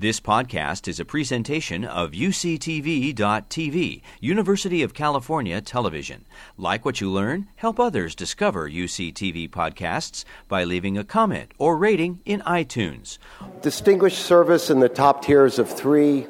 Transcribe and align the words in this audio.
This 0.00 0.20
podcast 0.20 0.86
is 0.86 1.00
a 1.00 1.04
presentation 1.04 1.84
of 1.84 2.12
UCTV.tv, 2.12 4.02
University 4.20 4.84
of 4.84 4.94
California 4.94 5.60
Television. 5.60 6.24
Like 6.56 6.84
what 6.84 7.00
you 7.00 7.10
learn? 7.10 7.48
Help 7.56 7.80
others 7.80 8.14
discover 8.14 8.70
UCTV 8.70 9.50
podcasts 9.50 10.24
by 10.46 10.62
leaving 10.62 10.96
a 10.96 11.02
comment 11.02 11.50
or 11.58 11.76
rating 11.76 12.20
in 12.24 12.42
iTunes. 12.42 13.18
Distinguished 13.60 14.20
service 14.20 14.70
in 14.70 14.78
the 14.78 14.88
top 14.88 15.24
tiers 15.24 15.58
of 15.58 15.68
three 15.68 16.28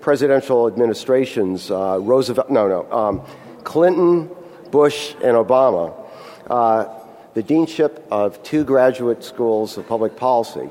presidential 0.00 0.66
administrations 0.66 1.70
uh, 1.70 1.98
Roosevelt, 2.00 2.48
no, 2.48 2.68
no, 2.68 2.90
um, 2.90 3.22
Clinton, 3.64 4.30
Bush, 4.70 5.12
and 5.16 5.36
Obama. 5.36 5.94
Uh, 6.46 6.86
the 7.34 7.42
deanship 7.42 8.00
of 8.10 8.42
two 8.42 8.64
graduate 8.64 9.22
schools 9.22 9.76
of 9.76 9.86
public 9.86 10.16
policy 10.16 10.70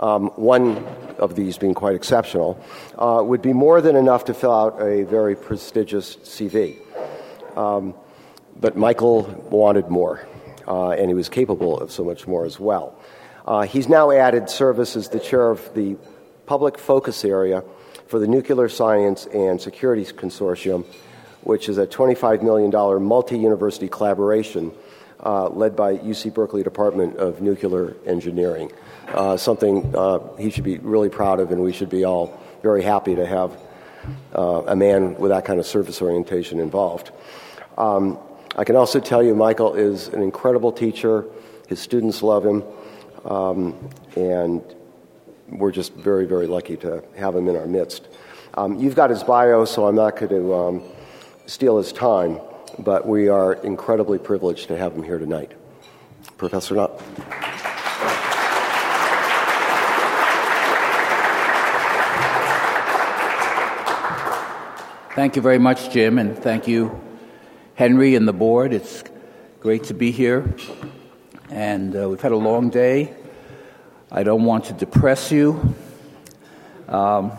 um, 0.00 0.28
one 0.36 0.84
of 1.18 1.36
these 1.36 1.58
being 1.58 1.74
quite 1.74 1.94
exceptional, 1.94 2.62
uh, 2.98 3.22
would 3.24 3.42
be 3.42 3.52
more 3.52 3.80
than 3.80 3.94
enough 3.94 4.24
to 4.24 4.34
fill 4.34 4.52
out 4.52 4.82
a 4.82 5.04
very 5.04 5.36
prestigious 5.36 6.16
CV. 6.16 6.78
Um, 7.56 7.94
but 8.58 8.76
Michael 8.76 9.22
wanted 9.50 9.88
more, 9.88 10.26
uh, 10.66 10.90
and 10.90 11.08
he 11.08 11.14
was 11.14 11.28
capable 11.28 11.78
of 11.78 11.92
so 11.92 12.02
much 12.02 12.26
more 12.26 12.44
as 12.44 12.58
well. 12.58 12.98
Uh, 13.46 13.62
he's 13.62 13.88
now 13.88 14.10
added 14.10 14.48
service 14.48 14.96
as 14.96 15.08
the 15.10 15.20
chair 15.20 15.50
of 15.50 15.74
the 15.74 15.96
public 16.46 16.78
focus 16.78 17.24
area 17.24 17.62
for 18.06 18.18
the 18.18 18.26
Nuclear 18.26 18.68
Science 18.68 19.26
and 19.26 19.60
Security 19.60 20.04
Consortium, 20.04 20.84
which 21.42 21.68
is 21.68 21.78
a 21.78 21.86
$25 21.86 22.42
million 22.42 22.70
multi 23.02 23.38
university 23.38 23.88
collaboration 23.88 24.72
uh, 25.24 25.48
led 25.48 25.76
by 25.76 25.96
UC 25.96 26.32
Berkeley 26.34 26.62
Department 26.62 27.16
of 27.16 27.40
Nuclear 27.40 27.96
Engineering 28.06 28.70
uh, 29.14 29.36
something 29.36 29.94
uh, 29.96 30.18
he 30.36 30.50
should 30.50 30.64
be 30.64 30.78
really 30.78 31.08
proud 31.08 31.40
of, 31.40 31.50
and 31.50 31.62
we 31.62 31.72
should 31.72 31.90
be 31.90 32.04
all 32.04 32.38
very 32.62 32.82
happy 32.82 33.14
to 33.14 33.26
have 33.26 33.56
uh, 34.34 34.62
a 34.66 34.76
man 34.76 35.14
with 35.16 35.30
that 35.30 35.44
kind 35.44 35.58
of 35.58 35.66
service 35.66 36.00
orientation 36.00 36.60
involved. 36.60 37.10
Um, 37.76 38.18
I 38.56 38.64
can 38.64 38.76
also 38.76 39.00
tell 39.00 39.22
you, 39.22 39.34
Michael 39.34 39.74
is 39.74 40.08
an 40.08 40.22
incredible 40.22 40.72
teacher. 40.72 41.24
His 41.68 41.80
students 41.80 42.22
love 42.22 42.44
him, 42.44 42.64
um, 43.24 43.90
and 44.16 44.62
we're 45.48 45.72
just 45.72 45.94
very, 45.94 46.26
very 46.26 46.46
lucky 46.46 46.76
to 46.78 47.02
have 47.16 47.34
him 47.34 47.48
in 47.48 47.56
our 47.56 47.66
midst. 47.66 48.08
Um, 48.54 48.78
you've 48.78 48.96
got 48.96 49.10
his 49.10 49.22
bio, 49.22 49.64
so 49.64 49.86
I'm 49.86 49.94
not 49.94 50.16
going 50.16 50.30
to 50.30 50.54
um, 50.54 50.82
steal 51.46 51.78
his 51.78 51.92
time, 51.92 52.40
but 52.78 53.06
we 53.06 53.28
are 53.28 53.54
incredibly 53.54 54.18
privileged 54.18 54.68
to 54.68 54.76
have 54.76 54.92
him 54.92 55.02
here 55.02 55.18
tonight. 55.18 55.52
Professor 56.36 56.74
Nacht. 56.74 57.00
Thank 65.20 65.36
you 65.36 65.42
very 65.42 65.58
much, 65.58 65.90
Jim, 65.90 66.18
and 66.18 66.34
thank 66.34 66.66
you, 66.66 66.98
Henry, 67.74 68.14
and 68.14 68.26
the 68.26 68.32
board. 68.32 68.72
It's 68.72 69.04
great 69.60 69.84
to 69.84 69.92
be 69.92 70.12
here. 70.12 70.54
And 71.50 71.94
uh, 71.94 72.08
we've 72.08 72.22
had 72.22 72.32
a 72.32 72.38
long 72.38 72.70
day. 72.70 73.14
I 74.10 74.22
don't 74.22 74.44
want 74.44 74.64
to 74.64 74.72
depress 74.72 75.30
you. 75.30 75.74
Um, 76.88 77.32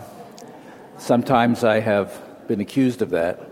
sometimes 0.98 1.64
I 1.64 1.80
have 1.80 2.46
been 2.46 2.60
accused 2.60 3.02
of 3.02 3.10
that. 3.10 3.50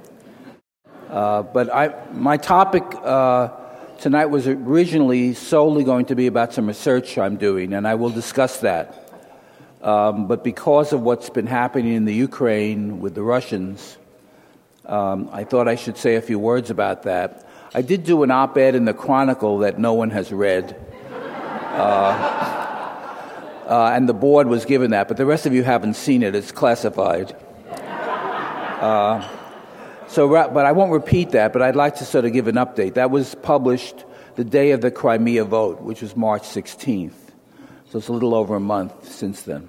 Uh, 1.09 1.43
but 1.43 1.75
I, 1.75 1.93
my 2.13 2.37
topic 2.37 2.85
uh, 3.03 3.49
tonight 3.99 4.27
was 4.27 4.47
originally 4.47 5.35
solely 5.35 5.83
going 5.83 6.05
to 6.05 6.15
be 6.15 6.29
about 6.29 6.55
some 6.55 6.69
research 6.69 7.19
I'm 7.19 7.37
doing, 7.37 7.73
and 7.73 7.85
I 7.85 7.97
will 7.97 8.11
discuss 8.11 8.59
that. 8.59 9.11
Um, 9.83 10.29
but 10.29 10.45
because 10.45 10.93
of 10.93 11.01
what's 11.01 11.31
been 11.31 11.49
happening 11.49 11.95
in 11.95 12.05
the 12.05 12.15
Ukraine 12.15 13.01
with 13.01 13.17
the 13.17 13.23
Russians, 13.25 13.97
um, 14.91 15.31
I 15.33 15.45
thought 15.45 15.69
I 15.69 15.77
should 15.77 15.97
say 15.97 16.17
a 16.17 16.21
few 16.21 16.39
words 16.39 16.69
about 16.69 17.05
that. 17.05 17.47
I 17.73 17.83
did 17.83 18.03
do 18.03 18.25
an 18.25 18.33
op 18.33 18.59
ed 18.59 18.75
in 18.75 18.85
the 18.85 18.93
Chronicle 18.93 19.59
that 19.59 19.79
no 19.79 19.95
one 19.95 20.11
has 20.11 20.33
read. 20.33 20.77
Uh, 21.13 22.41
uh, 23.69 23.93
and 23.95 24.09
the 24.09 24.15
board 24.15 24.49
was 24.49 24.65
given 24.65 24.91
that, 24.91 25.07
but 25.07 25.17
the 25.17 25.25
rest 25.25 25.47
of 25.47 25.55
you 25.55 25.63
haven't 25.63 25.95
seen 25.95 26.25
it. 26.25 26.35
It's 26.35 26.51
classified. 26.51 27.37
Uh, 27.71 29.29
so, 30.09 30.29
but 30.29 30.67
I 30.67 30.73
won't 30.73 30.91
repeat 30.91 31.31
that, 31.31 31.53
but 31.53 31.63
I'd 31.63 31.77
like 31.77 31.97
to 31.97 32.05
sort 32.05 32.25
of 32.25 32.33
give 32.33 32.49
an 32.49 32.57
update. 32.57 32.95
That 32.95 33.13
was 33.13 33.37
published 33.37 34.05
the 34.35 34.43
day 34.43 34.73
of 34.73 34.81
the 34.81 34.91
Crimea 34.91 35.45
vote, 35.45 35.81
which 35.83 36.03
was 36.03 36.17
March 36.17 36.43
16th. 36.43 37.13
So 37.91 37.99
it's 37.99 38.09
a 38.09 38.13
little 38.13 38.35
over 38.35 38.57
a 38.57 38.61
month 38.61 39.13
since 39.13 39.43
then. 39.43 39.69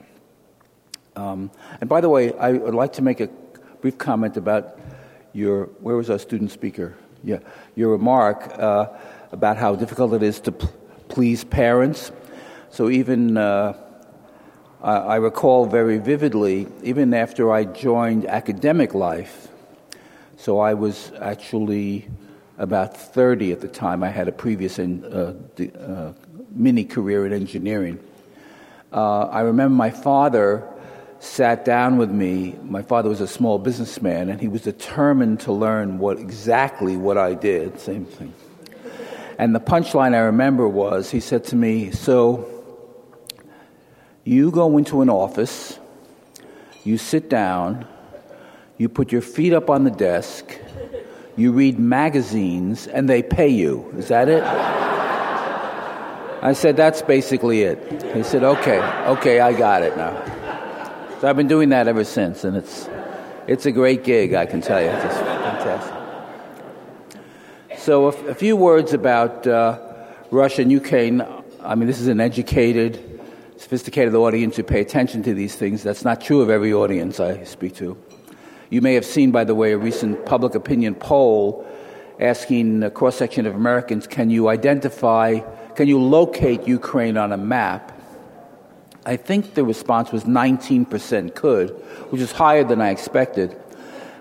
Um, 1.16 1.52
and 1.80 1.88
by 1.88 2.02
the 2.02 2.10
way, 2.10 2.34
I 2.34 2.54
would 2.54 2.74
like 2.74 2.94
to 2.94 3.04
make 3.04 3.20
a 3.20 3.28
brief 3.82 4.00
comment 4.00 4.38
about 4.38 4.80
your, 5.34 5.66
where 5.80 5.96
was 5.96 6.10
our 6.10 6.20
student 6.20 6.52
speaker? 6.52 6.96
Yeah, 7.24 7.40
your 7.76 7.92
remark 7.92 8.52
uh, 8.58 8.88
about 9.32 9.58
how 9.58 9.76
difficult 9.76 10.14
it 10.14 10.24
is 10.24 10.40
to 10.42 10.52
p- 10.52 10.68
please 11.08 11.44
parents. 11.44 12.12
So 12.70 12.90
even, 12.90 13.38
uh, 13.38 13.78
I, 14.82 14.96
I 14.96 15.16
recall 15.18 15.66
very 15.66 15.98
vividly, 15.98 16.68
even 16.84 17.14
after 17.14 17.52
I 17.52 17.66
joined 17.66 18.26
academic 18.26 18.94
life, 18.94 19.48
so 20.38 20.60
I 20.60 20.74
was 20.74 21.12
actually 21.22 22.10
about 22.58 22.98
30 22.98 23.52
at 23.52 23.62
the 23.62 23.68
time. 23.68 24.04
I 24.04 24.10
had 24.10 24.28
a 24.28 24.32
previous 24.32 24.80
in, 24.80 25.06
uh, 25.06 25.36
uh, 25.80 26.14
mini 26.50 26.84
career 26.84 27.26
in 27.26 27.34
engineering. 27.34 28.00
Uh, 28.92 29.26
I 29.26 29.42
remember 29.42 29.76
my 29.76 29.92
father 29.92 30.68
sat 31.22 31.64
down 31.64 31.98
with 31.98 32.10
me. 32.10 32.58
My 32.64 32.82
father 32.82 33.08
was 33.08 33.22
a 33.22 33.28
small 33.28 33.60
businessman, 33.60 34.28
and 34.28 34.42
he 34.42 34.48
was 34.48 34.64
determined 34.64 35.40
to 35.42 35.54
learn 35.54 36.00
what 36.00 36.18
exactly 36.18 36.98
what 36.98 37.16
I 37.16 37.36
did. 37.36 37.80
Same 37.80 38.06
thing. 38.06 38.34
And 39.38 39.54
the 39.54 39.60
punchline 39.60 40.16
I 40.16 40.22
remember 40.22 40.68
was 40.68 41.12
he 41.12 41.20
said 41.20 41.44
to 41.46 41.56
me, 41.56 41.92
"So 41.92 42.46
you 44.24 44.50
go 44.50 44.78
into 44.80 45.02
an 45.02 45.10
office, 45.10 45.78
you 46.84 46.98
sit 46.98 47.30
down, 47.30 47.86
you 48.80 48.90
put 48.90 49.12
your 49.12 49.22
feet 49.22 49.54
up 49.54 49.70
on 49.70 49.84
the 49.84 49.92
desk, 49.92 50.58
you 51.38 51.52
read 51.52 51.78
magazines, 51.78 52.88
and 52.88 53.08
they 53.08 53.22
pay 53.22 53.48
you. 53.48 53.86
Is 53.96 54.08
that 54.08 54.28
it?" 54.28 54.44
I 56.44 56.54
said, 56.54 56.78
"That's 56.78 57.04
basically 57.04 57.62
it." 57.62 57.78
He 58.16 58.24
said, 58.24 58.44
"Okay, 58.44 58.82
okay, 59.06 59.40
I 59.40 59.54
got 59.54 59.84
it 59.84 59.96
now." 59.96 60.18
So 61.22 61.28
I've 61.28 61.38
been 61.38 61.48
doing 61.48 61.70
that 61.70 61.88
ever 61.88 62.04
since, 62.04 62.44
and 62.46 62.58
it's, 62.58 62.90
it's 63.46 63.68
a 63.68 63.72
great 63.72 64.04
gig, 64.04 64.34
I 64.34 64.48
can 64.48 64.60
tell 64.60 64.82
you. 64.82 64.88
It's 64.88 65.18
fantastic. 65.18 65.94
So, 67.78 68.08
a, 68.08 68.34
few 68.34 68.56
words 68.56 68.94
about 68.94 69.46
uh, 69.46 69.80
Russia 70.32 70.64
and 70.64 70.72
Ukraine. 70.72 71.24
I 71.62 71.76
mean, 71.76 71.86
this 71.86 72.00
is 72.00 72.08
an 72.08 72.20
educated, 72.20 73.22
sophisticated 73.58 74.16
audience 74.16 74.56
who 74.56 74.64
pay 74.64 74.82
attention 74.82 75.22
to 75.22 75.36
these 75.36 75.56
things. 75.56 75.84
That's 75.84 76.04
not 76.04 76.22
true 76.22 76.42
of 76.42 76.50
every 76.50 76.74
audience 76.74 77.20
I 77.20 77.44
speak 77.44 77.76
to. 77.76 77.96
You 78.72 78.82
may 78.82 78.96
have 78.96 79.06
seen, 79.06 79.30
by 79.30 79.44
the 79.44 79.54
way, 79.54 79.74
a 79.74 79.78
recent 79.78 80.26
public 80.26 80.56
opinion 80.56 80.96
poll 80.96 81.68
asking 82.20 82.82
a 82.82 82.90
cross 82.90 83.18
section 83.18 83.46
of 83.46 83.54
Americans 83.54 84.08
can 84.08 84.32
you 84.32 84.48
identify, 84.50 85.38
can 85.76 85.88
you 85.88 86.02
locate 86.02 86.68
Ukraine 86.68 87.16
on 87.16 87.32
a 87.32 87.38
map? 87.38 88.01
I 89.06 89.18
think 89.18 89.56
the 89.56 89.64
response 89.64 90.12
was 90.12 90.26
19% 90.26 91.34
could, 91.34 91.70
which 92.12 92.22
is 92.22 92.32
higher 92.32 92.64
than 92.64 92.82
I 92.82 92.90
expected. 92.90 93.56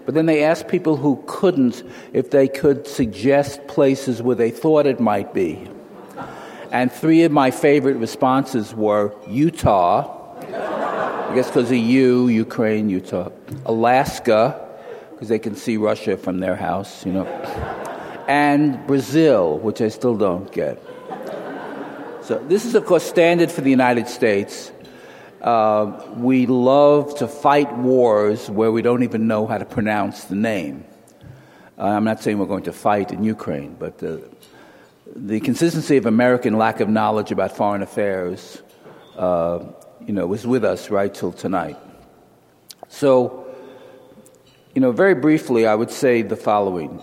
But 0.06 0.14
then 0.14 0.26
they 0.26 0.42
asked 0.42 0.68
people 0.68 0.96
who 0.96 1.22
couldn't 1.26 1.82
if 2.12 2.30
they 2.30 2.48
could 2.48 2.86
suggest 2.86 3.66
places 3.66 4.22
where 4.22 4.36
they 4.36 4.50
thought 4.50 4.86
it 4.86 4.98
might 4.98 5.34
be. 5.34 5.68
And 6.72 6.90
three 6.90 7.24
of 7.24 7.32
my 7.32 7.50
favorite 7.50 7.96
responses 7.96 8.74
were 8.74 9.12
Utah, 9.28 10.16
I 10.40 11.34
guess 11.34 11.48
because 11.48 11.70
of 11.70 11.76
you, 11.76 12.28
Ukraine, 12.28 12.88
Utah, 12.88 13.30
Alaska, 13.66 14.68
because 15.12 15.28
they 15.28 15.38
can 15.38 15.54
see 15.54 15.76
Russia 15.76 16.16
from 16.16 16.38
their 16.40 16.56
house, 16.56 17.04
you 17.04 17.12
know, 17.12 17.26
and 18.26 18.84
Brazil, 18.86 19.58
which 19.58 19.80
I 19.80 19.88
still 19.88 20.16
don't 20.16 20.50
get. 20.50 20.82
So 22.30 22.38
this 22.38 22.64
is, 22.64 22.76
of 22.76 22.86
course, 22.86 23.02
standard 23.02 23.50
for 23.50 23.60
the 23.60 23.70
United 23.70 24.06
States. 24.06 24.70
Uh, 25.42 26.00
we 26.14 26.46
love 26.46 27.18
to 27.18 27.26
fight 27.26 27.76
wars 27.76 28.48
where 28.48 28.70
we 28.70 28.82
don't 28.82 29.02
even 29.02 29.26
know 29.26 29.48
how 29.48 29.58
to 29.58 29.64
pronounce 29.64 30.26
the 30.26 30.36
name. 30.36 30.84
Uh, 31.76 31.86
I'm 31.86 32.04
not 32.04 32.22
saying 32.22 32.38
we're 32.38 32.46
going 32.46 32.62
to 32.70 32.72
fight 32.72 33.10
in 33.10 33.24
Ukraine, 33.24 33.74
but 33.76 34.00
uh, 34.00 34.18
the 35.16 35.40
consistency 35.40 35.96
of 35.96 36.06
American 36.06 36.56
lack 36.56 36.78
of 36.78 36.88
knowledge 36.88 37.32
about 37.32 37.56
foreign 37.56 37.82
affairs, 37.82 38.62
uh, 39.16 39.64
you 40.06 40.12
know, 40.12 40.24
was 40.28 40.46
with 40.46 40.64
us 40.64 40.88
right 40.88 41.12
till 41.12 41.32
tonight. 41.32 41.78
So, 42.86 43.52
you 44.72 44.80
know, 44.80 44.92
very 44.92 45.16
briefly, 45.16 45.66
I 45.66 45.74
would 45.74 45.90
say 45.90 46.22
the 46.22 46.36
following. 46.36 47.02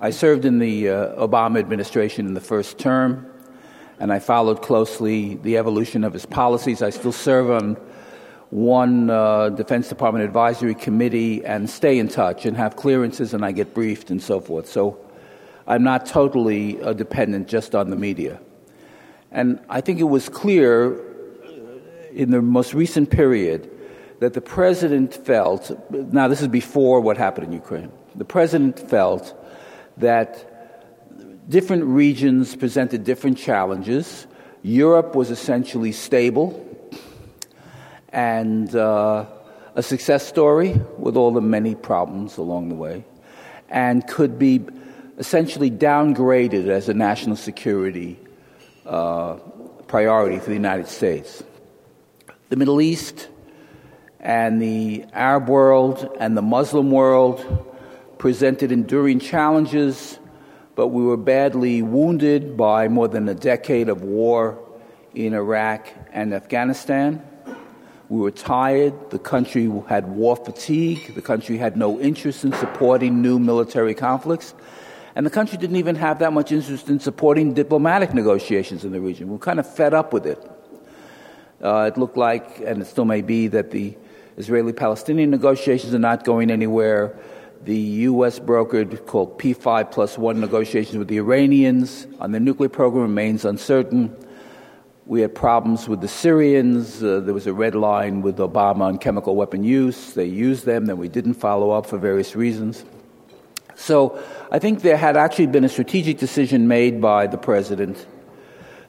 I 0.00 0.10
served 0.10 0.44
in 0.44 0.58
the 0.58 0.88
uh, 0.88 1.24
Obama 1.24 1.60
administration 1.60 2.26
in 2.26 2.34
the 2.34 2.40
first 2.40 2.78
term 2.78 3.28
and 3.98 4.12
I 4.12 4.18
followed 4.18 4.62
closely 4.62 5.36
the 5.36 5.56
evolution 5.56 6.04
of 6.04 6.12
his 6.12 6.26
policies. 6.26 6.82
I 6.82 6.90
still 6.90 7.12
serve 7.12 7.50
on 7.50 7.76
one 8.50 9.08
uh, 9.08 9.48
Defense 9.48 9.88
Department 9.88 10.24
advisory 10.24 10.74
committee 10.74 11.44
and 11.44 11.70
stay 11.70 11.98
in 11.98 12.08
touch 12.08 12.44
and 12.44 12.56
have 12.56 12.76
clearances 12.76 13.32
and 13.32 13.44
I 13.44 13.52
get 13.52 13.72
briefed 13.72 14.10
and 14.10 14.22
so 14.22 14.40
forth. 14.40 14.68
So 14.68 14.98
I'm 15.66 15.82
not 15.82 16.04
totally 16.06 16.80
uh, 16.82 16.92
dependent 16.92 17.48
just 17.48 17.74
on 17.74 17.90
the 17.90 17.96
media. 17.96 18.40
And 19.30 19.58
I 19.70 19.80
think 19.80 20.00
it 20.00 20.04
was 20.04 20.28
clear 20.28 21.00
in 22.12 22.30
the 22.30 22.42
most 22.42 22.74
recent 22.74 23.10
period 23.10 23.70
that 24.20 24.34
the 24.34 24.40
president 24.40 25.14
felt, 25.14 25.70
now 25.90 26.28
this 26.28 26.42
is 26.42 26.48
before 26.48 27.00
what 27.00 27.16
happened 27.16 27.46
in 27.46 27.52
Ukraine, 27.54 27.90
the 28.14 28.24
president 28.24 28.78
felt 28.78 29.34
that 29.96 30.51
different 31.48 31.84
regions 31.84 32.54
presented 32.54 33.04
different 33.04 33.38
challenges. 33.38 34.26
Europe 34.62 35.14
was 35.14 35.30
essentially 35.30 35.92
stable 35.92 36.68
and 38.10 38.74
uh, 38.76 39.26
a 39.74 39.82
success 39.82 40.26
story 40.26 40.80
with 40.98 41.16
all 41.16 41.32
the 41.32 41.40
many 41.40 41.74
problems 41.74 42.36
along 42.36 42.68
the 42.68 42.74
way, 42.74 43.04
and 43.70 44.06
could 44.06 44.38
be 44.38 44.64
essentially 45.18 45.70
downgraded 45.70 46.68
as 46.68 46.88
a 46.88 46.94
national 46.94 47.36
security 47.36 48.18
uh, 48.86 49.34
priority 49.86 50.38
for 50.38 50.46
the 50.46 50.54
United 50.54 50.88
States. 50.88 51.42
The 52.50 52.56
Middle 52.56 52.80
East 52.80 53.28
and 54.20 54.60
the 54.60 55.04
Arab 55.12 55.48
world 55.48 56.16
and 56.20 56.36
the 56.36 56.42
Muslim 56.42 56.90
world 56.90 57.44
presented 58.18 58.70
enduring 58.70 59.18
challenges, 59.18 60.18
but 60.74 60.88
we 60.88 61.04
were 61.04 61.16
badly 61.16 61.82
wounded 61.82 62.56
by 62.56 62.88
more 62.88 63.08
than 63.08 63.28
a 63.28 63.34
decade 63.34 63.88
of 63.88 64.02
war 64.02 64.58
in 65.14 65.34
Iraq 65.34 65.88
and 66.12 66.32
Afghanistan. 66.32 67.22
We 68.08 68.20
were 68.20 68.30
tired. 68.30 69.10
The 69.10 69.18
country 69.18 69.70
had 69.88 70.08
war 70.08 70.36
fatigue. 70.36 71.14
The 71.14 71.22
country 71.22 71.56
had 71.58 71.76
no 71.76 72.00
interest 72.00 72.44
in 72.44 72.52
supporting 72.52 73.22
new 73.22 73.38
military 73.38 73.94
conflicts. 73.94 74.54
And 75.14 75.26
the 75.26 75.30
country 75.30 75.58
didn't 75.58 75.76
even 75.76 75.96
have 75.96 76.18
that 76.20 76.32
much 76.32 76.52
interest 76.52 76.88
in 76.88 77.00
supporting 77.00 77.52
diplomatic 77.52 78.14
negotiations 78.14 78.84
in 78.84 78.92
the 78.92 79.00
region. 79.00 79.28
We 79.28 79.34
were 79.34 79.38
kind 79.38 79.60
of 79.60 79.72
fed 79.74 79.92
up 79.92 80.12
with 80.12 80.26
it. 80.26 80.50
Uh, 81.62 81.90
it 81.92 81.98
looked 81.98 82.16
like, 82.16 82.60
and 82.60 82.80
it 82.80 82.86
still 82.86 83.04
may 83.04 83.20
be, 83.20 83.48
that 83.48 83.70
the 83.70 83.96
Israeli 84.36 84.72
Palestinian 84.72 85.30
negotiations 85.30 85.94
are 85.94 85.98
not 85.98 86.24
going 86.24 86.50
anywhere 86.50 87.16
the 87.64 87.76
U.S. 87.76 88.40
brokered 88.40 89.06
called 89.06 89.38
P5 89.38 89.90
plus 89.92 90.18
one 90.18 90.40
negotiations 90.40 90.96
with 90.96 91.08
the 91.08 91.18
Iranians 91.18 92.08
on 92.18 92.32
the 92.32 92.40
nuclear 92.40 92.68
program 92.68 93.02
remains 93.02 93.44
uncertain. 93.44 94.14
We 95.06 95.20
had 95.20 95.34
problems 95.34 95.88
with 95.88 96.00
the 96.00 96.08
Syrians. 96.08 97.02
Uh, 97.02 97.20
there 97.20 97.34
was 97.34 97.46
a 97.46 97.52
red 97.52 97.76
line 97.76 98.22
with 98.22 98.38
Obama 98.38 98.82
on 98.82 98.98
chemical 98.98 99.36
weapon 99.36 99.62
use. 99.62 100.14
They 100.14 100.26
used 100.26 100.64
them, 100.64 100.86
then 100.86 100.98
we 100.98 101.08
didn't 101.08 101.34
follow 101.34 101.70
up 101.70 101.86
for 101.86 101.98
various 101.98 102.34
reasons. 102.34 102.84
So 103.76 104.20
I 104.50 104.58
think 104.58 104.82
there 104.82 104.96
had 104.96 105.16
actually 105.16 105.46
been 105.46 105.64
a 105.64 105.68
strategic 105.68 106.18
decision 106.18 106.66
made 106.66 107.00
by 107.00 107.28
the 107.28 107.38
president 107.38 108.06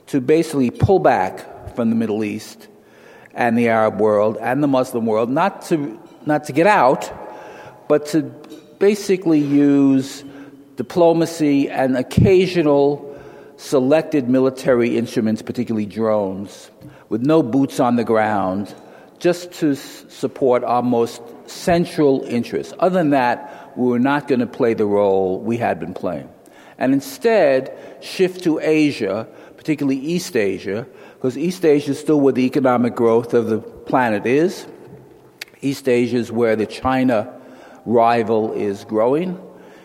to 0.08 0.20
basically 0.20 0.72
pull 0.72 1.00
back 1.00 1.76
from 1.76 1.90
the 1.90 1.96
Middle 1.96 2.24
East 2.24 2.68
and 3.34 3.58
the 3.58 3.70
Arab 3.70 4.00
world 4.00 4.38
and 4.38 4.64
the 4.64 4.68
Muslim 4.68 5.06
world, 5.06 5.30
not 5.30 5.62
to, 5.64 6.00
not 6.26 6.46
to 6.46 6.54
get 6.54 6.68
out, 6.68 7.12
but 7.88 8.06
to 8.08 8.22
basically 8.80 9.40
use 9.40 10.24
diplomacy 10.76 11.70
and 11.70 11.96
occasional 11.98 13.10
selected 13.58 14.28
military 14.28 14.98
instruments, 14.98 15.42
particularly 15.42 15.86
drones, 15.86 16.72
with 17.10 17.22
no 17.22 17.44
boots 17.44 17.80
on 17.80 17.96
the 17.96 18.04
ground, 18.04 18.74
just 19.20 19.52
to 19.54 19.72
s- 19.72 20.06
support 20.10 20.64
our 20.64 20.84
most 20.84 21.22
central 21.46 22.24
interests. 22.24 22.74
Other 22.80 22.98
than 22.98 23.12
that, 23.12 23.72
we 23.78 23.88
were 23.88 24.00
not 24.00 24.28
going 24.28 24.40
to 24.40 24.48
play 24.48 24.74
the 24.74 24.86
role 24.86 25.40
we 25.40 25.58
had 25.58 25.80
been 25.80 25.94
playing. 25.94 26.30
And 26.78 26.94
instead, 26.94 27.76
shift 28.02 28.44
to 28.44 28.60
Asia, 28.60 29.28
particularly 29.56 30.00
East 30.00 30.36
Asia, 30.36 30.86
because 31.14 31.38
East 31.38 31.64
Asia 31.64 31.92
is 31.92 32.00
still 32.00 32.20
where 32.20 32.34
the 32.34 32.46
economic 32.46 32.96
growth 32.96 33.34
of 33.34 33.48
the 33.48 33.60
planet 33.60 34.26
is. 34.26 34.68
East 35.62 35.88
Asia 35.88 36.18
is 36.18 36.32
where 36.32 36.58
the 36.58 36.66
China 36.66 37.33
rival 37.86 38.52
is 38.54 38.86
growing. 38.86 39.40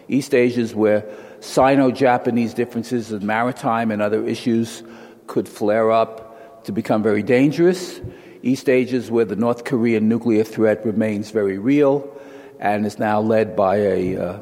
East 0.09 0.35
Asia 0.35 0.61
is 0.61 0.75
where 0.75 1.05
Sino 1.41 1.91
Japanese 1.91 2.55
differences 2.55 3.13
in 3.13 3.25
maritime 3.25 3.91
and 3.91 4.03
other 4.03 4.27
issues 4.27 4.83
could 5.27 5.49
flare 5.49 5.91
up 5.91 6.65
to 6.65 6.73
become 6.73 7.03
very 7.03 7.23
dangerous. 7.23 8.01
East 8.43 8.69
Asia 8.69 8.97
is 8.97 9.11
where 9.11 9.25
the 9.25 9.37
North 9.37 9.65
Korean 9.65 10.09
nuclear 10.09 10.45
threat 10.45 10.85
remains 10.85 11.31
very 11.31 11.59
real 11.59 12.11
and 12.59 12.87
is 12.87 12.99
now 12.99 13.21
led 13.21 13.55
by 13.55 13.77
a, 13.77 14.17
uh, 14.17 14.41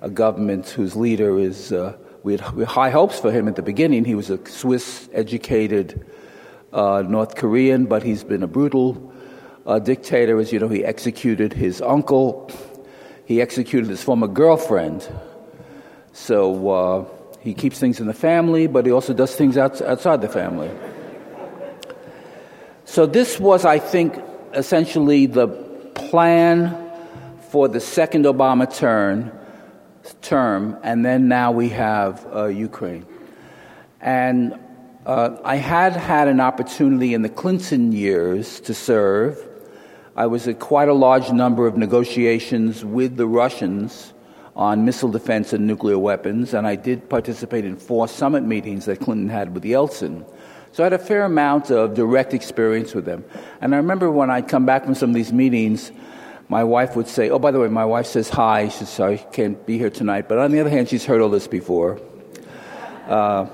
a 0.00 0.10
government 0.10 0.68
whose 0.68 0.94
leader 0.94 1.38
is. 1.38 1.72
Uh, 1.72 1.96
we, 2.22 2.36
had, 2.36 2.54
we, 2.54 2.62
had, 2.62 2.68
high 2.68 2.90
hopes 2.90 3.18
for 3.18 3.32
him 3.32 3.48
at 3.48 3.56
the 3.56 3.62
beginning. 3.62 4.04
He 4.04 4.14
was 4.14 4.30
a 4.30 4.44
Swiss 4.48 5.08
educated 5.12 6.04
uh, 6.72 7.02
North 7.06 7.36
Korean, 7.36 7.86
but 7.86 8.02
he's 8.02 8.24
been 8.24 8.42
a 8.42 8.46
brutal 8.46 9.12
uh, 9.66 9.78
dictator. 9.78 10.38
As 10.38 10.52
you 10.52 10.58
know, 10.58 10.68
he 10.68 10.84
executed 10.84 11.52
his 11.52 11.80
uncle 11.80 12.50
he 13.28 13.42
executed 13.42 13.90
his 13.90 14.02
former 14.02 14.26
girlfriend. 14.26 15.06
So 16.14 16.70
uh, 16.70 17.04
he 17.40 17.52
keeps 17.52 17.78
things 17.78 18.00
in 18.00 18.06
the 18.06 18.14
family, 18.14 18.66
but 18.66 18.86
he 18.86 18.90
also 18.90 19.12
does 19.12 19.36
things 19.36 19.58
outside 19.58 20.22
the 20.22 20.30
family. 20.30 20.70
So 22.86 23.04
this 23.04 23.38
was, 23.38 23.66
I 23.66 23.80
think, 23.80 24.18
essentially 24.54 25.26
the 25.26 25.46
plan 25.94 26.74
for 27.50 27.68
the 27.68 27.80
second 27.80 28.24
Obama 28.24 28.74
turn, 28.74 29.30
term, 30.22 30.78
and 30.82 31.04
then 31.04 31.28
now 31.28 31.52
we 31.52 31.68
have 31.68 32.26
uh, 32.34 32.46
Ukraine. 32.46 33.04
And 34.00 34.58
uh, 35.04 35.36
I 35.44 35.56
had 35.56 35.92
had 35.92 36.28
an 36.28 36.40
opportunity 36.40 37.12
in 37.12 37.20
the 37.20 37.28
Clinton 37.28 37.92
years 37.92 38.58
to 38.60 38.72
serve 38.72 39.47
I 40.18 40.26
was 40.26 40.48
at 40.48 40.58
quite 40.58 40.88
a 40.88 40.94
large 40.94 41.30
number 41.30 41.68
of 41.68 41.76
negotiations 41.76 42.84
with 42.84 43.16
the 43.16 43.26
Russians 43.28 44.12
on 44.56 44.84
missile 44.84 45.10
defense 45.10 45.52
and 45.52 45.64
nuclear 45.64 45.96
weapons, 45.96 46.54
and 46.54 46.66
I 46.66 46.74
did 46.74 47.08
participate 47.08 47.64
in 47.64 47.76
four 47.76 48.08
summit 48.08 48.42
meetings 48.42 48.86
that 48.86 48.98
Clinton 48.98 49.28
had 49.28 49.54
with 49.54 49.62
Yeltsin. 49.62 50.28
So 50.72 50.82
I 50.82 50.86
had 50.86 50.92
a 50.92 50.98
fair 50.98 51.22
amount 51.22 51.70
of 51.70 51.94
direct 51.94 52.34
experience 52.34 52.96
with 52.96 53.04
them. 53.04 53.24
And 53.60 53.72
I 53.72 53.76
remember 53.76 54.10
when 54.10 54.28
I'd 54.28 54.48
come 54.48 54.66
back 54.66 54.84
from 54.84 54.96
some 54.96 55.10
of 55.10 55.14
these 55.14 55.32
meetings, 55.32 55.92
my 56.48 56.64
wife 56.64 56.96
would 56.96 57.06
say, 57.06 57.30
Oh, 57.30 57.38
by 57.38 57.52
the 57.52 57.60
way, 57.60 57.68
my 57.68 57.84
wife 57.84 58.06
says 58.06 58.28
hi. 58.28 58.70
She 58.70 58.78
says, 58.78 58.88
Sorry, 58.88 59.24
can't 59.30 59.64
be 59.66 59.78
here 59.78 59.88
tonight. 59.88 60.28
But 60.28 60.38
on 60.38 60.50
the 60.50 60.58
other 60.58 60.70
hand, 60.70 60.88
she's 60.88 61.04
heard 61.04 61.20
all 61.20 61.28
this 61.28 61.46
before. 61.46 62.00
Uh, 63.06 63.46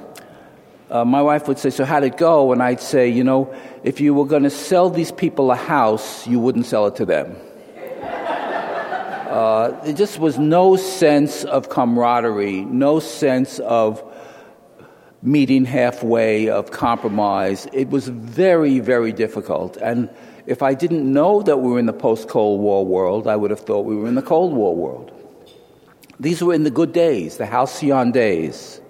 uh, 0.91 1.05
my 1.05 1.23
wife 1.23 1.49
would 1.49 1.59
say, 1.59 1.71
So 1.71 1.85
how'd 1.85 2.05
it 2.05 2.17
go? 2.17 2.53
And 2.53 2.63
I'd 2.63 2.81
say, 2.81 3.09
You 3.09 3.25
know, 3.25 3.55
if 3.83 4.01
you 4.01 4.15
were 4.15 4.27
going 4.27 4.43
to 4.43 4.51
sell 4.51 4.91
these 4.91 5.13
people 5.13 5.51
a 5.51 5.57
house, 5.57 6.27
you 6.27 6.39
wouldn't 6.39 6.67
sell 6.67 6.87
it 6.87 6.97
to 6.97 7.05
them. 7.05 7.37
Uh, 9.35 9.71
there 9.83 9.95
just 9.95 10.21
was 10.21 10.39
no 10.39 10.77
sense 10.77 11.43
of 11.43 11.69
camaraderie, 11.69 12.65
no 12.67 13.01
sense 13.01 13.59
of 13.59 14.01
meeting 15.23 15.65
halfway, 15.65 16.49
of 16.49 16.71
compromise. 16.71 17.67
It 17.73 17.91
was 17.91 18.07
very, 18.07 18.79
very 18.79 19.11
difficult. 19.11 19.77
And 19.79 20.09
if 20.47 20.63
I 20.63 20.75
didn't 20.75 21.11
know 21.13 21.43
that 21.43 21.57
we 21.57 21.73
were 21.73 21.81
in 21.81 21.87
the 21.87 21.93
post 21.93 22.29
Cold 22.29 22.61
War 22.61 22.87
world, 22.87 23.27
I 23.27 23.35
would 23.35 23.51
have 23.51 23.59
thought 23.59 23.87
we 23.87 23.97
were 23.97 24.07
in 24.07 24.15
the 24.15 24.23
Cold 24.23 24.53
War 24.53 24.77
world. 24.77 25.11
These 26.21 26.41
were 26.41 26.55
in 26.55 26.63
the 26.63 26.71
good 26.71 26.93
days, 26.93 27.39
the 27.39 27.47
halcyon 27.47 28.13
days 28.13 28.81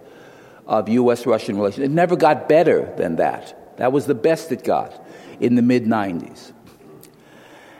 of 0.66 0.88
U.S. 0.88 1.26
Russian 1.26 1.56
relations. 1.56 1.84
It 1.84 1.90
never 1.90 2.16
got 2.16 2.48
better 2.48 2.92
than 2.96 3.16
that. 3.16 3.76
That 3.76 3.92
was 3.92 4.06
the 4.06 4.14
best 4.14 4.52
it 4.52 4.64
got 4.64 5.04
in 5.40 5.56
the 5.56 5.62
mid 5.62 5.84
90s. 5.84 6.52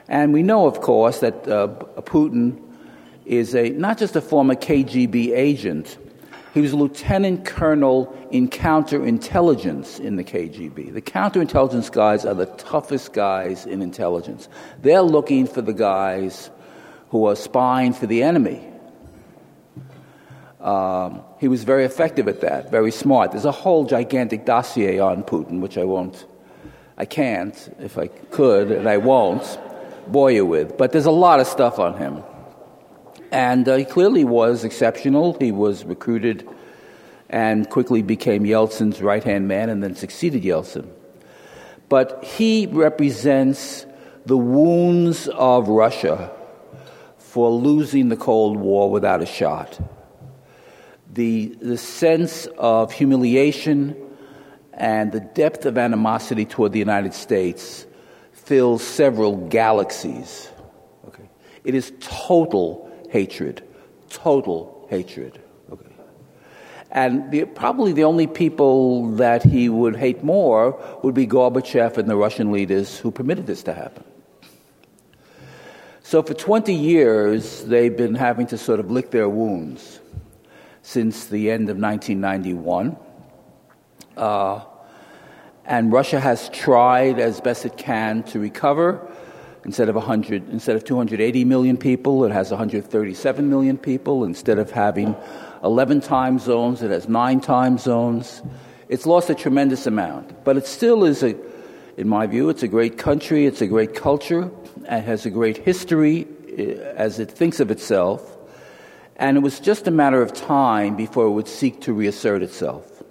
And 0.08 0.32
we 0.32 0.42
know, 0.42 0.66
of 0.66 0.80
course, 0.80 1.20
that 1.20 1.48
uh, 1.48 1.68
Putin 2.02 2.60
is 3.24 3.54
a, 3.54 3.70
not 3.70 3.98
just 3.98 4.16
a 4.16 4.20
former 4.20 4.54
KGB 4.54 5.34
agent, 5.34 5.96
he 6.52 6.60
was 6.60 6.72
a 6.72 6.76
lieutenant 6.76 7.44
colonel 7.44 8.16
in 8.30 8.48
counterintelligence 8.48 9.98
in 9.98 10.16
the 10.16 10.22
KGB. 10.22 10.92
The 10.92 11.02
counterintelligence 11.02 11.90
guys 11.90 12.24
are 12.24 12.34
the 12.34 12.46
toughest 12.46 13.12
guys 13.12 13.66
in 13.66 13.82
intelligence. 13.82 14.48
They're 14.80 15.02
looking 15.02 15.46
for 15.48 15.62
the 15.62 15.72
guys 15.72 16.50
who 17.08 17.26
are 17.26 17.34
spying 17.34 17.92
for 17.92 18.06
the 18.06 18.22
enemy. 18.22 18.64
Um, 20.64 21.20
he 21.38 21.46
was 21.46 21.62
very 21.62 21.84
effective 21.84 22.26
at 22.26 22.40
that, 22.40 22.70
very 22.70 22.90
smart. 22.90 23.32
There's 23.32 23.44
a 23.44 23.52
whole 23.52 23.84
gigantic 23.84 24.46
dossier 24.46 24.98
on 24.98 25.22
Putin, 25.22 25.60
which 25.60 25.76
I 25.76 25.84
won't, 25.84 26.24
I 26.96 27.04
can't, 27.04 27.54
if 27.80 27.98
I 27.98 28.06
could, 28.06 28.72
and 28.72 28.88
I 28.88 28.96
won't 28.96 29.58
bore 30.06 30.30
you 30.30 30.46
with. 30.46 30.78
But 30.78 30.92
there's 30.92 31.04
a 31.04 31.10
lot 31.10 31.38
of 31.38 31.46
stuff 31.46 31.78
on 31.78 31.98
him. 31.98 32.22
And 33.30 33.68
uh, 33.68 33.76
he 33.76 33.84
clearly 33.84 34.24
was 34.24 34.64
exceptional. 34.64 35.36
He 35.38 35.52
was 35.52 35.84
recruited 35.84 36.48
and 37.28 37.68
quickly 37.68 38.00
became 38.00 38.44
Yeltsin's 38.44 39.02
right 39.02 39.22
hand 39.22 39.46
man 39.46 39.68
and 39.68 39.82
then 39.82 39.94
succeeded 39.94 40.44
Yeltsin. 40.44 40.88
But 41.90 42.24
he 42.24 42.66
represents 42.66 43.84
the 44.24 44.38
wounds 44.38 45.28
of 45.28 45.68
Russia 45.68 46.30
for 47.18 47.50
losing 47.50 48.08
the 48.08 48.16
Cold 48.16 48.56
War 48.56 48.90
without 48.90 49.20
a 49.20 49.26
shot. 49.26 49.78
The, 51.14 51.56
the 51.60 51.78
sense 51.78 52.46
of 52.58 52.90
humiliation 52.90 53.94
and 54.72 55.12
the 55.12 55.20
depth 55.20 55.64
of 55.64 55.78
animosity 55.78 56.44
toward 56.44 56.72
the 56.72 56.80
United 56.80 57.14
States 57.14 57.86
fills 58.32 58.82
several 58.82 59.36
galaxies. 59.46 60.48
Okay. 61.06 61.28
It 61.62 61.76
is 61.76 61.92
total 62.00 62.90
hatred, 63.10 63.62
total 64.10 64.86
hatred. 64.90 65.40
Okay. 65.70 65.86
And 66.90 67.30
the, 67.30 67.44
probably 67.44 67.92
the 67.92 68.04
only 68.04 68.26
people 68.26 69.12
that 69.12 69.44
he 69.44 69.68
would 69.68 69.94
hate 69.94 70.24
more 70.24 70.76
would 71.04 71.14
be 71.14 71.28
Gorbachev 71.28 71.96
and 71.96 72.10
the 72.10 72.16
Russian 72.16 72.50
leaders 72.50 72.98
who 72.98 73.12
permitted 73.12 73.46
this 73.46 73.62
to 73.62 73.72
happen. 73.72 74.02
So 76.02 76.24
for 76.24 76.34
20 76.34 76.74
years, 76.74 77.64
they've 77.64 77.96
been 77.96 78.16
having 78.16 78.48
to 78.48 78.58
sort 78.58 78.80
of 78.80 78.90
lick 78.90 79.12
their 79.12 79.28
wounds 79.28 80.00
since 80.84 81.24
the 81.24 81.50
end 81.50 81.70
of 81.70 81.78
1991. 81.78 82.94
Uh, 84.18 84.60
and 85.64 85.90
Russia 85.90 86.20
has 86.20 86.50
tried 86.50 87.18
as 87.18 87.40
best 87.40 87.64
it 87.64 87.78
can 87.78 88.22
to 88.24 88.38
recover. 88.38 89.00
Instead 89.64 89.88
of 89.88 89.94
100, 89.94 90.50
instead 90.50 90.76
of 90.76 90.84
280 90.84 91.44
million 91.46 91.78
people, 91.78 92.22
it 92.26 92.32
has 92.32 92.50
137 92.50 93.48
million 93.48 93.78
people. 93.78 94.24
Instead 94.24 94.58
of 94.58 94.70
having 94.70 95.16
11 95.64 96.02
time 96.02 96.38
zones, 96.38 96.82
it 96.82 96.90
has 96.90 97.08
nine 97.08 97.40
time 97.40 97.78
zones. 97.78 98.42
It's 98.90 99.06
lost 99.06 99.30
a 99.30 99.34
tremendous 99.34 99.86
amount, 99.86 100.44
but 100.44 100.58
it 100.58 100.66
still 100.66 101.04
is 101.04 101.22
a, 101.22 101.34
in 101.96 102.06
my 102.06 102.26
view, 102.26 102.50
it's 102.50 102.62
a 102.62 102.68
great 102.68 102.98
country. 102.98 103.46
It's 103.46 103.62
a 103.62 103.66
great 103.66 103.94
culture. 103.94 104.50
It 104.82 105.00
has 105.00 105.24
a 105.24 105.30
great 105.30 105.56
history 105.56 106.28
eh, 106.58 106.74
as 106.94 107.18
it 107.20 107.30
thinks 107.30 107.58
of 107.58 107.70
itself. 107.70 108.33
And 109.16 109.36
it 109.36 109.40
was 109.40 109.60
just 109.60 109.86
a 109.86 109.90
matter 109.90 110.20
of 110.20 110.32
time 110.32 110.96
before 110.96 111.26
it 111.26 111.30
would 111.30 111.48
seek 111.48 111.80
to 111.82 111.92
reassert 111.92 112.42
itself. 112.42 113.02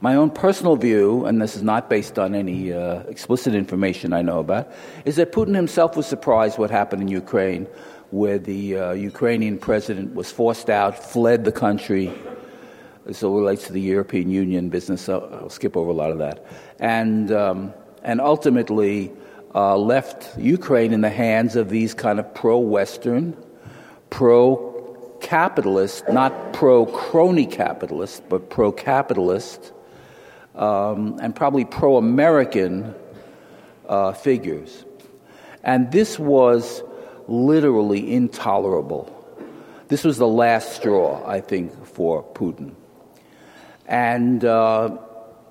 My 0.00 0.16
own 0.16 0.30
personal 0.30 0.76
view, 0.76 1.24
and 1.24 1.40
this 1.40 1.56
is 1.56 1.62
not 1.62 1.88
based 1.88 2.18
on 2.18 2.34
any 2.34 2.72
uh, 2.72 3.04
explicit 3.04 3.54
information 3.54 4.12
I 4.12 4.22
know 4.22 4.38
about, 4.38 4.70
is 5.06 5.16
that 5.16 5.32
Putin 5.32 5.54
himself 5.54 5.96
was 5.96 6.06
surprised 6.06 6.58
what 6.58 6.70
happened 6.70 7.00
in 7.00 7.08
Ukraine, 7.08 7.66
where 8.10 8.38
the 8.38 8.76
uh, 8.76 8.92
Ukrainian 8.92 9.56
president 9.56 10.14
was 10.14 10.30
forced 10.30 10.68
out, 10.68 10.98
fled 10.98 11.44
the 11.44 11.52
country. 11.52 12.12
This 13.06 13.22
all 13.22 13.38
relates 13.38 13.66
to 13.68 13.72
the 13.72 13.80
European 13.80 14.28
Union 14.30 14.68
business. 14.68 15.08
I'll, 15.08 15.28
I'll 15.32 15.48
skip 15.48 15.76
over 15.76 15.90
a 15.90 15.94
lot 15.94 16.10
of 16.10 16.18
that. 16.18 16.44
And, 16.80 17.32
um, 17.32 17.72
and 18.02 18.20
ultimately 18.20 19.10
uh, 19.54 19.76
left 19.78 20.38
Ukraine 20.38 20.92
in 20.92 21.00
the 21.00 21.08
hands 21.08 21.56
of 21.56 21.70
these 21.70 21.94
kind 21.94 22.18
of 22.18 22.34
pro 22.34 22.58
Western, 22.58 23.36
pro 24.14 25.18
capitalist, 25.20 26.08
not 26.08 26.52
pro 26.52 26.86
crony 26.86 27.46
capitalist, 27.46 28.22
but 28.28 28.48
pro 28.48 28.70
capitalist 28.70 29.72
um, 30.54 31.18
and 31.20 31.34
probably 31.34 31.64
pro 31.64 31.96
American 31.96 32.94
uh, 33.88 34.12
figures. 34.12 34.84
And 35.64 35.90
this 35.90 36.16
was 36.16 36.84
literally 37.26 38.14
intolerable. 38.14 39.10
This 39.88 40.04
was 40.04 40.16
the 40.18 40.28
last 40.28 40.76
straw, 40.76 41.20
I 41.26 41.40
think, 41.40 41.84
for 41.84 42.22
Putin. 42.22 42.72
And 43.86 44.44
uh, 44.44 44.96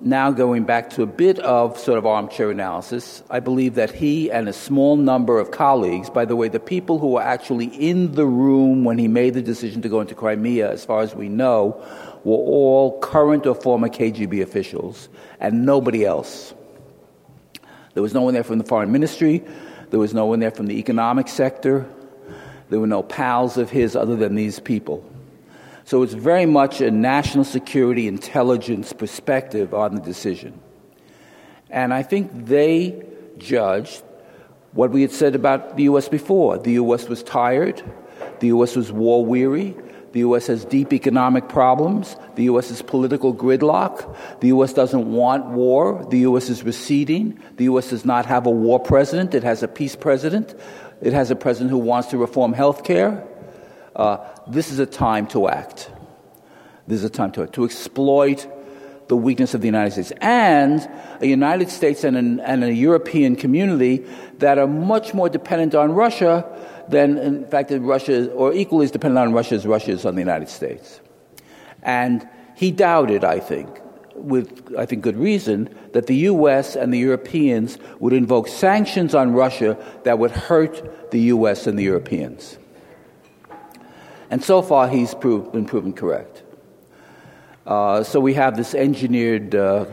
now 0.04 0.30
going 0.30 0.64
back 0.64 0.90
to 0.90 1.02
a 1.02 1.06
bit 1.06 1.38
of 1.38 1.78
sort 1.78 1.96
of 1.96 2.04
armchair 2.04 2.50
analysis, 2.50 3.22
I 3.30 3.40
believe 3.40 3.74
that 3.76 3.90
he 3.90 4.30
and 4.30 4.48
a 4.48 4.52
small 4.52 4.96
number 4.96 5.38
of 5.38 5.50
colleagues, 5.50 6.10
by 6.10 6.26
the 6.26 6.36
way, 6.36 6.48
the 6.48 6.60
people 6.60 6.98
who 6.98 7.08
were 7.12 7.22
actually 7.22 7.66
in 7.66 8.12
the 8.12 8.26
room 8.26 8.84
when 8.84 8.98
he 8.98 9.08
made 9.08 9.32
the 9.32 9.40
decision 9.40 9.80
to 9.80 9.88
go 9.88 10.02
into 10.02 10.14
Crimea, 10.14 10.70
as 10.70 10.84
far 10.84 11.00
as 11.00 11.14
we 11.14 11.30
know, 11.30 11.82
were 12.22 12.36
all 12.36 13.00
current 13.00 13.46
or 13.46 13.54
former 13.54 13.88
KGB 13.88 14.42
officials 14.42 15.08
and 15.40 15.64
nobody 15.64 16.04
else. 16.04 16.52
There 17.94 18.02
was 18.02 18.12
no 18.12 18.22
one 18.22 18.34
there 18.34 18.44
from 18.44 18.58
the 18.58 18.64
foreign 18.64 18.92
ministry, 18.92 19.42
there 19.88 20.00
was 20.00 20.12
no 20.12 20.26
one 20.26 20.40
there 20.40 20.50
from 20.50 20.66
the 20.66 20.78
economic 20.78 21.28
sector, 21.28 21.86
there 22.68 22.80
were 22.80 22.86
no 22.86 23.02
pals 23.02 23.56
of 23.56 23.70
his 23.70 23.96
other 23.96 24.16
than 24.16 24.34
these 24.34 24.60
people. 24.60 25.02
So 25.84 26.02
it's 26.02 26.14
very 26.14 26.46
much 26.46 26.80
a 26.80 26.90
national 26.90 27.44
security 27.44 28.08
intelligence 28.08 28.92
perspective 28.92 29.74
on 29.74 29.94
the 29.94 30.00
decision. 30.00 30.60
And 31.70 31.92
I 31.92 32.02
think 32.02 32.46
they 32.46 33.04
judged 33.38 34.02
what 34.72 34.90
we 34.90 35.02
had 35.02 35.12
said 35.12 35.34
about 35.34 35.76
the 35.76 35.84
U.S. 35.84 36.08
before. 36.08 36.58
The 36.58 36.72
U.S. 36.72 37.08
was 37.08 37.22
tired, 37.22 37.82
the 38.40 38.48
U.S. 38.48 38.76
was 38.76 38.90
war 38.90 39.24
weary, 39.24 39.76
the 40.14 40.20
U.S. 40.20 40.46
has 40.46 40.64
deep 40.64 40.92
economic 40.92 41.48
problems. 41.48 42.16
The 42.36 42.44
U.S. 42.44 42.70
is 42.70 42.82
political 42.82 43.34
gridlock. 43.34 44.16
The 44.38 44.46
U.S. 44.48 44.72
doesn't 44.72 45.10
want 45.10 45.46
war. 45.46 46.06
The 46.08 46.20
U.S. 46.20 46.48
is 46.48 46.62
receding. 46.62 47.42
The 47.56 47.64
U.S. 47.64 47.90
does 47.90 48.04
not 48.04 48.24
have 48.24 48.46
a 48.46 48.50
war 48.50 48.78
president. 48.78 49.34
It 49.34 49.42
has 49.42 49.64
a 49.64 49.68
peace 49.68 49.96
president. 49.96 50.54
It 51.02 51.12
has 51.12 51.32
a 51.32 51.34
president 51.34 51.72
who 51.72 51.78
wants 51.78 52.10
to 52.10 52.16
reform 52.16 52.52
health 52.52 52.84
care. 52.84 53.26
Uh, 53.94 54.18
this 54.46 54.70
is 54.70 54.78
a 54.78 54.86
time 54.86 55.26
to 55.28 55.48
act. 55.48 55.90
This 56.86 56.98
is 56.98 57.04
a 57.04 57.10
time 57.10 57.32
to 57.32 57.46
to 57.46 57.64
exploit 57.64 58.46
the 59.08 59.16
weakness 59.16 59.54
of 59.54 59.60
the 59.60 59.66
United 59.66 59.92
States 59.92 60.12
and 60.20 60.88
a 61.20 61.26
United 61.26 61.68
States 61.68 62.04
and, 62.04 62.16
an, 62.16 62.40
and 62.40 62.64
a 62.64 62.72
European 62.72 63.36
community 63.36 64.04
that 64.38 64.58
are 64.58 64.66
much 64.66 65.12
more 65.14 65.28
dependent 65.28 65.74
on 65.74 65.92
Russia 65.92 66.44
than, 66.88 67.18
in 67.18 67.46
fact 67.46 67.70
Russia, 67.70 68.30
or 68.32 68.52
equally 68.52 68.84
as 68.84 68.90
dependent 68.90 69.26
on 69.26 69.32
Russia 69.32 69.54
as 69.54 69.66
Russia 69.66 69.92
is 69.92 70.04
on 70.04 70.14
the 70.14 70.20
United 70.20 70.48
States. 70.48 71.00
And 71.82 72.26
he 72.56 72.70
doubted, 72.70 73.24
I 73.24 73.40
think, 73.40 73.68
with 74.14 74.74
I 74.78 74.86
think 74.86 75.02
good 75.02 75.16
reason, 75.16 75.74
that 75.92 76.06
the 76.06 76.16
U.S. 76.32 76.76
and 76.76 76.92
the 76.92 76.98
Europeans 76.98 77.78
would 78.00 78.12
invoke 78.12 78.48
sanctions 78.48 79.14
on 79.14 79.32
Russia 79.32 79.76
that 80.04 80.18
would 80.18 80.30
hurt 80.30 81.10
the 81.10 81.20
U.S. 81.20 81.66
and 81.66 81.78
the 81.78 81.82
Europeans. 81.82 82.58
And 84.34 84.42
so 84.42 84.62
far, 84.62 84.88
he's 84.88 85.14
proved, 85.14 85.52
been 85.52 85.64
proven 85.64 85.92
correct. 85.92 86.42
Uh, 87.64 88.02
so 88.02 88.18
we 88.18 88.34
have 88.34 88.56
this 88.56 88.74
engineered 88.74 89.54
uh, 89.54 89.84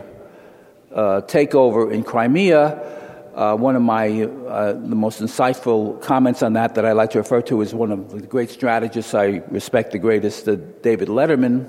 uh, 0.92 1.20
takeover 1.20 1.92
in 1.92 2.02
Crimea 2.02 2.98
uh, 3.36 3.54
one 3.54 3.76
of 3.76 3.82
my 3.82 4.22
uh, 4.22 4.72
the 4.72 4.96
most 4.96 5.22
insightful 5.22 6.02
comments 6.02 6.42
on 6.42 6.54
that 6.54 6.74
that 6.74 6.84
I 6.84 6.90
like 6.90 7.10
to 7.10 7.18
refer 7.18 7.40
to 7.42 7.60
is 7.60 7.72
one 7.72 7.92
of 7.92 8.10
the 8.10 8.26
great 8.26 8.50
strategists 8.50 9.14
I 9.14 9.44
respect 9.48 9.92
the 9.92 10.00
greatest, 10.00 10.48
uh, 10.48 10.56
David 10.82 11.06
Letterman, 11.06 11.68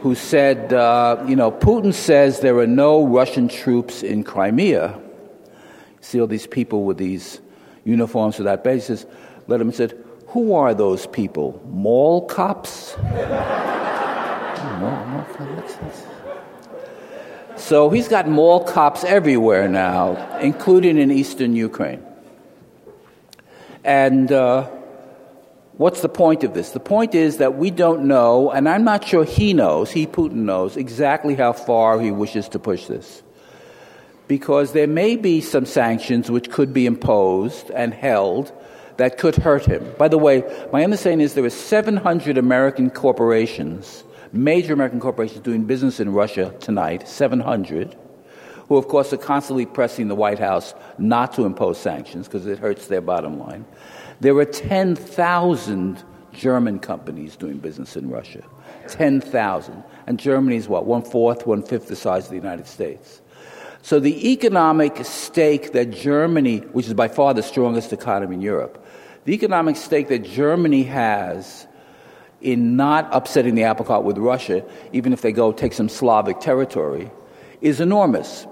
who 0.00 0.14
said, 0.14 0.70
you 1.26 1.36
know, 1.36 1.50
Putin 1.50 1.94
says 1.94 2.40
there 2.40 2.58
are 2.58 2.66
no 2.66 3.06
Russian 3.06 3.48
troops 3.48 4.02
in 4.02 4.24
Crimea. 4.24 5.00
See 6.02 6.20
all 6.20 6.26
these 6.26 6.46
people 6.46 6.84
with 6.84 6.98
these 6.98 7.40
uniforms 7.84 8.36
for 8.36 8.42
that 8.42 8.62
basis. 8.62 9.06
Letterman 9.48 9.72
said, 9.72 10.04
who 10.28 10.54
are 10.54 10.74
those 10.74 11.06
people? 11.06 11.60
Mall 11.66 12.26
cops? 12.26 12.96
So 17.56 17.90
he's 17.90 18.08
got 18.08 18.28
mall 18.28 18.64
cops 18.64 19.04
everywhere 19.04 19.68
now, 19.68 20.38
including 20.38 20.98
in 20.98 21.10
eastern 21.10 21.56
Ukraine. 21.56 22.02
And 23.84 24.30
uh, 24.30 24.68
what's 25.72 26.02
the 26.02 26.08
point 26.08 26.44
of 26.44 26.52
this? 26.52 26.70
The 26.70 26.80
point 26.80 27.14
is 27.14 27.38
that 27.38 27.56
we 27.56 27.70
don't 27.70 28.04
know, 28.04 28.50
and 28.50 28.68
I'm 28.68 28.84
not 28.84 29.06
sure 29.06 29.24
he 29.24 29.54
knows, 29.54 29.90
he, 29.90 30.06
Putin, 30.06 30.44
knows 30.44 30.76
exactly 30.76 31.34
how 31.36 31.52
far 31.54 31.98
he 32.00 32.10
wishes 32.10 32.48
to 32.50 32.58
push 32.58 32.86
this. 32.86 33.22
Because 34.28 34.72
there 34.72 34.86
may 34.86 35.16
be 35.16 35.40
some 35.40 35.64
sanctions 35.64 36.30
which 36.30 36.50
could 36.50 36.74
be 36.74 36.84
imposed 36.84 37.70
and 37.70 37.94
held 37.94 38.52
that 38.98 39.18
could 39.18 39.34
hurt 39.34 39.64
him. 39.64 39.94
By 39.98 40.08
the 40.08 40.18
way, 40.18 40.44
my 40.72 40.84
understanding 40.84 41.24
is 41.24 41.34
there 41.34 41.44
are 41.44 41.50
700 41.50 42.38
American 42.38 42.90
corporations 42.90 44.04
major 44.32 44.72
American 44.72 45.00
corporations 45.00 45.40
doing 45.40 45.64
business 45.64 46.00
in 46.00 46.12
Russia 46.12 46.54
tonight, 46.60 47.08
700, 47.08 47.96
who, 48.68 48.76
of 48.76 48.88
course, 48.88 49.12
are 49.12 49.18
constantly 49.18 49.66
pressing 49.66 50.08
the 50.08 50.14
White 50.14 50.38
House 50.38 50.74
not 50.98 51.32
to 51.34 51.44
impose 51.44 51.78
sanctions 51.78 52.26
because 52.26 52.46
it 52.46 52.58
hurts 52.58 52.88
their 52.88 53.00
bottom 53.00 53.38
line. 53.38 53.64
There 54.20 54.36
are 54.36 54.44
10,000 54.44 56.04
German 56.32 56.78
companies 56.78 57.36
doing 57.36 57.58
business 57.58 57.96
in 57.96 58.10
Russia. 58.10 58.42
10,000. 58.88 59.82
And 60.06 60.18
Germany 60.18 60.56
is 60.56 60.68
what? 60.68 60.86
One 60.86 61.02
fourth, 61.02 61.46
one 61.46 61.62
fifth 61.62 61.88
the 61.88 61.96
size 61.96 62.24
of 62.24 62.30
the 62.30 62.36
United 62.36 62.66
States. 62.66 63.20
So 63.80 64.00
the 64.00 64.32
economic 64.32 65.04
stake 65.04 65.72
that 65.72 65.90
Germany, 65.90 66.58
which 66.58 66.86
is 66.86 66.94
by 66.94 67.08
far 67.08 67.32
the 67.32 67.42
strongest 67.42 67.92
economy 67.92 68.34
in 68.34 68.42
Europe, 68.42 68.84
the 69.24 69.32
economic 69.34 69.76
stake 69.76 70.08
that 70.08 70.20
Germany 70.20 70.84
has 70.84 71.66
in 72.40 72.76
not 72.76 73.08
upsetting 73.12 73.54
the 73.54 73.64
apple 73.64 73.84
cart 73.84 74.04
with 74.04 74.16
Russia, 74.18 74.64
even 74.92 75.12
if 75.12 75.22
they 75.22 75.32
go 75.32 75.52
take 75.52 75.72
some 75.72 75.88
Slavic 75.88 76.40
territory, 76.40 77.10
is 77.60 77.80
enormous. 77.80 78.46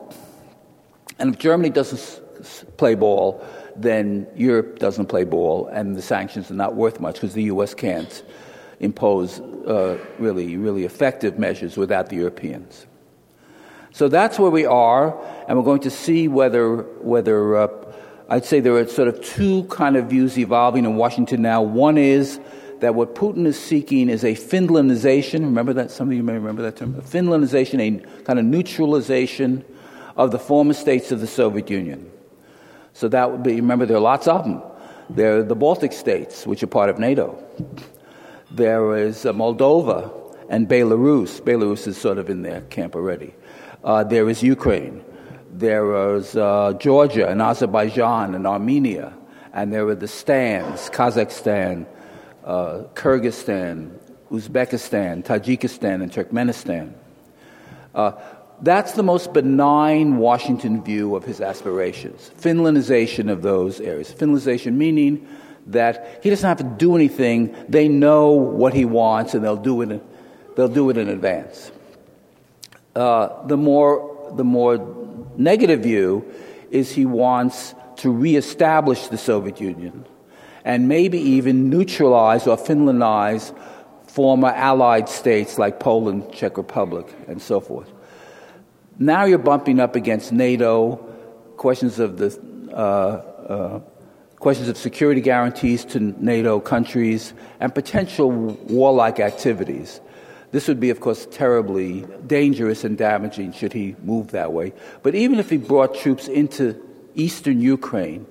And 1.19 1.33
if 1.33 1.41
Germany 1.41 1.71
doesn't 1.71 2.23
play 2.77 2.95
ball, 2.95 3.45
then 3.77 4.27
Europe 4.35 4.79
doesn't 4.79 5.07
play 5.07 5.25
ball, 5.25 5.69
and 5.69 5.97
the 5.97 6.03
sanctions 6.03 6.51
are 6.51 6.55
not 6.55 6.75
worth 6.75 7.01
much 7.01 7.15
because 7.15 7.35
the 7.35 7.45
U.S. 7.45 7.75
can't 7.75 8.25
impose 8.81 9.41
uh, 9.41 9.99
really, 10.19 10.57
really 10.57 10.85
effective 10.85 11.39
measures 11.39 11.77
without 11.77 12.09
the 12.09 12.17
Europeans. 12.17 12.87
So 13.93 14.09
that's 14.09 14.39
where 14.39 14.51
we 14.51 14.67
are, 14.67 15.19
and 15.49 15.57
we're 15.57 15.65
going 15.65 15.81
to 15.81 15.91
see 15.91 16.29
whether, 16.29 16.83
whether 17.01 17.57
uh, 17.57 17.69
I'd 18.29 18.45
say 18.45 18.61
there 18.61 18.77
are 18.77 18.87
sort 18.87 19.09
of 19.09 19.23
two 19.23 19.65
kind 19.65 19.97
of 19.97 20.11
views 20.11 20.37
evolving 20.37 20.85
in 20.85 20.97
Washington 20.97 21.43
now. 21.43 21.63
One 21.63 21.97
is 21.97 22.41
that 22.81 22.95
what 22.95 23.15
Putin 23.15 23.47
is 23.47 23.59
seeking 23.59 24.09
is 24.09 24.25
a 24.25 24.35
Finlandization. 24.35 25.41
Remember 25.41 25.73
that? 25.75 25.91
Some 25.91 26.09
of 26.09 26.15
you 26.15 26.23
may 26.23 26.33
remember 26.35 26.63
that 26.63 26.77
term. 26.77 26.97
A 26.97 27.03
Finlandization, 27.03 27.81
a 27.81 28.23
kind 28.25 28.39
of 28.39 28.45
neutralization 28.45 29.65
of 30.17 30.33
the 30.33 30.39
former 30.39 30.73
states 30.73 31.13
of 31.13 31.21
the 31.21 31.27
Soviet 31.27 31.71
Union. 31.71 32.11
So 32.95 33.09
that 33.09 33.31
would 33.31 33.43
be, 33.43 33.57
remember, 33.57 33.87
there 33.87 33.97
are 33.97 34.01
lots 34.01 34.27
of 34.27 34.45
them. 34.45 34.63
There 35.09 35.39
are 35.39 35.43
the 35.43 35.55
Baltic 35.55 35.93
states, 35.93 36.47
which 36.47 36.63
are 36.63 36.67
part 36.67 36.91
of 36.91 36.99
NATO. 36.99 37.39
There 38.51 38.97
is 38.97 39.25
uh, 39.25 39.33
Moldova 39.33 40.11
and 40.49 40.69
Belarus. 40.69 41.41
Belarus 41.41 41.87
is 41.87 41.97
sort 41.97 42.19
of 42.19 42.29
in 42.29 42.43
their 42.43 42.63
camp 42.63 42.97
already. 42.97 43.35
Uh, 43.85 44.03
there 44.03 44.29
is 44.29 44.43
Ukraine. 44.43 45.05
There 45.59 46.17
is 46.17 46.37
uh, 46.37 46.75
Georgia 46.79 47.29
and 47.29 47.41
Azerbaijan 47.41 48.35
and 48.35 48.47
Armenia. 48.47 49.15
And 49.55 49.73
there 49.73 49.87
were 49.87 49.95
the 49.95 50.07
stands 50.07 50.91
Kazakhstan, 50.91 51.87
uh, 52.45 52.83
Kyrgyzstan, 52.95 53.91
Uzbekistan, 54.31 55.25
Tajikistan, 55.25 56.03
and 56.03 56.13
Turkmenistan. 56.13 56.93
Uh, 57.95 58.13
that's 58.61 58.93
the 58.93 59.03
most 59.03 59.33
benign 59.33 60.19
Washington 60.19 60.85
view 60.85 61.17
of 61.17 61.25
his 61.25 61.41
aspirations. 61.41 62.31
Finlandization 62.39 63.31
of 63.31 63.41
those 63.41 63.81
areas. 63.81 64.13
Finlandization 64.13 64.75
meaning 64.75 65.27
that 65.69 66.21
he 66.23 66.29
doesn't 66.29 66.47
have 66.47 66.59
to 66.59 66.65
do 66.65 66.95
anything. 66.95 67.57
They 67.67 67.89
know 67.89 68.33
what 68.33 68.75
he 68.75 68.85
wants, 68.85 69.33
and 69.33 69.43
they'll 69.43 69.57
do 69.57 69.81
it. 69.81 70.03
they'll 70.55 70.69
do 70.69 70.91
it 70.91 70.99
in 70.99 71.09
advance. 71.09 71.73
Uh, 72.95 73.47
the 73.47 73.57
more 73.57 74.13
the 74.37 74.45
more 74.45 75.06
negative 75.39 75.81
view 75.83 76.25
is 76.71 76.93
he 76.93 77.07
wants 77.07 77.75
to 77.97 78.11
reestablish 78.11 79.09
the 79.09 79.19
Soviet 79.19 79.61
Union 79.61 80.05
and 80.65 80.89
maybe 80.89 81.19
even 81.19 81.71
neutralize 81.71 82.47
or 82.47 82.57
Finlandize 82.57 83.57
former 84.07 84.49
allied 84.49 85.09
states 85.09 85.59
like 85.59 85.79
Poland, 85.79 86.33
Czech 86.33 86.57
Republic, 86.57 87.07
and 87.29 87.41
so 87.41 87.61
forth. 87.61 87.91
Now 88.99 89.25
you're 89.25 89.39
bumping 89.39 89.79
up 89.79 89.95
against 89.95 90.33
NATO, 90.33 90.97
questions 91.57 91.99
of 91.99 92.17
the 92.17 92.37
uh, 92.73 92.77
uh, 92.77 93.81
questions 94.39 94.69
of 94.69 94.77
security 94.77 95.21
guarantees 95.21 95.85
to 95.85 96.01
NATO 96.01 96.61
countries, 96.61 97.35
and 97.61 97.75
potential 97.75 98.31
warlike 98.31 99.21
activities. 99.21 100.01
This 100.53 100.69
would 100.69 100.81
be, 100.81 100.91
of 100.91 101.01
course, 101.01 101.27
terribly 101.31 102.07
dangerous 102.27 102.85
and 102.85 102.97
damaging 102.97 103.53
should 103.53 103.73
he 103.73 103.97
move 104.03 104.31
that 104.33 104.53
way. 104.53 104.73
But 105.03 105.15
even 105.15 105.39
if 105.39 105.51
he 105.51 105.57
brought 105.57 105.95
troops 105.95 106.29
into 106.29 106.81
eastern 107.15 107.61
Ukraine, 107.61 108.27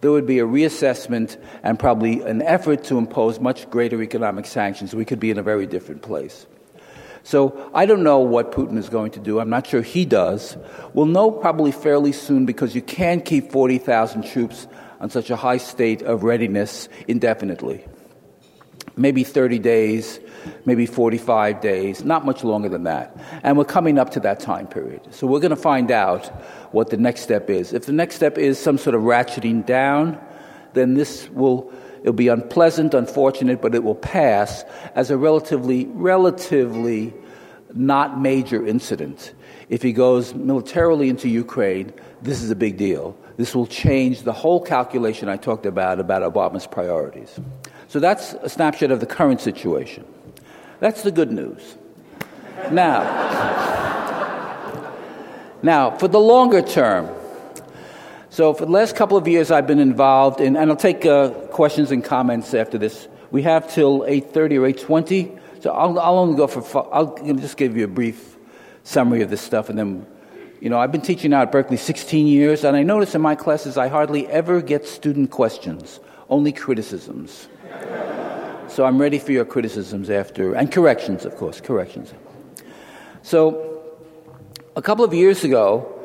there 0.00 0.10
would 0.10 0.26
be 0.26 0.38
a 0.38 0.46
reassessment 0.46 1.36
and 1.62 1.78
probably 1.78 2.22
an 2.22 2.42
effort 2.42 2.84
to 2.84 2.98
impose 2.98 3.38
much 3.38 3.68
greater 3.70 4.02
economic 4.02 4.46
sanctions. 4.46 4.94
We 4.94 5.04
could 5.04 5.20
be 5.20 5.30
in 5.30 5.38
a 5.38 5.42
very 5.42 5.66
different 5.66 6.02
place. 6.02 6.46
So 7.22 7.70
I 7.74 7.84
don't 7.84 8.02
know 8.02 8.18
what 8.20 8.50
Putin 8.52 8.78
is 8.78 8.88
going 8.88 9.10
to 9.12 9.20
do. 9.20 9.40
I'm 9.40 9.50
not 9.50 9.66
sure 9.66 9.82
he 9.82 10.06
does. 10.06 10.56
We'll 10.94 11.06
know 11.06 11.30
probably 11.30 11.70
fairly 11.70 12.12
soon 12.12 12.46
because 12.46 12.74
you 12.74 12.80
can't 12.80 13.24
keep 13.24 13.52
40,000 13.52 14.24
troops 14.24 14.66
on 15.00 15.10
such 15.10 15.30
a 15.30 15.36
high 15.36 15.58
state 15.58 16.02
of 16.02 16.24
readiness 16.24 16.88
indefinitely. 17.08 17.84
Maybe 18.96 19.24
30 19.24 19.58
days, 19.58 20.20
maybe 20.64 20.86
45 20.86 21.60
days, 21.60 22.04
not 22.04 22.24
much 22.24 22.44
longer 22.44 22.68
than 22.68 22.84
that. 22.84 23.16
And 23.42 23.56
we're 23.56 23.64
coming 23.64 23.98
up 23.98 24.10
to 24.10 24.20
that 24.20 24.40
time 24.40 24.66
period. 24.66 25.00
So 25.10 25.26
we're 25.26 25.40
going 25.40 25.50
to 25.50 25.56
find 25.56 25.90
out 25.90 26.26
what 26.72 26.90
the 26.90 26.96
next 26.96 27.22
step 27.22 27.50
is. 27.50 27.72
If 27.72 27.86
the 27.86 27.92
next 27.92 28.16
step 28.16 28.38
is 28.38 28.58
some 28.58 28.78
sort 28.78 28.94
of 28.94 29.02
ratcheting 29.02 29.64
down, 29.64 30.18
then 30.74 30.94
this 30.94 31.28
will 31.30 31.72
it'll 32.00 32.12
be 32.12 32.28
unpleasant, 32.28 32.94
unfortunate, 32.94 33.60
but 33.60 33.74
it 33.74 33.84
will 33.84 33.94
pass 33.94 34.64
as 34.94 35.10
a 35.10 35.18
relatively, 35.18 35.86
relatively 35.86 37.12
not 37.74 38.20
major 38.20 38.66
incident. 38.66 39.34
If 39.68 39.82
he 39.82 39.92
goes 39.92 40.34
militarily 40.34 41.08
into 41.08 41.28
Ukraine, 41.28 41.92
this 42.22 42.42
is 42.42 42.50
a 42.50 42.56
big 42.56 42.76
deal. 42.76 43.16
This 43.36 43.54
will 43.54 43.66
change 43.66 44.22
the 44.22 44.32
whole 44.32 44.60
calculation 44.60 45.28
I 45.28 45.36
talked 45.36 45.66
about 45.66 46.00
about 46.00 46.22
Obama's 46.22 46.66
priorities. 46.66 47.38
So 47.90 47.98
that's 47.98 48.34
a 48.34 48.48
snapshot 48.48 48.92
of 48.92 49.00
the 49.00 49.06
current 49.06 49.40
situation. 49.40 50.04
That's 50.78 51.02
the 51.02 51.10
good 51.10 51.32
news. 51.32 51.74
Now, 52.70 53.02
now 55.64 55.98
for 55.98 56.06
the 56.06 56.20
longer 56.20 56.62
term, 56.62 57.12
so 58.28 58.54
for 58.54 58.64
the 58.64 58.70
last 58.70 58.94
couple 58.94 59.16
of 59.16 59.26
years, 59.26 59.50
I've 59.50 59.66
been 59.66 59.80
involved 59.80 60.40
in, 60.40 60.56
and 60.56 60.70
I'll 60.70 60.76
take 60.76 61.04
uh, 61.04 61.30
questions 61.50 61.90
and 61.90 62.04
comments 62.04 62.54
after 62.54 62.78
this. 62.78 63.08
We 63.32 63.42
have 63.42 63.68
till 63.68 64.02
8:30 64.02 64.36
or 64.36 64.72
8:20, 64.72 65.40
so 65.60 65.72
I'll, 65.72 65.98
I'll 65.98 66.18
only 66.18 66.36
go 66.36 66.46
for. 66.46 66.94
I'll 66.94 67.16
just 67.34 67.56
give 67.56 67.76
you 67.76 67.82
a 67.86 67.88
brief 67.88 68.36
summary 68.84 69.22
of 69.22 69.30
this 69.30 69.40
stuff, 69.40 69.68
and 69.68 69.76
then, 69.76 70.06
you 70.60 70.70
know, 70.70 70.78
I've 70.78 70.92
been 70.92 71.00
teaching 71.00 71.32
now 71.32 71.42
at 71.42 71.50
Berkeley 71.50 71.76
16 71.76 72.28
years, 72.28 72.62
and 72.62 72.76
I 72.76 72.84
notice 72.84 73.16
in 73.16 73.20
my 73.20 73.34
classes 73.34 73.76
I 73.76 73.88
hardly 73.88 74.28
ever 74.28 74.62
get 74.62 74.86
student 74.86 75.32
questions, 75.32 75.98
only 76.30 76.52
criticisms. 76.52 77.48
so 78.68 78.84
I'm 78.84 78.98
ready 78.98 79.18
for 79.18 79.32
your 79.32 79.44
criticisms 79.44 80.08
after, 80.08 80.54
and 80.54 80.72
corrections, 80.72 81.24
of 81.24 81.36
course, 81.36 81.60
corrections. 81.60 82.14
So, 83.22 83.66
a 84.76 84.82
couple 84.82 85.04
of 85.04 85.12
years 85.12 85.44
ago 85.44 86.00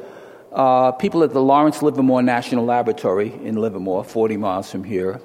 uh, 0.55 0.93
people 0.93 1.21
at 1.23 1.33
the 1.33 1.41
Lawrence 1.41 1.81
Livermore 1.81 2.23
National 2.23 2.63
Laboratory 2.63 3.33
in 3.43 3.57
Livermore, 3.57 4.05
40 4.05 4.37
miles 4.37 4.71
from 4.71 4.85
here, 4.85 5.21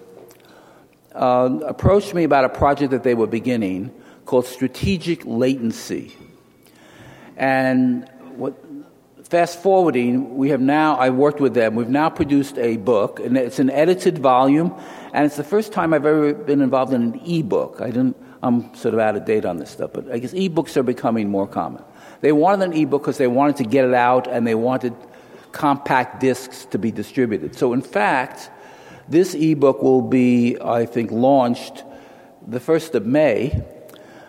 uh, 1.15 1.61
approached 1.65 2.15
me 2.15 2.25
about 2.25 2.45
a 2.45 2.49
project 2.49 2.91
that 2.91 3.05
they 3.05 3.15
were 3.15 3.29
beginning 3.29 3.95
called 4.25 4.45
Strategic 4.45 5.25
Latency. 5.25 6.17
And 7.37 8.11
what, 8.35 8.55
fast 9.31 9.63
forwarding, 9.63 10.37
we 10.37 10.51
have 10.51 10.61
now, 10.61 10.97
I 10.97 11.11
worked 11.11 11.41
with 11.41 11.55
them, 11.55 11.77
we've 11.77 11.89
now 11.89 12.11
produced 12.11 12.59
a 12.59 12.79
book, 12.79 13.21
and 13.21 13.37
it's 13.37 13.61
an 13.61 13.71
edited 13.71 14.19
volume, 14.19 14.75
and 15.13 15.25
it's 15.25 15.37
the 15.37 15.45
first 15.45 15.73
time 15.73 15.95
I've 15.95 16.05
ever 16.05 16.35
been 16.35 16.61
involved 16.61 16.93
in 16.93 17.03
an 17.03 17.21
e-book. 17.25 17.81
I 17.81 17.87
didn't, 17.87 18.17
I'm 18.43 18.75
sort 18.75 18.93
of 18.93 18.99
out 18.99 19.15
of 19.15 19.25
date 19.25 19.45
on 19.45 19.59
this 19.59 19.71
stuff, 19.71 19.93
but 19.95 20.11
I 20.11 20.19
guess 20.19 20.35
e-books 20.35 20.77
are 20.77 20.83
becoming 20.83 21.29
more 21.29 21.47
common. 21.47 21.85
They 22.23 22.33
wanted 22.33 22.71
an 22.71 22.75
e-book 22.75 23.03
because 23.03 23.19
they 23.19 23.29
wanted 23.29 23.57
to 23.59 23.65
get 23.65 23.85
it 23.85 23.95
out, 23.95 24.27
and 24.27 24.45
they 24.45 24.57
wanted 24.57 24.95
compact 25.53 26.19
discs 26.21 26.65
to 26.67 26.79
be 26.79 26.91
distributed. 26.91 27.55
So, 27.55 27.73
in 27.73 27.83
fact, 27.83 28.51
this 29.09 29.37
e-book 29.37 29.81
will 29.81 30.03
be, 30.03 30.59
I 30.61 30.87
think, 30.87 31.13
launched 31.13 31.85
the 32.45 32.59
1st 32.59 32.97
of 32.97 33.07
May. 33.07 33.63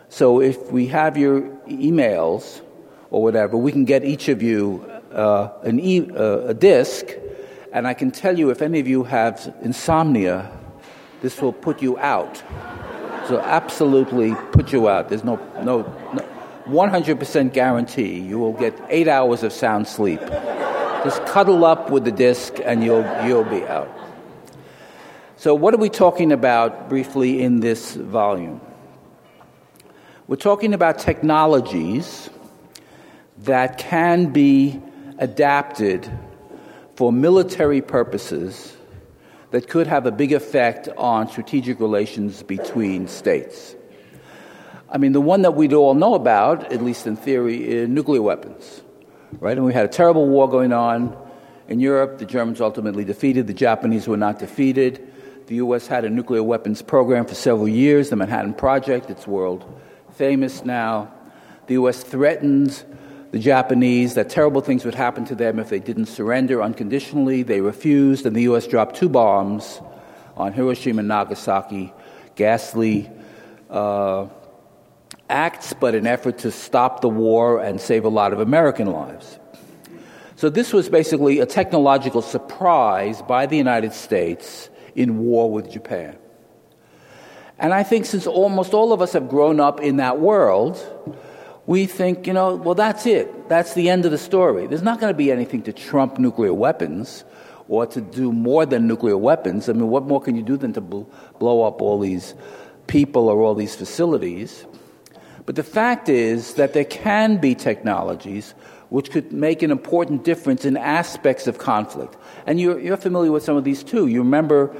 So, 0.10 0.42
if 0.42 0.72
we 0.72 0.88
have 0.88 1.18
your 1.18 1.42
emails 1.68 2.62
or 3.10 3.24
whatever, 3.24 3.58
we 3.58 3.72
can 3.72 3.86
get 3.86 4.06
each 4.06 4.30
of 4.30 4.44
you 4.44 4.91
an 5.64 5.80
e- 5.80 6.10
uh, 6.12 6.48
a 6.48 6.54
disc, 6.54 7.06
and 7.72 7.88
I 7.88 7.94
can 7.94 8.12
tell 8.12 8.38
you 8.38 8.50
if 8.50 8.62
any 8.62 8.80
of 8.80 8.88
you 8.88 9.04
have 9.04 9.54
insomnia, 9.62 10.52
this 11.22 11.42
will 11.42 11.54
put 11.54 11.82
you 11.82 11.98
out. 12.00 12.42
So, 13.28 13.40
absolutely 13.40 14.36
put 14.52 14.72
you 14.74 14.90
out. 14.90 15.10
There's 15.10 15.24
no, 15.24 15.36
no, 15.62 15.82
no 16.14 16.28
100% 16.66 17.54
guarantee 17.54 18.20
you 18.20 18.40
will 18.40 18.54
get 18.54 18.80
eight 18.90 19.08
hours 19.08 19.44
of 19.44 19.54
sound 19.54 19.88
sleep. 19.88 20.20
Just 21.04 21.26
cuddle 21.26 21.66
up 21.66 21.90
with 21.90 22.04
the 22.04 22.12
disc 22.12 22.56
and 22.64 22.84
you'll, 22.84 23.06
you'll 23.26 23.44
be 23.44 23.66
out. 23.66 23.90
So, 25.38 25.56
what 25.56 25.74
are 25.74 25.78
we 25.78 25.90
talking 25.90 26.32
about 26.32 26.88
briefly 26.88 27.42
in 27.42 27.62
this 27.62 27.96
volume? 27.96 28.62
We're 30.28 30.36
talking 30.36 30.74
about 30.74 31.00
technologies 31.00 32.30
that 33.40 33.80
can 33.80 34.32
be 34.32 34.82
adapted 35.22 36.12
for 36.96 37.14
military 37.14 37.82
purposes 37.82 38.76
that 39.52 39.70
could 39.70 39.88
have 39.88 40.06
a 40.06 40.12
big 40.12 40.34
effect 40.34 40.90
on 40.98 41.30
strategic 41.30 41.80
relations 41.80 42.44
between 42.44 43.08
states. 43.08 43.76
I 44.90 44.98
mean, 44.98 45.14
the 45.14 45.22
one 45.22 45.44
that 45.44 45.56
we'd 45.56 45.72
all 45.72 45.94
know 45.94 46.16
about, 46.16 46.74
at 46.74 46.84
least 46.84 47.08
in 47.08 47.16
theory, 47.16 47.66
is 47.66 47.88
nuclear 47.88 48.22
weapons 48.22 48.82
right? 49.40 49.56
And 49.56 49.66
we 49.66 49.74
had 49.74 49.86
a 49.86 49.90
terrible 49.90 50.28
war 50.28 50.50
going 50.50 50.74
on 50.74 51.16
in 51.68 51.80
Europe. 51.80 52.18
The 52.18 52.26
Germans 52.26 52.60
ultimately 52.60 53.06
defeated. 53.06 53.48
The 53.48 53.54
Japanese 53.54 54.08
were 54.08 54.18
not 54.18 54.40
defeated. 54.40 55.08
The 55.48 55.56
U.S. 55.56 55.88
had 55.88 56.06
a 56.06 56.10
nuclear 56.10 56.44
weapons 56.44 56.82
program 56.82 57.26
for 57.26 57.36
several 57.36 57.68
years, 57.68 58.10
the 58.10 58.16
Manhattan 58.16 58.54
Project. 58.54 59.10
It's 59.10 59.28
world 59.28 59.66
famous 60.16 60.64
now. 60.66 61.12
The 61.68 61.74
U.S. 61.76 62.04
threatens 62.04 62.86
the 63.32 63.40
Japanese 63.40 64.16
that 64.16 64.30
terrible 64.30 64.62
things 64.62 64.84
would 64.84 64.96
happen 64.96 65.24
to 65.26 65.36
them 65.36 65.58
if 65.58 65.70
they 65.70 65.80
didn't 65.80 66.08
surrender 66.08 66.62
unconditionally. 66.62 67.44
They 67.44 67.62
refused, 67.62 68.26
and 68.26 68.36
the 68.36 68.44
U.S. 68.44 68.68
dropped 68.68 68.98
two 68.98 69.10
bombs 69.10 69.82
on 70.36 70.52
Hiroshima 70.54 71.00
and 71.00 71.08
Nagasaki, 71.08 71.94
ghastly 72.36 73.10
uh, 73.70 74.28
acts, 75.30 75.74
but 75.74 75.96
an 75.96 76.06
effort 76.06 76.40
to 76.40 76.52
stop 76.52 77.00
the 77.00 77.10
war 77.10 77.62
and 77.62 77.80
save 77.80 78.04
a 78.04 78.10
lot 78.10 78.34
of 78.34 78.42
American 78.42 78.92
lives. 78.92 79.40
So, 80.36 80.50
this 80.50 80.74
was 80.74 80.90
basically 80.90 81.40
a 81.40 81.46
technological 81.46 82.22
surprise 82.22 83.22
by 83.22 83.46
the 83.46 83.56
United 83.56 83.94
States 83.94 84.70
in 84.96 85.20
war 85.20 85.50
with 85.50 85.72
Japan. 85.72 86.18
And 87.60 87.74
I 87.74 87.84
think 87.84 88.06
since 88.06 88.26
almost 88.28 88.74
all 88.74 88.92
of 88.92 89.02
us 89.02 89.14
have 89.14 89.30
grown 89.30 89.60
up 89.60 89.80
in 89.80 89.98
that 89.98 90.20
world, 90.20 90.80
we 91.66 91.86
think, 91.86 92.28
you 92.28 92.34
know, 92.34 92.56
well, 92.56 92.76
that's 92.76 93.06
it. 93.06 93.50
That's 93.50 93.74
the 93.74 93.90
end 93.90 94.06
of 94.06 94.12
the 94.12 94.18
story. 94.18 94.68
There's 94.68 94.82
not 94.82 95.00
going 95.00 95.14
to 95.14 95.18
be 95.18 95.32
anything 95.32 95.62
to 95.64 95.74
trump 95.74 96.18
nuclear 96.18 96.54
weapons 96.54 97.24
or 97.68 97.86
to 97.86 98.02
do 98.02 98.32
more 98.32 98.66
than 98.66 98.88
nuclear 98.88 99.18
weapons. 99.18 99.70
I 99.70 99.74
mean, 99.74 99.90
what 99.90 100.04
more 100.04 100.22
can 100.22 100.36
you 100.36 100.44
do 100.44 100.58
than 100.58 100.74
to 100.74 100.82
blow 100.82 101.64
up 101.64 101.82
all 101.82 102.00
these 102.00 102.34
people 102.88 103.30
or 103.30 103.42
all 103.42 103.56
these 103.56 103.76
facilities? 103.76 104.66
But 105.46 105.56
the 105.56 105.64
fact 105.64 106.10
is 106.10 106.56
that 106.56 106.74
there 106.74 106.86
can 106.86 107.38
be 107.38 107.56
technologies 107.56 108.54
which 108.90 109.10
could 109.10 109.32
make 109.32 109.64
an 109.64 109.72
important 109.72 110.26
difference 110.26 110.66
in 110.66 110.76
aspects 110.76 111.48
of 111.48 111.58
conflict. 111.58 112.18
And 112.46 112.60
you're, 112.60 112.78
you're 112.78 112.98
familiar 112.98 113.32
with 113.32 113.44
some 113.44 113.56
of 113.56 113.64
these 113.64 113.84
too. 113.84 114.08
You 114.08 114.20
remember 114.20 114.76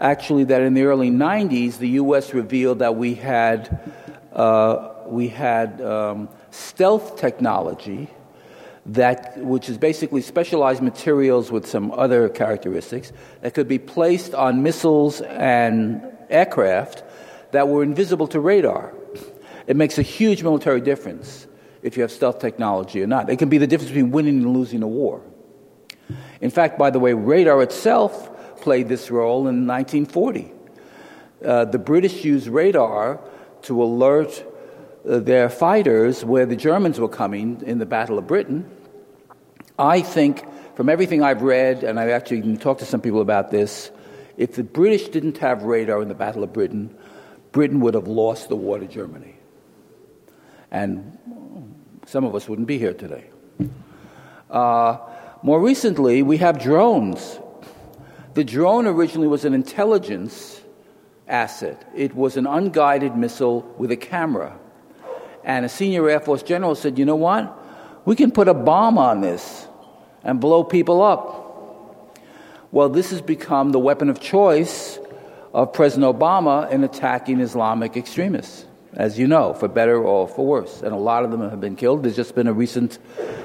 actually 0.00 0.44
that 0.44 0.60
in 0.60 0.74
the 0.74 0.82
early 0.82 1.10
90s, 1.10 1.78
the 1.78 1.90
U.S. 1.90 2.34
revealed 2.34 2.80
that 2.80 2.96
we 2.96 3.14
had, 3.14 3.92
uh, 4.32 4.93
we 5.10 5.28
had 5.28 5.80
um, 5.80 6.28
stealth 6.50 7.16
technology. 7.16 8.08
That, 8.86 9.38
which 9.38 9.70
is 9.70 9.78
basically 9.78 10.20
specialized 10.20 10.82
materials 10.82 11.50
with 11.50 11.66
some 11.66 11.90
other 11.92 12.28
characteristics 12.28 13.14
that 13.40 13.54
could 13.54 13.66
be 13.66 13.78
placed 13.78 14.34
on 14.34 14.62
missiles 14.62 15.22
and 15.22 16.02
aircraft 16.28 17.02
that 17.52 17.68
were 17.68 17.82
invisible 17.82 18.26
to 18.28 18.40
radar. 18.40 18.92
It 19.66 19.76
makes 19.76 19.96
a 19.96 20.02
huge 20.02 20.42
military 20.42 20.82
difference 20.82 21.46
if 21.82 21.96
you 21.96 22.02
have 22.02 22.10
stealth 22.10 22.40
technology 22.40 23.02
or 23.02 23.06
not. 23.06 23.30
It 23.30 23.38
can 23.38 23.48
be 23.48 23.58
the 23.58 23.66
difference 23.66 23.90
between 23.90 24.10
winning 24.10 24.42
and 24.42 24.52
losing 24.52 24.82
a 24.82 24.88
war. 24.88 25.22
In 26.40 26.50
fact, 26.50 26.78
by 26.78 26.90
the 26.90 26.98
way, 26.98 27.14
radar 27.14 27.62
itself 27.62 28.60
played 28.60 28.88
this 28.88 29.10
role 29.10 29.48
in 29.48 29.66
1940. 29.66 30.52
Uh, 31.44 31.64
the 31.66 31.78
British 31.78 32.24
used 32.24 32.48
radar 32.48 33.20
to 33.62 33.82
alert 33.82 34.44
their 35.04 35.48
fighters 35.48 36.24
where 36.24 36.46
the 36.46 36.56
Germans 36.56 36.98
were 36.98 37.08
coming 37.08 37.62
in 37.64 37.78
the 37.78 37.86
Battle 37.86 38.18
of 38.18 38.26
Britain. 38.26 38.70
I 39.78 40.00
think, 40.00 40.44
from 40.76 40.88
everything 40.88 41.22
I've 41.22 41.42
read, 41.42 41.84
and 41.84 42.00
I've 42.00 42.10
actually 42.10 42.56
talked 42.56 42.80
to 42.80 42.86
some 42.86 43.00
people 43.00 43.20
about 43.20 43.50
this, 43.50 43.90
if 44.36 44.54
the 44.54 44.64
British 44.64 45.08
didn't 45.08 45.38
have 45.38 45.62
radar 45.62 46.00
in 46.02 46.08
the 46.08 46.14
Battle 46.14 46.42
of 46.42 46.52
Britain, 46.52 46.96
Britain 47.52 47.80
would 47.80 47.94
have 47.94 48.08
lost 48.08 48.48
the 48.48 48.56
war 48.56 48.78
to 48.78 48.86
Germany. 48.86 49.36
And 50.70 51.18
some 52.06 52.24
of 52.24 52.34
us 52.34 52.48
wouldn't 52.48 52.66
be 52.66 52.78
here 52.78 52.94
today. 52.94 53.26
Uh, 54.50 54.98
more 55.42 55.60
recently, 55.60 56.22
we 56.22 56.38
have 56.38 56.60
drones. 56.60 57.38
The 58.34 58.44
drone 58.44 58.86
originally 58.86 59.28
was 59.28 59.44
an 59.44 59.54
intelligence 59.54 60.60
asset, 61.28 61.90
it 61.94 62.14
was 62.14 62.36
an 62.36 62.46
unguided 62.46 63.16
missile 63.16 63.62
with 63.78 63.90
a 63.90 63.96
camera. 63.96 64.58
And 65.44 65.64
a 65.64 65.68
senior 65.68 66.08
Air 66.08 66.20
Force 66.20 66.42
general 66.42 66.74
said, 66.74 66.98
You 66.98 67.04
know 67.04 67.16
what? 67.16 67.60
We 68.04 68.16
can 68.16 68.30
put 68.30 68.48
a 68.48 68.54
bomb 68.54 68.98
on 68.98 69.20
this 69.20 69.66
and 70.22 70.40
blow 70.40 70.64
people 70.64 71.02
up. 71.02 72.18
Well, 72.72 72.88
this 72.88 73.10
has 73.10 73.20
become 73.20 73.70
the 73.70 73.78
weapon 73.78 74.10
of 74.10 74.20
choice 74.20 74.98
of 75.52 75.72
President 75.72 76.18
Obama 76.18 76.70
in 76.70 76.82
attacking 76.82 77.40
Islamic 77.40 77.96
extremists 77.96 78.66
as 78.96 79.18
you 79.18 79.26
know, 79.26 79.54
for 79.54 79.68
better 79.68 79.98
or 79.98 80.28
for 80.28 80.46
worse. 80.46 80.82
And 80.82 80.92
a 80.92 80.98
lot 80.98 81.24
of 81.24 81.30
them 81.30 81.40
have 81.48 81.60
been 81.60 81.76
killed. 81.76 82.04
There's 82.04 82.16
just 82.16 82.34
been 82.34 82.46
a 82.46 82.52
recent 82.52 82.98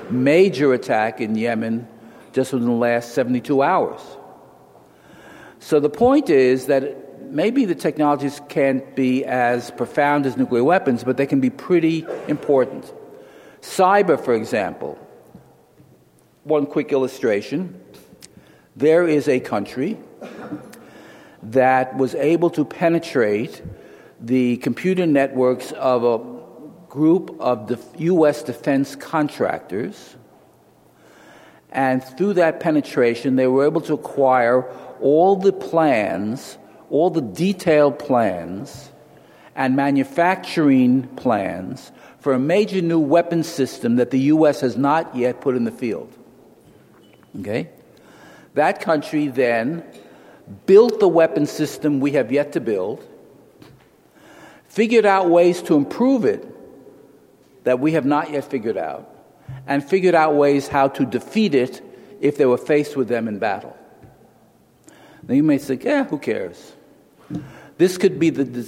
major 0.09 0.73
attack 0.73 1.21
in 1.21 1.35
Yemen 1.35 1.88
just 2.33 2.53
within 2.53 2.67
the 2.67 2.73
last 2.75 3.13
72 3.13 3.62
hours. 3.62 4.01
So 5.59 5.79
the 5.79 5.89
point 5.89 6.29
is 6.29 6.67
that 6.67 7.09
maybe 7.32 7.65
the 7.65 7.76
technologies 7.76 8.42
can't 8.50 8.96
be 8.96 9.26
as 9.26 9.72
profound 9.72 10.26
as 10.26 10.38
nuclear 10.38 10.63
weapons, 10.63 11.04
but 11.04 11.18
they 11.18 11.26
can 11.26 11.39
be 11.39 11.50
pretty 11.50 12.06
important. 12.28 12.94
Cyber, 13.62 14.20
for 14.20 14.34
example, 14.34 14.98
one 16.44 16.65
quick 16.65 16.92
illustration. 16.92 17.82
There 18.76 19.08
is 19.08 19.28
a 19.28 19.39
country 19.39 19.98
that 21.44 21.96
was 21.98 22.15
able 22.15 22.50
to 22.52 22.65
penetrate 22.65 23.62
the 24.20 24.58
computer 24.58 25.06
networks 25.06 25.72
of 25.74 26.04
a 26.04 26.39
group 26.89 27.36
of 27.39 27.68
the 27.68 27.80
U.S. 28.00 28.44
defense 28.44 28.96
contractors. 28.96 30.15
And 31.72 32.04
through 32.04 32.34
that 32.34 32.60
penetration, 32.60 33.36
they 33.36 33.48
were 33.48 33.65
able 33.65 33.82
to 33.82 33.94
acquire 33.94 34.63
all 35.00 35.36
the 35.36 35.54
plans, 35.54 36.58
all 36.89 37.10
the 37.10 37.21
detailed 37.21 37.99
plans, 37.99 38.91
and 39.56 39.75
manufacturing 39.75 41.04
plans 41.15 41.91
for 42.19 42.34
a 42.34 42.39
major 42.39 42.82
new 42.82 42.99
weapon 42.99 43.43
system 43.43 43.97
that 43.97 44.12
the 44.12 44.19
U.S. 44.19 44.62
has 44.62 44.78
not 44.78 45.15
yet 45.15 45.41
put 45.41 45.56
in 45.56 45.65
the 45.65 45.71
field. 45.71 46.15
Okay? 47.39 47.69
That 48.54 48.82
country 48.82 49.28
then 49.28 49.84
built 50.65 50.99
the 50.99 51.08
weapon 51.08 51.45
system 51.45 51.99
we 51.99 52.12
have 52.12 52.32
yet 52.32 52.54
to 52.54 52.60
build 52.60 53.06
figured 54.69 55.06
out 55.06 55.30
ways 55.30 55.62
to 55.63 55.75
improve 55.75 56.23
it 56.23 56.45
that 57.65 57.80
we 57.80 57.91
have 57.91 58.06
not 58.06 58.32
yet 58.32 58.45
figured 58.45 58.78
out, 58.78 59.13
and 59.67 59.84
figured 59.84 60.15
out 60.15 60.36
ways 60.36 60.67
how 60.67 60.88
to 60.88 61.06
defeat 61.06 61.54
it 61.54 61.82
if 62.21 62.38
they 62.38 62.45
were 62.45 62.58
faced 62.58 62.95
with 62.95 63.08
them 63.08 63.28
in 63.28 63.39
battle. 63.39 63.75
Now 65.28 65.34
you 65.34 65.43
may 65.43 65.58
say, 65.58 65.78
yeah, 65.82 66.06
who 66.06 66.17
cares? 66.17 66.73
This 67.78 67.98
could 67.98 68.20
be 68.20 68.30
the, 68.30 68.68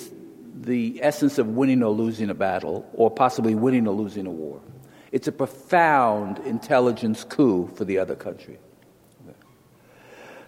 the, 0.55 1.03
essence 1.03 1.37
of 1.37 1.47
winning 1.47 1.83
or 1.83 1.91
losing 1.91 2.29
a 2.29 2.33
battle, 2.33 2.89
or 2.93 3.11
possibly 3.11 3.55
winning 3.55 3.87
or 3.87 3.93
losing 3.93 4.25
a 4.25 4.31
war. 4.31 4.61
It's 5.11 5.27
a 5.27 5.31
profound 5.31 6.39
intelligence 6.39 7.23
coup 7.23 7.69
for 7.75 7.83
the 7.83 7.97
other 7.97 8.15
country. 8.15 8.57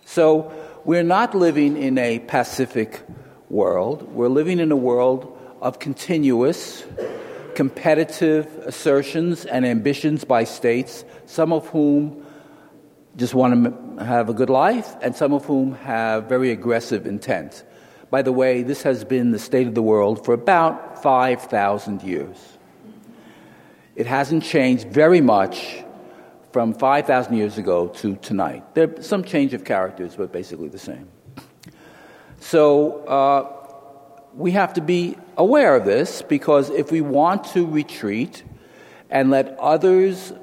So 0.06 0.54
we're 0.86 1.04
not 1.04 1.34
living 1.34 1.78
in 1.78 1.98
a 1.98 2.20
pacific 2.20 3.02
world. 3.50 4.04
We're 4.14 4.30
living 4.30 4.60
in 4.60 4.72
a 4.72 4.76
world 4.76 5.38
of 5.62 5.80
continuous, 5.80 6.84
competitive 7.56 8.48
assertions 8.66 9.46
and 9.46 9.66
ambitions 9.66 10.24
by 10.24 10.44
states, 10.44 11.06
some 11.26 11.54
of 11.54 11.68
whom 11.70 12.26
just 13.16 13.34
want 13.34 13.98
to 13.98 14.04
have 14.04 14.30
a 14.30 14.34
good 14.34 14.50
life, 14.50 14.96
and 15.02 15.16
some 15.16 15.34
of 15.34 15.46
whom 15.46 15.74
have 15.76 16.26
very 16.26 16.52
aggressive 16.52 17.06
intent. 17.06 17.64
By 18.14 18.22
the 18.22 18.32
way, 18.32 18.62
this 18.62 18.84
has 18.84 19.04
been 19.04 19.32
the 19.32 19.40
state 19.40 19.66
of 19.66 19.74
the 19.74 19.82
world 19.82 20.24
for 20.24 20.36
about 20.36 21.02
5,000 21.02 22.04
years. 22.04 22.38
It 23.96 24.06
hasn't 24.06 24.44
changed 24.44 24.88
very 24.90 25.20
much 25.20 25.84
from 26.52 26.76
5,000 26.76 27.36
years 27.36 27.58
ago 27.58 27.88
to 27.88 28.16
tonight. 28.18 28.76
There's 28.76 29.08
some 29.08 29.24
change 29.24 29.56
of 29.56 29.66
characters, 29.66 30.16
but 30.16 30.32
basically 30.32 30.68
the 30.68 30.78
same. 30.78 31.08
So, 32.40 33.04
uh, 33.06 33.52
we 34.36 34.52
have 34.52 34.76
to 34.76 34.82
be 34.82 35.18
aware 35.36 35.76
of 35.76 35.84
this 35.84 36.22
because 36.22 36.70
if 36.70 36.92
we 36.92 37.02
want 37.02 37.46
to 37.56 37.66
retreat 37.66 38.44
and 39.10 39.32
let 39.32 39.58
others 39.58 40.34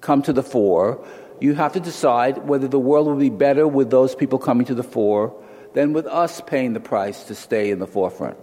come 0.00 0.22
to 0.22 0.32
the 0.32 0.42
fore, 0.42 1.06
you 1.38 1.54
have 1.54 1.72
to 1.74 1.80
decide 1.80 2.48
whether 2.48 2.66
the 2.66 2.80
world 2.80 3.06
will 3.06 3.14
be 3.14 3.30
better 3.30 3.68
with 3.68 3.90
those 3.90 4.16
people 4.16 4.40
coming 4.40 4.66
to 4.66 4.74
the 4.74 4.82
fore 4.82 5.32
than 5.74 5.92
with 5.92 6.06
us 6.06 6.40
paying 6.46 6.72
the 6.72 6.80
price 6.80 7.24
to 7.24 7.34
stay 7.34 7.70
in 7.70 7.78
the 7.78 7.86
forefront. 7.86 8.36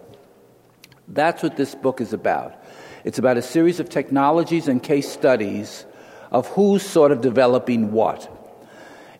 That's 1.07 1.43
what 1.43 1.57
this 1.57 1.75
book 1.75 2.01
is 2.01 2.13
about. 2.13 2.53
It's 3.03 3.19
about 3.19 3.37
a 3.37 3.41
series 3.41 3.79
of 3.79 3.89
technologies 3.89 4.67
and 4.67 4.83
case 4.83 5.09
studies 5.09 5.85
of 6.31 6.47
who's 6.47 6.83
sort 6.83 7.11
of 7.11 7.21
developing 7.21 7.91
what. 7.91 8.33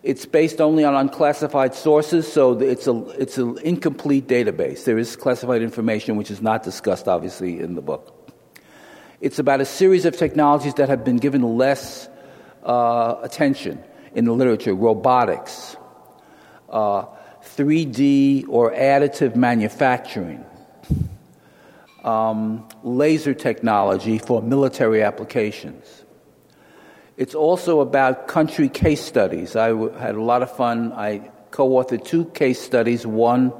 It's 0.04 0.26
based 0.26 0.62
only 0.62 0.84
on 0.84 0.96
unclassified 0.96 1.74
sources, 1.74 2.32
so 2.32 2.60
it's, 2.60 2.88
a, 2.88 2.98
it's 3.20 3.38
an 3.38 3.58
incomplete 3.60 4.28
database. 4.28 4.86
There 4.86 4.98
is 4.98 5.16
classified 5.16 5.62
information 5.62 6.16
which 6.16 6.32
is 6.32 6.42
not 6.42 6.64
discussed, 6.64 7.08
obviously, 7.08 7.60
in 7.60 7.76
the 7.76 7.82
book. 7.82 8.14
It's 9.20 9.40
about 9.40 9.62
a 9.62 9.66
series 9.66 10.06
of 10.06 10.16
technologies 10.16 10.76
that 10.76 10.90
have 10.90 11.04
been 11.04 11.18
given 11.18 11.58
less 11.58 12.08
uh, 12.64 13.16
attention 13.24 13.84
in 14.14 14.26
the 14.26 14.34
literature 14.34 14.76
robotics, 14.76 15.76
uh, 16.70 17.06
3D 17.58 18.46
or 18.48 18.72
additive 18.72 19.36
manufacturing, 19.36 20.46
um, 22.04 22.68
laser 22.84 23.34
technology 23.34 24.20
for 24.20 24.42
military 24.42 25.02
applications, 25.04 26.04
It's 27.18 27.34
also 27.34 27.80
about 27.80 28.28
country 28.28 28.70
case 28.70 29.02
studies. 29.02 29.56
I 29.56 29.70
w- 29.70 29.92
had 29.94 30.14
a 30.14 30.22
lot 30.22 30.44
of 30.44 30.56
fun. 30.56 30.94
I 30.94 31.32
co 31.50 31.68
authored 31.70 32.06
two 32.06 32.26
case 32.26 32.62
studies 32.62 33.08
one 33.08 33.52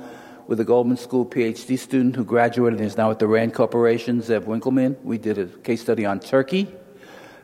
with 0.46 0.60
a 0.60 0.64
Goldman 0.64 0.98
School 0.98 1.26
PhD 1.26 1.76
student 1.80 2.16
who 2.16 2.24
graduated 2.24 2.80
and 2.80 2.88
is 2.88 2.98
now 2.98 3.10
at 3.10 3.18
the 3.18 3.26
RAND 3.26 3.56
Corporation, 3.56 4.22
Zev 4.22 4.42
Winkelman. 4.42 4.96
We 5.04 5.18
did 5.18 5.40
a 5.40 5.48
case 5.48 5.82
study 5.82 6.06
on 6.06 6.20
Turkey. 6.20 6.68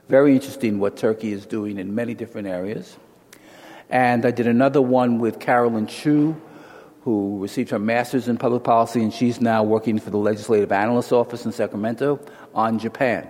Very 0.07 0.33
interesting 0.35 0.77
what 0.77 0.97
Turkey 0.97 1.33
is 1.33 1.47
doing 1.47 1.79
in 1.79 1.95
many 1.95 2.13
different 2.13 2.47
areas. 2.47 2.95
And 3.93 4.25
I 4.25 4.31
did 4.31 4.47
another 4.47 4.81
one 4.81 5.19
with 5.19 5.39
Carolyn 5.39 5.85
Chu, 5.85 6.35
who 7.01 7.37
received 7.37 7.69
her 7.69 7.77
master's 7.77 8.27
in 8.27 8.37
public 8.37 8.63
policy, 8.63 9.03
and 9.03 9.13
she's 9.13 9.39
now 9.39 9.61
working 9.61 9.99
for 9.99 10.09
the 10.09 10.17
Legislative 10.17 10.71
Analyst 10.71 11.13
Office 11.13 11.45
in 11.45 11.51
Sacramento 11.51 12.19
on 12.55 12.79
Japan. 12.79 13.29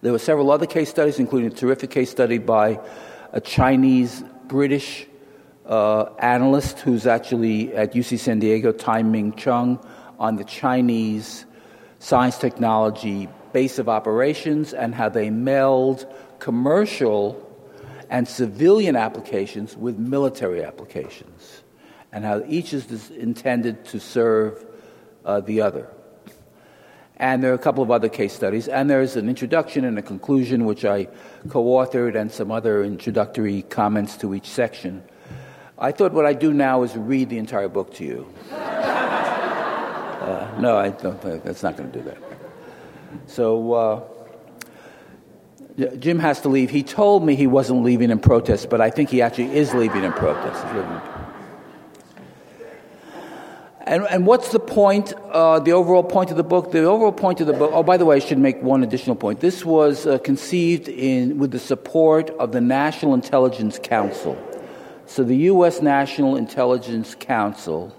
There 0.00 0.10
were 0.10 0.18
several 0.18 0.50
other 0.50 0.66
case 0.66 0.90
studies, 0.90 1.20
including 1.20 1.52
a 1.52 1.54
terrific 1.54 1.90
case 1.90 2.10
study 2.10 2.38
by 2.38 2.80
a 3.30 3.40
Chinese 3.40 4.24
British 4.48 5.06
uh, 5.64 6.06
analyst 6.18 6.80
who's 6.80 7.06
actually 7.06 7.72
at 7.76 7.92
UC 7.92 8.18
San 8.18 8.40
Diego, 8.40 8.72
Tai 8.72 9.04
Ming 9.04 9.32
Cheung, 9.34 9.80
on 10.18 10.34
the 10.34 10.44
Chinese 10.44 11.46
science 12.00 12.36
technology 12.36 13.28
base 13.52 13.78
of 13.78 13.88
operations 13.88 14.74
and 14.74 14.92
how 14.92 15.08
they 15.08 15.30
meld 15.30 16.04
commercial 16.40 17.47
and 18.10 18.26
civilian 18.26 18.96
applications 18.96 19.76
with 19.76 19.98
military 19.98 20.64
applications, 20.64 21.62
and 22.12 22.24
how 22.24 22.42
each 22.46 22.72
is 22.72 23.10
intended 23.10 23.84
to 23.86 24.00
serve 24.00 24.64
uh, 25.24 25.40
the 25.40 25.60
other. 25.60 25.88
And 27.16 27.42
there 27.42 27.50
are 27.50 27.54
a 27.54 27.58
couple 27.58 27.82
of 27.82 27.90
other 27.90 28.08
case 28.08 28.32
studies, 28.32 28.68
and 28.68 28.88
there's 28.88 29.16
an 29.16 29.28
introduction 29.28 29.84
and 29.84 29.98
a 29.98 30.02
conclusion, 30.02 30.64
which 30.64 30.84
I 30.84 31.08
co 31.48 31.64
authored, 31.64 32.14
and 32.14 32.30
some 32.30 32.52
other 32.52 32.84
introductory 32.84 33.62
comments 33.62 34.16
to 34.18 34.34
each 34.34 34.46
section. 34.46 35.02
I 35.76 35.92
thought 35.92 36.12
what 36.12 36.26
I'd 36.26 36.38
do 36.38 36.52
now 36.52 36.84
is 36.84 36.96
read 36.96 37.28
the 37.28 37.38
entire 37.38 37.68
book 37.68 37.92
to 37.94 38.04
you. 38.04 38.32
uh, 38.52 40.56
no, 40.60 40.76
I 40.76 40.90
don't, 40.90 41.20
that's 41.44 41.62
not 41.62 41.76
going 41.76 41.90
to 41.90 41.98
do 41.98 42.04
that. 42.04 42.18
So, 43.26 43.72
uh, 43.72 44.02
Jim 45.98 46.18
has 46.18 46.40
to 46.40 46.48
leave. 46.48 46.70
He 46.70 46.82
told 46.82 47.24
me 47.24 47.36
he 47.36 47.46
wasn't 47.46 47.84
leaving 47.84 48.10
in 48.10 48.18
protest, 48.18 48.68
but 48.68 48.80
I 48.80 48.90
think 48.90 49.10
he 49.10 49.22
actually 49.22 49.56
is 49.56 49.72
leaving 49.74 50.02
in 50.02 50.12
protest. 50.12 50.64
And, 53.86 54.02
and 54.10 54.26
what's 54.26 54.50
the 54.50 54.58
point, 54.58 55.14
uh, 55.30 55.60
the 55.60 55.72
overall 55.72 56.02
point 56.02 56.30
of 56.30 56.36
the 56.36 56.42
book? 56.42 56.72
The 56.72 56.82
overall 56.82 57.12
point 57.12 57.40
of 57.40 57.46
the 57.46 57.52
book, 57.52 57.70
oh, 57.72 57.82
by 57.82 57.96
the 57.96 58.04
way, 58.04 58.16
I 58.16 58.18
should 58.18 58.38
make 58.38 58.60
one 58.60 58.82
additional 58.82 59.16
point. 59.16 59.40
This 59.40 59.64
was 59.64 60.06
uh, 60.06 60.18
conceived 60.18 60.88
in, 60.88 61.38
with 61.38 61.52
the 61.52 61.58
support 61.58 62.28
of 62.30 62.52
the 62.52 62.60
National 62.60 63.14
Intelligence 63.14 63.78
Council. 63.82 64.36
So 65.06 65.22
the 65.22 65.36
U.S. 65.36 65.80
National 65.80 66.36
Intelligence 66.36 67.14
Council 67.14 67.96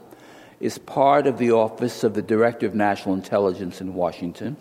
is 0.60 0.78
part 0.78 1.26
of 1.26 1.38
the 1.38 1.52
Office 1.52 2.04
of 2.04 2.14
the 2.14 2.22
Director 2.22 2.68
of 2.68 2.76
National 2.76 3.16
Intelligence 3.16 3.82
in 3.82 3.96
Washington. 3.96 4.58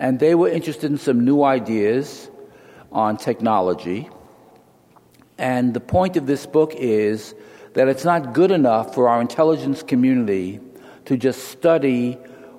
And 0.00 0.18
they 0.18 0.34
were 0.34 0.48
interested 0.48 0.90
in 0.90 0.96
some 0.96 1.26
new 1.26 1.42
ideas 1.44 2.30
on 2.90 3.18
technology. 3.18 4.08
And 5.36 5.74
the 5.74 5.80
point 5.80 6.16
of 6.16 6.26
this 6.26 6.46
book 6.46 6.72
is 6.74 7.34
that 7.74 7.86
it's 7.86 8.04
not 8.04 8.32
good 8.32 8.50
enough 8.50 8.94
for 8.94 9.10
our 9.10 9.20
intelligence 9.20 9.82
community 9.82 10.58
to 11.04 11.18
just 11.18 11.48
study 11.48 12.14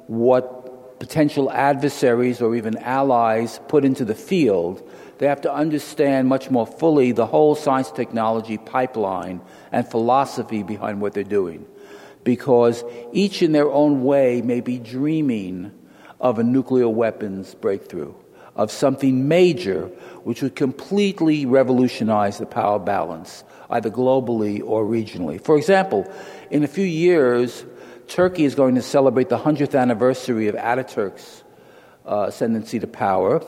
what 0.05 0.99
potential 0.99 1.51
adversaries 1.51 2.43
or 2.43 2.55
even 2.55 2.77
allies 2.77 3.59
put 3.67 3.85
into 3.85 4.05
the 4.05 4.13
field. 4.13 4.87
They 5.17 5.25
have 5.25 5.41
to 5.41 5.51
understand 5.51 6.27
much 6.27 6.51
more 6.51 6.67
fully 6.67 7.11
the 7.11 7.25
whole 7.25 7.55
science 7.55 7.91
technology 7.91 8.59
pipeline 8.59 9.41
and 9.71 9.87
philosophy 9.89 10.61
behind 10.61 11.01
what 11.01 11.13
they're 11.13 11.23
doing. 11.23 11.65
Because 12.23 12.83
each 13.11 13.41
in 13.41 13.51
their 13.51 13.71
own 13.71 14.03
way 14.03 14.43
may 14.43 14.61
be 14.61 14.77
dreaming 14.77 15.71
of 16.21 16.39
a 16.39 16.43
nuclear 16.43 16.87
weapons 16.87 17.55
breakthrough, 17.55 18.13
of 18.55 18.71
something 18.71 19.27
major 19.27 19.87
which 20.23 20.41
would 20.41 20.55
completely 20.55 21.45
revolutionize 21.45 22.37
the 22.37 22.45
power 22.45 22.79
balance 22.79 23.43
either 23.71 23.89
globally 23.89 24.61
or 24.63 24.85
regionally. 24.85 25.43
For 25.43 25.57
example, 25.57 26.09
in 26.49 26.63
a 26.63 26.67
few 26.67 26.85
years, 26.85 27.65
Turkey 28.07 28.45
is 28.45 28.55
going 28.55 28.75
to 28.75 28.81
celebrate 28.81 29.29
the 29.29 29.37
100th 29.37 29.79
anniversary 29.79 30.47
of 30.47 30.55
Ataturk's 30.55 31.43
uh, 32.05 32.25
ascendancy 32.27 32.79
to 32.79 32.87
power. 32.87 33.43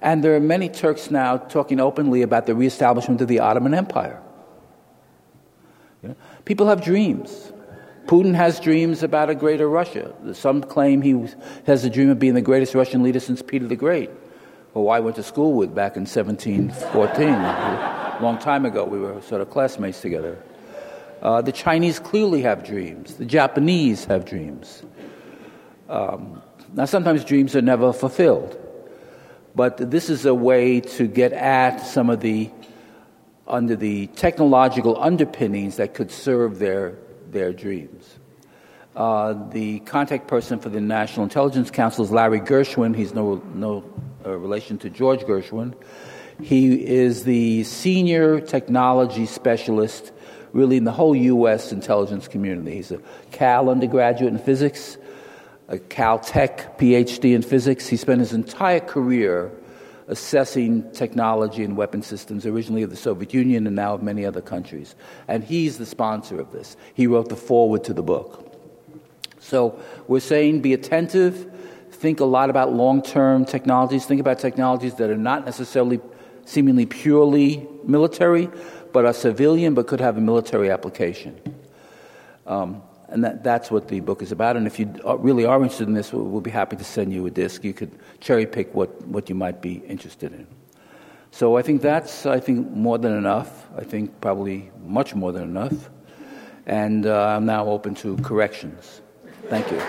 And 0.00 0.24
there 0.24 0.34
are 0.34 0.40
many 0.40 0.68
Turks 0.68 1.10
now 1.10 1.36
talking 1.36 1.80
openly 1.80 2.22
about 2.22 2.46
the 2.46 2.54
reestablishment 2.54 3.20
of 3.20 3.28
the 3.28 3.40
Ottoman 3.40 3.74
Empire. 3.74 4.22
People 6.44 6.68
have 6.68 6.82
dreams. 6.82 7.52
Putin 8.08 8.34
has 8.34 8.58
dreams 8.58 9.02
about 9.02 9.28
a 9.28 9.34
greater 9.34 9.68
Russia. 9.68 10.14
Some 10.32 10.62
claim 10.62 11.02
he 11.02 11.28
has 11.66 11.84
a 11.84 11.90
dream 11.90 12.08
of 12.08 12.18
being 12.18 12.32
the 12.32 12.40
greatest 12.40 12.74
Russian 12.74 13.02
leader 13.02 13.20
since 13.20 13.42
Peter 13.42 13.66
the 13.66 13.76
Great, 13.76 14.08
who 14.72 14.88
I 14.88 14.98
went 15.00 15.16
to 15.16 15.22
school 15.22 15.52
with 15.52 15.74
back 15.74 15.94
in 15.94 16.06
1714 16.06 17.28
a 17.28 18.18
long 18.22 18.38
time 18.38 18.64
ago. 18.64 18.86
We 18.86 18.98
were 18.98 19.20
sort 19.20 19.42
of 19.42 19.50
classmates 19.50 20.00
together. 20.00 20.42
Uh, 21.20 21.42
the 21.42 21.52
Chinese 21.52 21.98
clearly 21.98 22.40
have 22.40 22.64
dreams. 22.64 23.16
The 23.16 23.26
Japanese 23.26 24.06
have 24.06 24.24
dreams. 24.24 24.82
Um, 25.90 26.40
now, 26.72 26.86
sometimes 26.86 27.26
dreams 27.26 27.54
are 27.56 27.62
never 27.62 27.92
fulfilled, 27.92 28.58
but 29.54 29.90
this 29.90 30.08
is 30.08 30.24
a 30.24 30.34
way 30.34 30.80
to 30.80 31.06
get 31.06 31.34
at 31.34 31.80
some 31.80 32.08
of 32.08 32.20
the 32.20 32.50
under 33.46 33.76
the 33.76 34.06
technological 34.08 34.96
underpinnings 35.02 35.76
that 35.76 35.92
could 35.92 36.10
serve 36.10 36.58
their 36.58 36.96
their 37.32 37.52
dreams. 37.52 38.18
Uh, 38.96 39.48
the 39.50 39.78
contact 39.80 40.26
person 40.26 40.58
for 40.58 40.70
the 40.70 40.80
National 40.80 41.24
Intelligence 41.24 41.70
Council 41.70 42.04
is 42.04 42.10
Larry 42.10 42.40
Gershwin. 42.40 42.96
He's 42.96 43.14
no 43.14 43.36
no 43.54 43.84
uh, 44.26 44.36
relation 44.36 44.78
to 44.78 44.90
George 44.90 45.20
Gershwin. 45.20 45.74
He 46.40 46.84
is 46.86 47.24
the 47.24 47.64
senior 47.64 48.40
technology 48.40 49.26
specialist, 49.26 50.12
really, 50.52 50.76
in 50.76 50.84
the 50.84 50.92
whole 50.92 51.14
U.S. 51.14 51.72
intelligence 51.72 52.28
community. 52.28 52.76
He's 52.76 52.92
a 52.92 53.00
Cal 53.32 53.70
undergraduate 53.70 54.32
in 54.32 54.38
physics, 54.38 54.98
a 55.68 55.78
Caltech 55.78 56.78
PhD 56.78 57.34
in 57.34 57.42
physics. 57.42 57.88
He 57.88 57.96
spent 57.96 58.20
his 58.20 58.32
entire 58.32 58.80
career 58.80 59.50
assessing 60.08 60.90
technology 60.92 61.62
and 61.62 61.76
weapon 61.76 62.02
systems, 62.02 62.46
originally 62.46 62.82
of 62.82 62.90
the 62.90 62.96
Soviet 62.96 63.32
Union 63.32 63.66
and 63.66 63.76
now 63.76 63.94
of 63.94 64.02
many 64.02 64.24
other 64.24 64.40
countries. 64.40 64.94
And 65.28 65.44
he's 65.44 65.78
the 65.78 65.86
sponsor 65.86 66.40
of 66.40 66.50
this. 66.50 66.76
He 66.94 67.06
wrote 67.06 67.28
the 67.28 67.36
foreword 67.36 67.84
to 67.84 67.94
the 67.94 68.02
book. 68.02 68.44
So 69.38 69.78
we're 70.08 70.20
saying 70.20 70.62
be 70.62 70.72
attentive, 70.72 71.52
think 71.90 72.20
a 72.20 72.24
lot 72.24 72.50
about 72.50 72.72
long 72.72 73.02
term 73.02 73.44
technologies, 73.44 74.06
think 74.06 74.20
about 74.20 74.38
technologies 74.38 74.94
that 74.94 75.10
are 75.10 75.16
not 75.16 75.44
necessarily 75.44 76.00
seemingly 76.44 76.86
purely 76.86 77.66
military, 77.84 78.50
but 78.92 79.04
are 79.04 79.12
civilian 79.12 79.74
but 79.74 79.86
could 79.86 80.00
have 80.00 80.16
a 80.16 80.20
military 80.20 80.70
application. 80.70 81.38
Um, 82.46 82.82
and 83.08 83.24
that, 83.24 83.42
that's 83.42 83.70
what 83.70 83.88
the 83.88 84.00
book 84.00 84.22
is 84.22 84.32
about. 84.32 84.56
And 84.56 84.66
if 84.66 84.78
you 84.78 84.92
really 85.18 85.44
are 85.44 85.56
interested 85.56 85.88
in 85.88 85.94
this, 85.94 86.12
we'll, 86.12 86.40
be 86.40 86.50
happy 86.50 86.76
to 86.76 86.84
send 86.84 87.12
you 87.12 87.24
a 87.26 87.30
disc. 87.30 87.64
You 87.64 87.72
could 87.72 87.90
cherry 88.20 88.46
pick 88.46 88.74
what, 88.74 89.06
what 89.06 89.28
you 89.28 89.34
might 89.34 89.62
be 89.62 89.76
interested 89.86 90.32
in. 90.32 90.46
So 91.30 91.56
I 91.56 91.62
think 91.62 91.82
that's, 91.82 92.26
I 92.26 92.40
think, 92.40 92.70
more 92.70 92.98
than 92.98 93.16
enough. 93.16 93.66
I 93.76 93.84
think 93.84 94.20
probably 94.20 94.70
much 94.84 95.14
more 95.14 95.32
than 95.32 95.44
enough. 95.44 95.90
And 96.66 97.06
uh, 97.06 97.28
I'm 97.28 97.46
now 97.46 97.66
open 97.66 97.94
to 97.96 98.16
corrections. 98.18 99.00
Thank 99.48 99.70
you. 99.70 99.80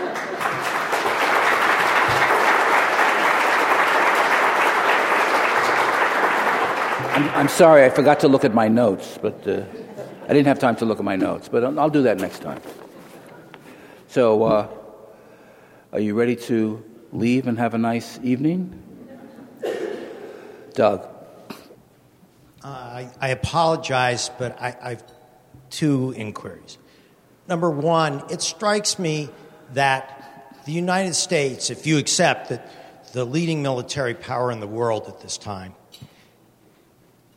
I'm, 7.11 7.29
I'm, 7.31 7.47
sorry, 7.49 7.83
I 7.83 7.89
forgot 7.89 8.21
to 8.21 8.29
look 8.29 8.45
at 8.45 8.53
my 8.53 8.69
notes, 8.69 9.17
but 9.21 9.45
uh, 9.45 9.63
I 10.23 10.27
didn't 10.27 10.47
have 10.47 10.59
time 10.59 10.77
to 10.77 10.85
look 10.85 10.99
at 10.99 11.03
my 11.03 11.17
notes, 11.17 11.49
but 11.49 11.65
I'll, 11.65 11.89
do 11.89 12.01
that 12.03 12.19
next 12.19 12.39
time. 12.39 12.61
So, 14.09 14.41
uh, 14.41 14.67
are 15.93 15.99
you 15.99 16.15
ready 16.15 16.35
to 16.35 16.83
leave 17.13 17.45
and 17.45 17.59
have 17.59 17.75
a 17.75 17.77
nice 17.77 18.19
evening? 18.23 18.81
Doug. 20.73 21.07
Uh, 22.63 22.67
I, 22.67 23.11
I, 23.21 23.29
apologize, 23.29 24.31
but 24.39 24.59
I, 24.59 24.75
I 24.81 24.89
have 24.89 25.03
two 25.69 26.15
inquiries. 26.17 26.79
Number 27.47 27.69
one, 27.69 28.23
it 28.31 28.41
strikes 28.41 28.97
me 28.97 29.29
that 29.73 30.57
the 30.65 30.71
United 30.71 31.13
States, 31.13 31.69
if 31.69 31.85
you 31.85 31.99
accept 31.99 32.49
that 32.49 32.67
the 33.13 33.23
leading 33.23 33.61
military 33.61 34.15
power 34.15 34.51
in 34.51 34.59
the 34.59 34.67
world 34.67 35.05
at 35.07 35.21
this 35.21 35.37
time, 35.37 35.75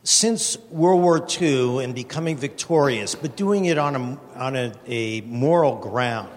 since 0.01 0.57
World 0.71 1.03
War 1.03 1.23
II 1.39 1.83
and 1.83 1.93
becoming 1.93 2.35
victorious, 2.35 3.13
but 3.13 3.35
doing 3.35 3.65
it 3.65 3.77
on 3.77 3.95
a, 3.95 4.19
on 4.33 4.55
a, 4.55 4.73
a 4.87 5.21
moral 5.21 5.75
ground, 5.75 6.31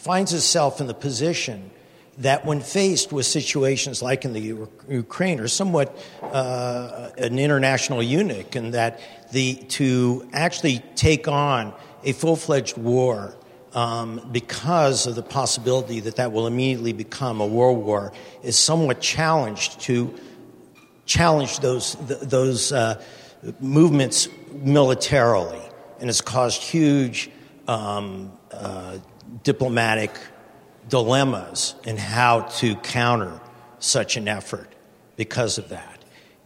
finds 0.00 0.32
itself 0.32 0.80
in 0.80 0.86
the 0.86 0.94
position 0.94 1.70
that 2.18 2.44
when 2.44 2.60
faced 2.60 3.12
with 3.12 3.26
situations 3.26 4.02
like 4.02 4.24
in 4.24 4.32
the 4.32 4.40
U- 4.40 4.68
Ukraine 4.88 5.40
are 5.40 5.48
somewhat 5.48 5.96
uh, 6.22 7.10
an 7.18 7.38
international 7.38 8.02
eunuch, 8.02 8.56
and 8.56 8.74
that 8.74 9.00
the 9.32 9.54
to 9.80 10.26
actually 10.32 10.82
take 10.96 11.28
on 11.28 11.74
a 12.02 12.12
full-fledged 12.12 12.78
war 12.78 13.34
um, 13.74 14.26
because 14.32 15.06
of 15.06 15.14
the 15.16 15.22
possibility 15.22 16.00
that 16.00 16.16
that 16.16 16.32
will 16.32 16.46
immediately 16.46 16.92
become 16.92 17.40
a 17.40 17.46
world 17.46 17.84
war 17.84 18.12
is 18.42 18.58
somewhat 18.58 19.00
challenged 19.00 19.80
to 19.82 20.14
challenge 21.04 21.60
those 21.60 21.94
th- 22.08 22.20
those 22.20 22.72
uh, 22.72 23.02
movements 23.60 24.28
militarily, 24.52 25.60
and 26.00 26.08
has 26.08 26.20
caused 26.22 26.62
huge 26.62 27.30
um, 27.68 28.32
uh, 28.50 28.98
diplomatic 29.42 30.10
dilemmas 30.88 31.74
in 31.84 31.96
how 31.96 32.42
to 32.42 32.74
counter 32.76 33.40
such 33.78 34.16
an 34.16 34.28
effort 34.28 34.68
because 35.16 35.58
of 35.58 35.68
that. 35.70 35.98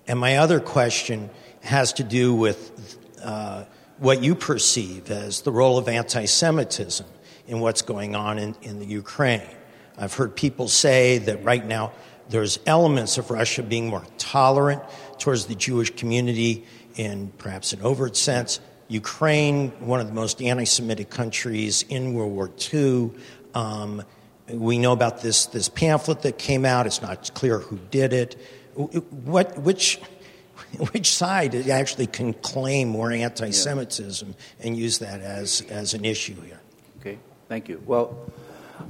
And 0.06 0.18
my 0.18 0.36
other 0.36 0.60
question 0.60 1.30
has 1.62 1.94
to 1.94 2.04
do 2.04 2.34
with 2.34 2.98
uh, 3.22 3.64
what 3.98 4.22
you 4.22 4.34
perceive 4.34 5.10
as 5.10 5.42
the 5.42 5.52
role 5.52 5.78
of 5.78 5.88
anti 5.88 6.26
Semitism 6.26 7.06
in 7.46 7.60
what's 7.60 7.82
going 7.82 8.14
on 8.14 8.38
in, 8.38 8.54
in 8.62 8.78
the 8.78 8.86
Ukraine. 8.86 9.48
I've 9.96 10.14
heard 10.14 10.34
people 10.34 10.68
say 10.68 11.18
that 11.18 11.44
right 11.44 11.64
now 11.64 11.92
there's 12.28 12.58
elements 12.66 13.18
of 13.18 13.30
Russia 13.30 13.62
being 13.62 13.88
more 13.88 14.04
tolerant 14.18 14.82
towards 15.18 15.46
the 15.46 15.54
Jewish 15.54 15.94
community 15.94 16.64
in 16.96 17.28
perhaps 17.38 17.72
an 17.72 17.82
overt 17.82 18.16
sense. 18.16 18.60
Ukraine, 18.88 19.70
one 19.80 20.00
of 20.00 20.06
the 20.06 20.12
most 20.12 20.42
anti 20.42 20.64
Semitic 20.64 21.10
countries 21.10 21.84
in 21.88 22.14
World 22.14 22.32
War 22.32 22.50
II. 22.72 23.10
Um, 23.54 24.02
we 24.48 24.78
know 24.78 24.92
about 24.92 25.22
this, 25.22 25.46
this 25.46 25.68
pamphlet 25.68 26.22
that 26.22 26.38
came 26.38 26.64
out. 26.64 26.86
It's 26.86 27.00
not 27.00 27.32
clear 27.34 27.58
who 27.58 27.78
did 27.90 28.12
it. 28.12 28.36
What, 28.74 29.58
which, 29.58 30.00
which 30.92 31.10
side 31.10 31.54
actually 31.68 32.06
can 32.06 32.34
claim 32.34 32.88
more 32.88 33.10
anti 33.10 33.50
Semitism 33.50 34.34
and 34.60 34.76
use 34.76 34.98
that 34.98 35.20
as, 35.20 35.62
as 35.70 35.94
an 35.94 36.04
issue 36.04 36.38
here? 36.42 36.60
Okay, 37.00 37.18
thank 37.48 37.68
you. 37.68 37.82
Well, 37.86 38.30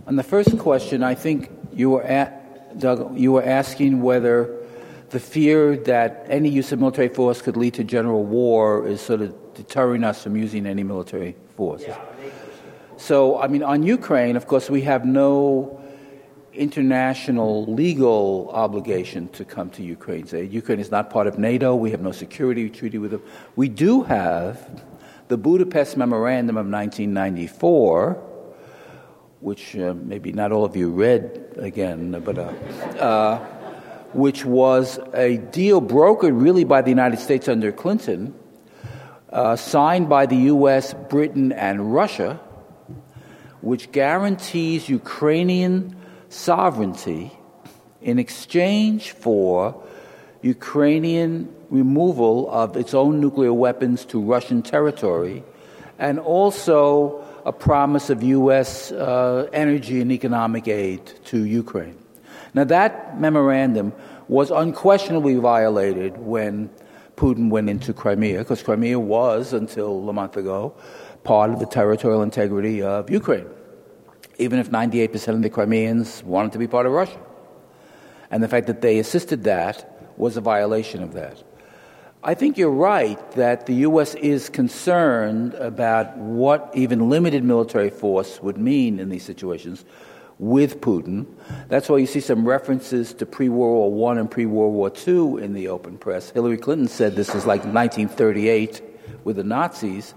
on 0.06 0.16
the 0.16 0.22
first 0.22 0.58
question, 0.58 1.02
I 1.02 1.14
think 1.14 1.50
you 1.72 1.90
were, 1.90 2.02
at, 2.02 2.78
Doug, 2.80 3.16
you 3.16 3.32
were 3.32 3.44
asking 3.44 4.02
whether 4.02 4.60
the 5.10 5.20
fear 5.20 5.76
that 5.76 6.26
any 6.28 6.48
use 6.48 6.72
of 6.72 6.80
military 6.80 7.08
force 7.08 7.40
could 7.40 7.56
lead 7.56 7.74
to 7.74 7.84
general 7.84 8.24
war 8.24 8.88
is 8.88 9.00
sort 9.00 9.20
of 9.20 9.34
deterring 9.54 10.04
us 10.04 10.22
from 10.22 10.36
using 10.36 10.66
any 10.66 10.82
military 10.82 11.36
force. 11.56 11.82
Yeah. 11.82 12.00
So, 12.96 13.38
I 13.40 13.48
mean, 13.48 13.62
on 13.62 13.82
Ukraine, 13.82 14.36
of 14.36 14.46
course, 14.46 14.70
we 14.70 14.82
have 14.82 15.04
no 15.04 15.80
international 16.52 17.66
legal 17.66 18.50
obligation 18.52 19.28
to 19.30 19.44
come 19.44 19.70
to 19.70 19.82
Ukraine's 19.82 20.32
aid. 20.32 20.52
Ukraine 20.52 20.78
is 20.78 20.90
not 20.90 21.10
part 21.10 21.26
of 21.26 21.38
NATO. 21.38 21.74
We 21.74 21.90
have 21.90 22.00
no 22.00 22.12
security 22.12 22.70
treaty 22.70 22.98
with 22.98 23.10
them. 23.10 23.22
We 23.56 23.68
do 23.68 24.02
have 24.02 24.84
the 25.28 25.36
Budapest 25.36 25.96
Memorandum 25.96 26.56
of 26.56 26.66
1994, 26.66 28.12
which 29.40 29.76
uh, 29.76 29.94
maybe 29.94 30.32
not 30.32 30.52
all 30.52 30.64
of 30.64 30.76
you 30.76 30.90
read 30.90 31.54
again, 31.56 32.22
but 32.24 32.38
uh, 32.38 32.42
uh, 33.00 33.38
which 34.12 34.44
was 34.44 35.00
a 35.12 35.38
deal 35.38 35.82
brokered 35.82 36.40
really 36.40 36.64
by 36.64 36.82
the 36.82 36.90
United 36.90 37.18
States 37.18 37.48
under 37.48 37.72
Clinton, 37.72 38.34
uh, 39.34 39.56
signed 39.56 40.08
by 40.08 40.24
the 40.24 40.36
U.S., 40.56 40.94
Britain, 41.10 41.52
and 41.52 41.92
Russia 41.92 42.40
which 43.64 43.90
guarantees 43.92 44.90
Ukrainian 44.90 45.96
sovereignty 46.28 47.32
in 48.02 48.18
exchange 48.18 49.12
for 49.12 49.82
Ukrainian 50.42 51.48
removal 51.70 52.50
of 52.50 52.76
its 52.76 52.92
own 52.92 53.20
nuclear 53.20 53.54
weapons 53.54 54.04
to 54.04 54.20
Russian 54.20 54.60
territory, 54.60 55.42
and 55.98 56.18
also 56.18 57.24
a 57.46 57.52
promise 57.52 58.10
of 58.10 58.22
U.S. 58.22 58.92
Uh, 58.92 59.48
energy 59.54 60.02
and 60.02 60.12
economic 60.12 60.68
aid 60.68 61.00
to 61.30 61.44
Ukraine. 61.44 61.96
Now, 62.52 62.64
that 62.64 63.18
memorandum 63.18 63.94
was 64.28 64.50
unquestionably 64.50 65.36
violated 65.36 66.18
when 66.18 66.68
Putin 67.16 67.50
went 67.50 67.70
into 67.70 67.92
Crimea, 67.92 68.38
because 68.38 68.62
Crimea 68.62 68.98
was, 68.98 69.52
until 69.52 70.08
a 70.08 70.12
month 70.12 70.36
ago, 70.36 70.74
part 71.22 71.50
of 71.50 71.58
the 71.58 71.66
territorial 71.66 72.22
integrity 72.22 72.82
of 72.82 73.10
Ukraine, 73.10 73.46
even 74.38 74.58
if 74.58 74.70
98% 74.70 75.28
of 75.28 75.42
the 75.42 75.50
Crimeans 75.50 76.22
wanted 76.24 76.52
to 76.52 76.58
be 76.58 76.66
part 76.66 76.86
of 76.86 76.92
Russia. 76.92 77.20
And 78.30 78.42
the 78.42 78.48
fact 78.48 78.66
that 78.66 78.80
they 78.80 78.98
assisted 78.98 79.44
that 79.44 80.12
was 80.16 80.36
a 80.36 80.40
violation 80.40 81.02
of 81.02 81.12
that. 81.14 81.42
I 82.22 82.34
think 82.34 82.56
you're 82.56 82.70
right 82.70 83.30
that 83.32 83.66
the 83.66 83.74
U.S. 83.88 84.14
is 84.14 84.48
concerned 84.48 85.54
about 85.54 86.16
what 86.16 86.70
even 86.74 87.10
limited 87.10 87.44
military 87.44 87.90
force 87.90 88.40
would 88.42 88.56
mean 88.56 88.98
in 88.98 89.10
these 89.10 89.24
situations 89.24 89.84
with 90.38 90.80
Putin. 90.80 91.26
That's 91.68 91.88
why 91.88 91.98
you 91.98 92.06
see 92.06 92.20
some 92.20 92.46
references 92.46 93.14
to 93.14 93.26
pre 93.26 93.48
World 93.48 93.92
War 93.92 94.14
I 94.14 94.20
and 94.20 94.30
pre 94.30 94.46
World 94.46 94.74
War 94.74 94.92
II 95.06 95.42
in 95.42 95.54
the 95.54 95.68
open 95.68 95.98
press. 95.98 96.30
Hillary 96.30 96.58
Clinton 96.58 96.88
said 96.88 97.14
this 97.14 97.34
is 97.34 97.46
like 97.46 97.60
1938 97.60 98.82
with 99.24 99.36
the 99.36 99.44
Nazis. 99.44 100.14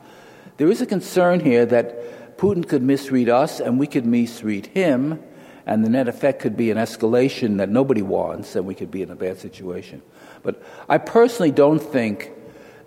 There 0.57 0.71
is 0.71 0.81
a 0.81 0.85
concern 0.85 1.39
here 1.39 1.65
that 1.67 2.37
Putin 2.37 2.67
could 2.67 2.83
misread 2.83 3.29
us 3.29 3.59
and 3.59 3.79
we 3.79 3.87
could 3.87 4.05
misread 4.05 4.67
him, 4.67 5.21
and 5.65 5.83
the 5.83 5.89
net 5.89 6.07
effect 6.07 6.39
could 6.41 6.55
be 6.55 6.71
an 6.71 6.77
escalation 6.77 7.57
that 7.57 7.69
nobody 7.69 8.01
wants, 8.01 8.55
and 8.55 8.65
we 8.65 8.73
could 8.75 8.91
be 8.91 9.01
in 9.01 9.11
a 9.11 9.15
bad 9.15 9.39
situation. 9.39 10.01
But 10.43 10.63
I 10.87 10.97
personally 10.97 11.51
don't 11.51 11.79
think 11.79 12.31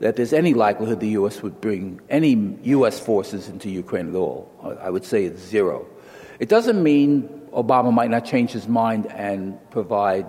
that 0.01 0.17
there's 0.17 0.33
any 0.33 0.55
likelihood 0.55 1.01
the 1.01 1.09
U.S. 1.11 1.43
would 1.43 1.61
bring 1.61 2.01
any 2.09 2.57
U.S. 2.63 2.99
forces 2.99 3.49
into 3.49 3.69
Ukraine 3.69 4.09
at 4.09 4.15
all. 4.15 4.51
I 4.81 4.89
would 4.89 5.05
say 5.05 5.25
it's 5.25 5.43
zero. 5.43 5.87
It 6.41 6.49
doesn't 6.49 6.83
mean 6.83 7.29
Obama 7.53 7.93
might 7.93 8.11
not 8.11 8.25
change 8.25 8.51
his 8.51 8.67
mind 8.67 9.07
and 9.07 9.59
provide 9.71 10.27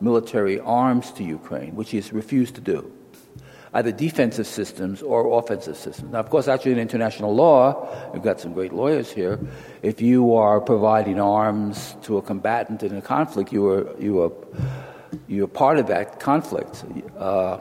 military 0.00 0.60
arms 0.60 1.10
to 1.12 1.24
Ukraine, 1.24 1.74
which 1.74 1.90
he 1.90 1.96
has 1.96 2.12
refused 2.12 2.54
to 2.54 2.60
do 2.60 2.90
either 3.74 3.92
defensive 3.92 4.46
systems 4.46 5.02
or 5.02 5.38
offensive 5.38 5.76
systems. 5.76 6.10
Now, 6.10 6.20
of 6.20 6.30
course, 6.30 6.48
actually, 6.48 6.72
in 6.72 6.78
international 6.78 7.34
law, 7.34 8.10
we've 8.12 8.22
got 8.22 8.40
some 8.40 8.54
great 8.54 8.72
lawyers 8.72 9.12
here. 9.12 9.38
If 9.82 10.00
you 10.00 10.34
are 10.34 10.60
providing 10.60 11.20
arms 11.20 11.94
to 12.02 12.16
a 12.16 12.22
combatant 12.22 12.82
in 12.82 12.96
a 12.96 13.02
conflict, 13.02 13.52
you 13.52 13.68
are 13.68 14.00
you 14.00 14.22
are 14.22 14.32
you 15.26 15.44
are 15.44 15.48
part 15.48 15.78
of 15.78 15.86
that 15.88 16.18
conflict. 16.20 16.84
Uh, 17.18 17.58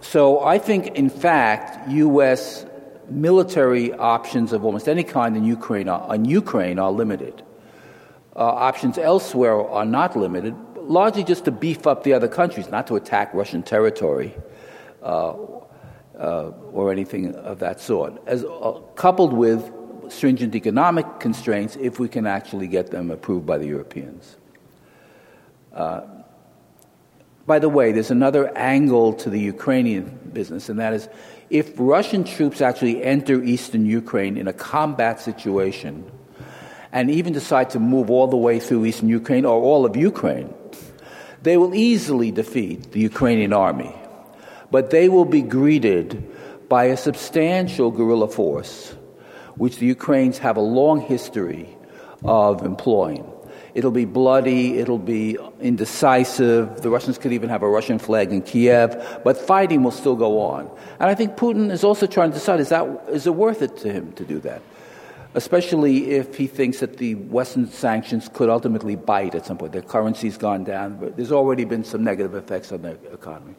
so, 0.00 0.40
I 0.40 0.58
think, 0.58 0.86
in 0.88 1.10
fact, 1.10 1.88
U.S. 1.90 2.64
military 3.10 3.92
options 3.92 4.52
of 4.52 4.64
almost 4.64 4.88
any 4.88 5.04
kind 5.04 5.36
in 5.36 5.44
Ukraine 5.44 5.88
are, 5.88 6.14
in 6.14 6.24
Ukraine 6.24 6.78
are 6.78 6.90
limited. 6.90 7.42
Uh, 8.36 8.44
options 8.44 8.96
elsewhere 8.96 9.68
are 9.68 9.84
not 9.84 10.16
limited, 10.16 10.54
largely 10.76 11.24
just 11.24 11.44
to 11.44 11.50
beef 11.50 11.86
up 11.86 12.04
the 12.04 12.12
other 12.12 12.28
countries, 12.28 12.68
not 12.70 12.86
to 12.86 12.96
attack 12.96 13.34
Russian 13.34 13.62
territory 13.62 14.34
uh, 15.02 15.34
uh, 16.18 16.52
or 16.72 16.92
anything 16.92 17.34
of 17.34 17.58
that 17.58 17.80
sort, 17.80 18.22
as, 18.26 18.44
uh, 18.44 18.72
coupled 18.94 19.32
with 19.32 19.72
stringent 20.08 20.54
economic 20.54 21.06
constraints 21.20 21.76
if 21.76 21.98
we 21.98 22.08
can 22.08 22.26
actually 22.26 22.66
get 22.66 22.90
them 22.90 23.10
approved 23.10 23.46
by 23.46 23.58
the 23.58 23.66
Europeans. 23.66 24.36
Uh, 25.72 26.02
by 27.46 27.58
the 27.58 27.68
way, 27.68 27.90
there's 27.92 28.10
another 28.10 28.56
angle 28.56 29.12
to 29.14 29.30
the 29.30 29.40
Ukrainian 29.40 30.30
business, 30.32 30.68
and 30.68 30.78
that 30.78 30.92
is 30.92 31.08
if 31.50 31.72
Russian 31.76 32.24
troops 32.24 32.60
actually 32.60 33.02
enter 33.02 33.42
eastern 33.42 33.84
Ukraine 33.86 34.36
in 34.36 34.48
a 34.48 34.52
combat 34.52 35.20
situation 35.20 36.10
and 36.92 37.10
even 37.10 37.32
decide 37.32 37.70
to 37.70 37.80
move 37.80 38.10
all 38.10 38.28
the 38.28 38.36
way 38.36 38.58
through 38.60 38.84
eastern 38.86 39.08
Ukraine 39.08 39.44
or 39.44 39.60
all 39.60 39.84
of 39.84 39.96
Ukraine, 39.96 40.54
they 41.42 41.56
will 41.56 41.74
easily 41.74 42.30
defeat 42.30 42.92
the 42.92 43.00
Ukrainian 43.00 43.52
army 43.52 43.94
but 44.70 44.90
they 44.90 45.08
will 45.08 45.24
be 45.24 45.42
greeted 45.42 46.24
by 46.68 46.84
a 46.84 46.96
substantial 46.96 47.90
guerrilla 47.90 48.28
force, 48.28 48.94
which 49.56 49.78
the 49.78 49.86
Ukrainians 49.86 50.38
have 50.38 50.56
a 50.56 50.60
long 50.60 51.00
history 51.00 51.68
of 52.24 52.64
employing. 52.64 53.26
It'll 53.74 53.90
be 53.90 54.04
bloody, 54.04 54.78
it'll 54.78 54.98
be 54.98 55.38
indecisive. 55.60 56.80
The 56.80 56.90
Russians 56.90 57.18
could 57.18 57.32
even 57.32 57.48
have 57.48 57.62
a 57.62 57.68
Russian 57.68 57.98
flag 57.98 58.32
in 58.32 58.42
Kiev, 58.42 59.20
but 59.24 59.36
fighting 59.36 59.82
will 59.82 59.90
still 59.90 60.16
go 60.16 60.40
on. 60.40 60.70
And 60.98 61.08
I 61.08 61.14
think 61.14 61.36
Putin 61.36 61.70
is 61.70 61.84
also 61.84 62.06
trying 62.06 62.30
to 62.30 62.34
decide 62.34 62.60
is, 62.60 62.70
that, 62.70 62.86
is 63.08 63.26
it 63.26 63.34
worth 63.34 63.62
it 63.62 63.76
to 63.78 63.92
him 63.92 64.12
to 64.12 64.24
do 64.24 64.40
that? 64.40 64.62
Especially 65.34 66.10
if 66.10 66.36
he 66.36 66.48
thinks 66.48 66.80
that 66.80 66.96
the 66.96 67.14
Western 67.14 67.68
sanctions 67.70 68.28
could 68.32 68.48
ultimately 68.48 68.96
bite 68.96 69.36
at 69.36 69.46
some 69.46 69.58
point. 69.58 69.72
Their 69.72 69.82
currency's 69.82 70.36
gone 70.36 70.64
down, 70.64 70.96
but 70.98 71.16
there's 71.16 71.30
already 71.30 71.64
been 71.64 71.84
some 71.84 72.02
negative 72.02 72.34
effects 72.34 72.72
on 72.72 72.82
the 72.82 72.98
economy. 73.12 73.54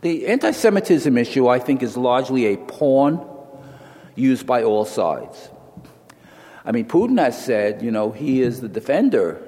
The 0.00 0.26
anti 0.26 0.50
Semitism 0.50 1.16
issue, 1.16 1.48
I 1.48 1.60
think, 1.60 1.82
is 1.82 1.96
largely 1.96 2.46
a 2.46 2.56
pawn 2.56 3.24
used 4.16 4.46
by 4.46 4.62
all 4.62 4.84
sides. 4.84 5.50
I 6.64 6.72
mean, 6.72 6.86
Putin 6.86 7.18
has 7.18 7.42
said, 7.42 7.82
you 7.82 7.90
know, 7.90 8.10
he 8.10 8.40
is 8.40 8.60
the 8.60 8.68
defender 8.68 9.42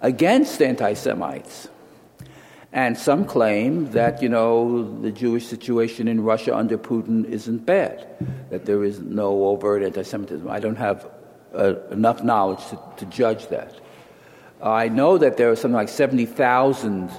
against 0.00 0.60
anti 0.60 0.92
Semites. 0.94 1.68
And 2.70 2.98
some 2.98 3.24
claim 3.24 3.92
that, 3.92 4.22
you 4.22 4.28
know, 4.28 5.00
the 5.00 5.10
Jewish 5.10 5.46
situation 5.46 6.06
in 6.06 6.22
Russia 6.22 6.54
under 6.54 6.76
Putin 6.76 7.24
isn't 7.24 7.64
bad, 7.64 8.06
that 8.50 8.66
there 8.66 8.84
is 8.84 9.00
no 9.00 9.46
overt 9.46 9.82
anti 9.82 10.02
Semitism. 10.02 10.48
I 10.48 10.60
don't 10.60 10.76
have 10.76 11.10
uh, 11.54 11.76
enough 11.90 12.22
knowledge 12.22 12.64
to, 12.68 12.78
to 12.98 13.06
judge 13.06 13.48
that. 13.48 13.74
I 14.60 14.88
know 14.88 15.16
that 15.18 15.36
there 15.36 15.50
are 15.50 15.56
something 15.56 15.76
like 15.76 15.88
70,000 15.88 17.10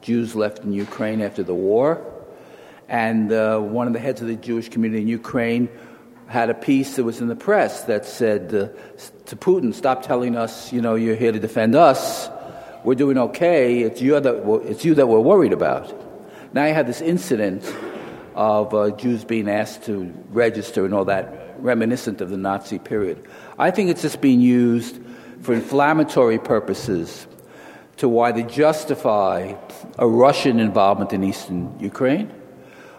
Jews 0.00 0.34
left 0.34 0.64
in 0.64 0.72
Ukraine 0.72 1.20
after 1.20 1.42
the 1.42 1.54
war. 1.54 2.04
And 2.88 3.30
uh, 3.30 3.58
one 3.58 3.86
of 3.86 3.92
the 3.92 3.98
heads 3.98 4.22
of 4.22 4.28
the 4.28 4.36
Jewish 4.36 4.70
community 4.70 5.02
in 5.02 5.08
Ukraine 5.08 5.68
had 6.28 6.50
a 6.50 6.54
piece 6.54 6.96
that 6.96 7.04
was 7.04 7.20
in 7.20 7.28
the 7.28 7.36
press 7.36 7.84
that 7.84 8.04
said 8.04 8.54
uh, 8.54 8.68
to 9.26 9.36
Putin, 9.36 9.74
"Stop 9.74 10.02
telling 10.02 10.36
us, 10.36 10.72
you 10.72 10.80
know, 10.80 10.94
you're 10.94 11.16
here 11.16 11.32
to 11.32 11.40
defend 11.40 11.74
us. 11.74 12.28
We're 12.84 12.94
doing 12.94 13.18
okay. 13.18 13.80
It's 13.80 14.00
you 14.00 14.20
that 14.20 14.62
it's 14.66 14.84
you 14.84 14.94
that 14.94 15.08
we're 15.08 15.20
worried 15.20 15.52
about." 15.52 15.92
Now 16.52 16.66
you 16.66 16.74
have 16.74 16.86
this 16.86 17.00
incident 17.00 17.64
of 18.34 18.72
uh, 18.72 18.90
Jews 18.92 19.24
being 19.24 19.48
asked 19.48 19.84
to 19.84 20.12
register 20.30 20.84
and 20.84 20.94
all 20.94 21.06
that, 21.06 21.56
reminiscent 21.58 22.20
of 22.20 22.30
the 22.30 22.36
Nazi 22.36 22.78
period. 22.78 23.22
I 23.58 23.70
think 23.70 23.90
it's 23.90 24.02
just 24.02 24.20
being 24.20 24.40
used 24.40 24.98
for 25.42 25.54
inflammatory 25.54 26.38
purposes 26.38 27.26
to 27.96 28.20
either 28.20 28.42
justify 28.42 29.54
a 29.98 30.06
Russian 30.06 30.60
involvement 30.60 31.12
in 31.12 31.24
eastern 31.24 31.76
Ukraine 31.80 32.32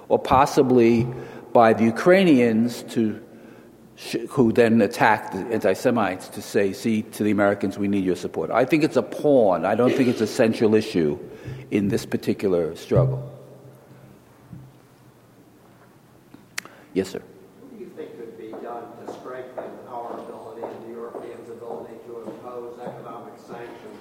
or 0.09 0.19
possibly 0.19 1.07
by 1.53 1.73
the 1.73 1.83
Ukrainians 1.83 2.83
to 2.93 3.21
who 4.29 4.53
then 4.53 4.81
attacked 4.81 5.33
the 5.33 5.39
anti 5.53 5.73
Semites 5.73 6.29
to 6.29 6.41
say, 6.41 6.71
see, 6.71 7.01
to 7.01 7.23
the 7.23 7.31
Americans, 7.31 7.77
we 7.77 7.87
need 7.87 8.05
your 8.05 8.15
support. 8.15 8.49
I 8.49 8.63
think 8.63 8.83
it's 8.83 8.95
a 8.95 9.03
pawn. 9.03 9.65
I 9.65 9.75
don't 9.75 9.93
think 9.93 10.07
it's 10.07 10.21
a 10.21 10.27
central 10.27 10.73
issue 10.73 11.19
in 11.69 11.89
this 11.89 12.05
particular 12.05 12.75
struggle. 12.75 13.29
Yes, 16.93 17.09
sir. 17.09 17.21
What 17.59 17.77
do 17.77 17.83
you 17.83 17.91
think 17.91 18.17
could 18.17 18.37
be 18.37 18.51
done 18.63 18.85
to 19.05 19.13
strengthen 19.19 19.69
our 19.89 20.13
ability 20.17 20.63
and 20.63 20.85
the 20.85 20.91
Europeans' 20.91 21.49
ability 21.49 21.95
to 22.07 22.21
impose 22.21 22.79
economic 22.79 23.33
sanctions? 23.37 23.97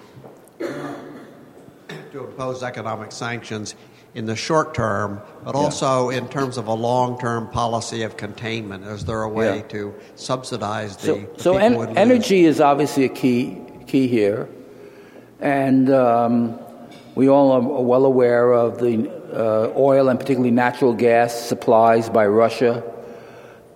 to 2.13 2.25
impose 2.25 2.63
economic 2.63 3.13
sanctions 3.13 3.75
in 4.15 4.27
the 4.27 4.37
short 4.37 4.75
term, 4.75 5.21
but 5.45 5.55
also 5.55 6.11
in 6.11 6.29
terms 6.29 6.57
of 6.57 6.67
a 6.67 6.75
long 6.75 7.19
term 7.19 7.49
policy 7.49 8.03
of 8.03 8.17
containment? 8.17 8.85
Is 8.85 9.05
there 9.05 9.23
a 9.23 9.29
way 9.29 9.57
Yeah. 9.57 9.63
to 9.69 9.95
subsidize 10.17 10.97
the, 10.97 11.07
So, 11.07 11.15
the 11.37 11.43
so 11.43 11.57
en- 11.57 11.97
energy 11.97 12.45
is 12.45 12.61
obviously 12.61 13.05
a 13.05 13.09
key 13.11 13.61
key 13.87 14.07
here, 14.09 14.49
and 15.41 15.91
um, 15.91 16.59
we 17.15 17.29
all 17.29 17.53
are 17.53 17.61
well 17.83 18.05
aware 18.05 18.53
of 18.53 18.79
the 18.79 19.11
uh, 19.33 19.73
oil 19.77 20.09
and 20.09 20.19
particularly 20.19 20.51
natural 20.51 20.95
gas 20.95 21.35
supplies 21.35 22.09
by 22.09 22.27
Russia 22.27 22.83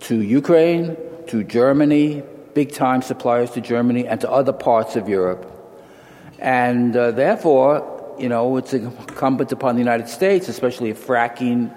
to 0.01 0.21
Ukraine, 0.21 0.97
to 1.27 1.43
Germany, 1.43 2.23
big 2.53 2.71
time 2.73 3.01
suppliers 3.01 3.51
to 3.51 3.61
Germany, 3.61 4.07
and 4.07 4.19
to 4.21 4.29
other 4.29 4.51
parts 4.53 4.95
of 4.95 5.07
Europe, 5.07 5.45
and 6.39 6.95
uh, 6.97 7.11
therefore, 7.11 7.92
you 8.19 8.29
know, 8.29 8.57
it's 8.57 8.73
incumbent 8.73 9.51
upon 9.51 9.75
the 9.75 9.81
United 9.81 10.07
States, 10.07 10.47
especially 10.47 10.89
if 10.89 11.05
fracking 11.05 11.73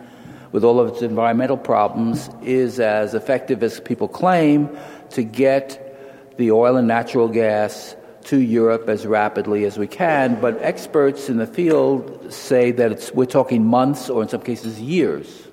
with 0.53 0.65
all 0.65 0.81
of 0.81 0.89
its 0.89 1.03
environmental 1.03 1.57
problems, 1.57 2.31
is 2.43 2.81
as 2.81 3.15
effective 3.15 3.63
as 3.63 3.81
people 3.81 4.09
claim 4.09 4.69
to 5.11 5.23
get 5.23 6.37
the 6.37 6.51
oil 6.51 6.77
and 6.77 6.89
natural 6.89 7.29
gas 7.29 7.97
to 8.25 8.41
Europe 8.41 8.89
as 8.89 9.07
rapidly 9.07 9.65
as 9.65 9.79
we 9.79 9.87
can. 9.87 10.41
But 10.41 10.61
experts 10.61 11.29
in 11.29 11.37
the 11.37 11.47
field 11.47 12.33
say 12.33 12.73
that 12.73 13.11
we're 13.15 13.27
talking 13.27 13.65
months 13.65 14.11
or 14.11 14.23
in 14.23 14.29
some 14.29 14.41
cases 14.41 14.81
years. 14.81 15.47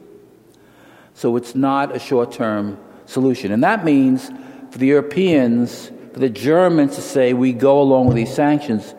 So 1.13 1.35
it's 1.37 1.53
not 1.53 1.95
a 1.95 1.99
short 1.99 2.31
term 2.31 2.79
solution. 3.05 3.51
And 3.51 3.63
that 3.63 3.85
means 3.85 4.31
for 4.71 4.79
the 4.79 4.87
Europeans, 4.87 5.91
for 6.13 6.19
the 6.19 6.29
Germans 6.29 6.95
to 6.95 7.01
say 7.01 7.33
we 7.33 7.53
go 7.53 7.79
along 7.79 8.07
with 8.07 8.15
these 8.15 8.33
sanctions, 8.33 8.95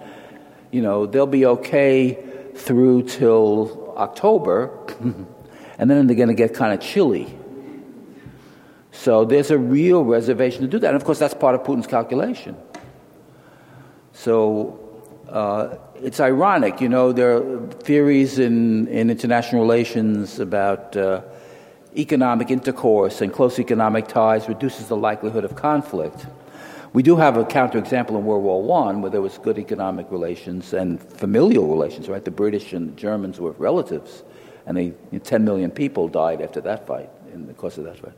you 0.74 0.82
know, 0.82 1.06
they'll 1.06 1.34
be 1.40 1.46
okay 1.46 2.18
through 2.56 3.04
till 3.04 3.94
October, 3.96 4.76
and 5.78 5.88
then 5.88 6.08
they're 6.08 6.16
going 6.16 6.28
to 6.28 6.34
get 6.34 6.52
kind 6.52 6.74
of 6.74 6.80
chilly. 6.80 7.32
So 8.90 9.24
there's 9.24 9.52
a 9.52 9.58
real 9.58 10.04
reservation 10.04 10.62
to 10.62 10.66
do 10.66 10.80
that. 10.80 10.88
And 10.88 10.96
of 10.96 11.04
course, 11.04 11.20
that's 11.20 11.34
part 11.34 11.54
of 11.54 11.62
Putin's 11.62 11.86
calculation. 11.86 12.56
So 14.14 14.80
uh, 15.28 15.76
it's 16.02 16.18
ironic, 16.18 16.80
you 16.80 16.88
know, 16.88 17.12
there 17.12 17.36
are 17.36 17.66
theories 17.84 18.40
in, 18.40 18.88
in 18.88 19.10
international 19.10 19.62
relations 19.62 20.40
about 20.40 20.96
uh, 20.96 21.22
economic 21.96 22.50
intercourse 22.50 23.20
and 23.20 23.32
close 23.32 23.60
economic 23.60 24.08
ties 24.08 24.48
reduces 24.48 24.88
the 24.88 24.96
likelihood 24.96 25.44
of 25.44 25.54
conflict. 25.54 26.26
We 26.95 27.03
do 27.03 27.16
have 27.16 27.36
a 27.36 27.42
counterexample 27.45 28.11
in 28.11 28.24
World 28.24 28.45
War 28.45 28.88
I 28.88 28.92
where 28.95 29.11
there 29.11 29.20
was 29.20 29.36
good 29.38 29.59
economic 29.59 30.07
relations 30.12 30.72
and 30.72 31.03
familial 31.03 31.66
relations, 31.66 32.09
right? 32.09 32.24
The 32.24 32.30
British 32.30 32.72
and 32.72 32.88
the 32.88 32.92
Germans 32.92 33.40
were 33.40 33.51
relatives, 33.51 34.22
and 34.64 34.76
they, 34.76 34.92
10 35.18 35.45
million 35.45 35.72
people 35.72 36.07
died 36.07 36.40
after 36.40 36.61
that 36.61 36.86
fight, 36.86 37.11
in 37.32 37.49
the 37.49 37.53
course 37.53 37.78
of 37.78 37.84
that 37.84 37.99
fight. 37.99 38.12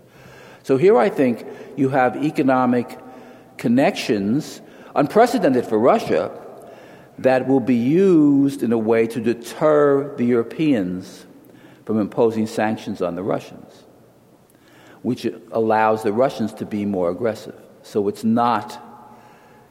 So 0.63 0.77
here 0.77 0.99
I 0.99 1.09
think 1.09 1.47
you 1.77 1.89
have 1.89 2.23
economic 2.23 2.99
connections, 3.57 4.61
unprecedented 4.95 5.65
for 5.65 5.79
Russia, 5.79 6.39
that 7.21 7.49
will 7.49 7.61
be 7.61 7.77
used 7.77 8.63
in 8.63 8.73
a 8.73 8.79
way 8.79 9.07
to 9.07 9.21
deter 9.23 10.15
the 10.17 10.25
Europeans 10.25 11.25
from 11.87 11.99
imposing 11.99 12.47
sanctions 12.47 13.01
on 13.01 13.15
the 13.15 13.23
Russians, 13.23 13.85
which 15.01 15.27
allows 15.51 16.03
the 16.03 16.13
Russians 16.13 16.53
to 16.53 16.67
be 16.67 16.85
more 16.85 17.09
aggressive. 17.09 17.59
So 17.87 18.09
it's 18.09 18.25
not, 18.25 18.83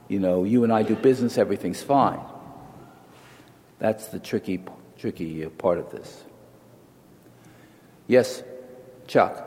you 0.08 0.18
know, 0.18 0.44
you 0.44 0.64
and 0.64 0.72
I 0.72 0.82
do 0.82 0.96
business, 0.96 1.36
everything's 1.36 1.82
fine. 1.82 2.18
That's 3.78 4.06
the 4.06 4.18
tricky, 4.18 4.62
tricky 4.96 5.44
part 5.44 5.76
of 5.76 5.90
this. 5.90 6.24
Yes, 8.06 8.42
Chuck. 9.06 9.42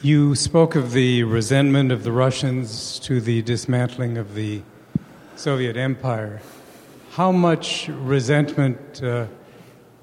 You 0.00 0.36
spoke 0.36 0.76
of 0.76 0.92
the 0.92 1.24
resentment 1.24 1.90
of 1.90 2.04
the 2.04 2.12
Russians 2.12 3.00
to 3.00 3.20
the 3.20 3.42
dismantling 3.42 4.16
of 4.16 4.36
the 4.36 4.62
Soviet 5.34 5.76
Empire. 5.76 6.40
How 7.10 7.32
much 7.32 7.88
resentment 7.88 9.02
uh, 9.02 9.26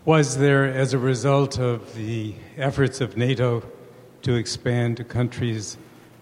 was 0.03 0.37
there 0.37 0.65
as 0.65 0.93
a 0.93 0.99
result 0.99 1.59
of 1.59 1.95
the 1.95 2.35
efforts 2.57 2.99
of 2.99 3.15
NATO 3.15 3.63
to 4.23 4.35
expand 4.35 4.97
to 4.97 5.05
countries 5.05 5.77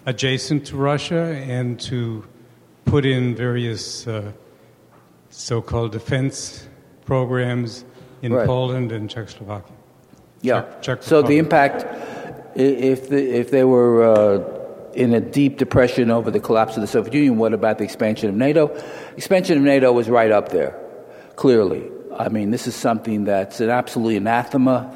adjacent 0.10 0.66
to 0.68 0.76
Russia 0.76 1.24
and 1.47 1.80
to 1.80 2.24
put 2.86 3.05
in 3.05 3.36
various 3.36 4.07
uh, 4.07 4.32
so 5.30 5.62
called 5.62 5.91
defense 5.91 6.68
programs 7.05 7.86
in 8.22 8.34
Right. 8.34 8.45
Poland 8.47 8.91
and 8.91 9.10
Czechoslovakia? 9.10 9.76
Yeah. 10.41 10.62
Czech- 10.62 10.82
Czech 10.82 11.03
so 11.03 11.22
the 11.22 11.38
impact, 11.38 11.86
if, 12.55 13.10
the, 13.10 13.39
if 13.39 13.51
they 13.51 13.64
were 13.64 14.03
uh, 14.03 14.93
in 14.93 15.14
a 15.14 15.20
deep 15.22 15.57
depression 15.57 16.10
over 16.12 16.32
the 16.32 16.39
collapse 16.39 16.76
of 16.78 16.82
the 16.82 16.88
Soviet 16.88 17.14
Union, 17.14 17.38
what 17.38 17.53
about 17.53 17.78
the 17.78 17.84
expansion 17.84 18.30
of 18.30 18.36
NATO? 18.36 18.68
Expansion 19.16 19.57
of 19.57 19.64
NATO 19.64 19.91
was 19.91 20.10
right 20.10 20.32
up 20.32 20.49
there, 20.49 20.74
clearly. 21.36 21.84
I 22.18 22.30
mean, 22.30 22.51
this 22.51 22.68
is 22.68 22.76
something 22.76 23.26
that's 23.26 23.62
an 23.62 23.70
absolutely 23.70 24.18
anathema 24.18 24.91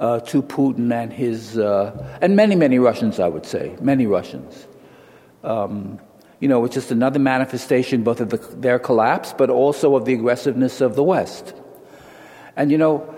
uh, 0.00 0.20
to 0.20 0.42
Putin 0.42 0.92
and 0.92 1.12
his, 1.12 1.58
uh, 1.58 2.18
and 2.20 2.36
many, 2.36 2.54
many 2.54 2.78
Russians, 2.78 3.18
I 3.18 3.28
would 3.28 3.46
say, 3.46 3.76
many 3.80 4.06
Russians. 4.06 4.66
Um, 5.42 5.98
you 6.40 6.48
know, 6.48 6.64
it's 6.64 6.74
just 6.74 6.90
another 6.90 7.18
manifestation 7.18 8.04
both 8.04 8.20
of 8.20 8.30
the, 8.30 8.36
their 8.36 8.78
collapse, 8.78 9.34
but 9.36 9.50
also 9.50 9.96
of 9.96 10.04
the 10.04 10.14
aggressiveness 10.14 10.80
of 10.80 10.94
the 10.94 11.02
West. 11.02 11.52
And 12.56 12.70
you 12.70 12.78
know, 12.78 13.14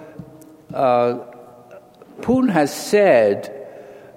uh, 0.73 1.19
Putin 2.21 2.51
has 2.51 2.75
said, 2.75 3.60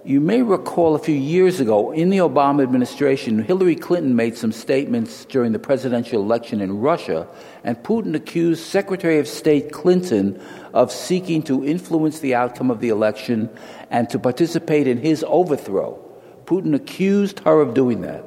you 0.06 0.20
may 0.20 0.41
recall 0.41 0.95
a 0.95 0.99
few 0.99 1.16
years 1.16 1.62
ago 1.62 1.91
in 1.91 2.10
the 2.10 2.18
Obama 2.18 2.62
administration, 2.62 3.41
Hillary 3.41 3.76
Clinton 3.76 4.16
made 4.16 4.36
some 4.36 4.51
statements 4.51 5.24
during 5.26 5.54
the 5.54 5.60
presidential 5.60 6.22
election 6.22 6.60
in 6.60 6.80
Russia, 6.80 7.28
and 7.64 7.78
Putin 7.84 8.14
accused 8.14 8.64
Secretary 8.64 9.18
of 9.20 9.28
State 9.28 9.72
Clinton 9.72 10.41
of 10.74 10.91
seeking 10.91 11.41
to 11.43 11.64
influence 11.64 12.20
the 12.20 12.36
outcome 12.36 12.70
of 12.70 12.82
the 12.82 12.89
election 12.89 13.49
and 13.89 14.10
to 14.10 14.20
participate 14.20 14.88
in 14.88 14.97
his 14.97 15.24
overthrow. 15.26 15.97
Putin 16.45 16.76
accused 16.76 17.39
her 17.39 17.62
of 17.62 17.74
doing 17.74 18.01
that. 18.01 18.26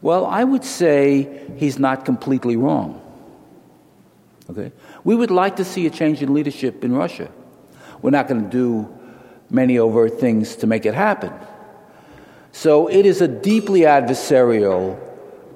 Well, 0.00 0.26
I 0.26 0.44
would 0.44 0.64
say 0.64 1.44
he's 1.56 1.78
not 1.78 2.04
completely 2.04 2.56
wrong. 2.56 3.00
Okay? 4.48 4.70
We 5.02 5.16
would 5.16 5.30
like 5.32 5.56
to 5.56 5.64
see 5.64 5.86
a 5.86 5.90
change 5.90 6.22
in 6.22 6.32
leadership 6.34 6.84
in 6.84 6.92
Russia. 6.92 7.30
We're 8.00 8.10
not 8.10 8.28
going 8.28 8.44
to 8.44 8.50
do 8.50 9.01
many 9.52 9.78
overt 9.78 10.18
things 10.18 10.56
to 10.56 10.66
make 10.66 10.86
it 10.86 10.94
happen. 10.94 11.32
So 12.52 12.88
it 12.88 13.06
is 13.06 13.20
a 13.20 13.28
deeply 13.28 13.80
adversarial 13.80 14.98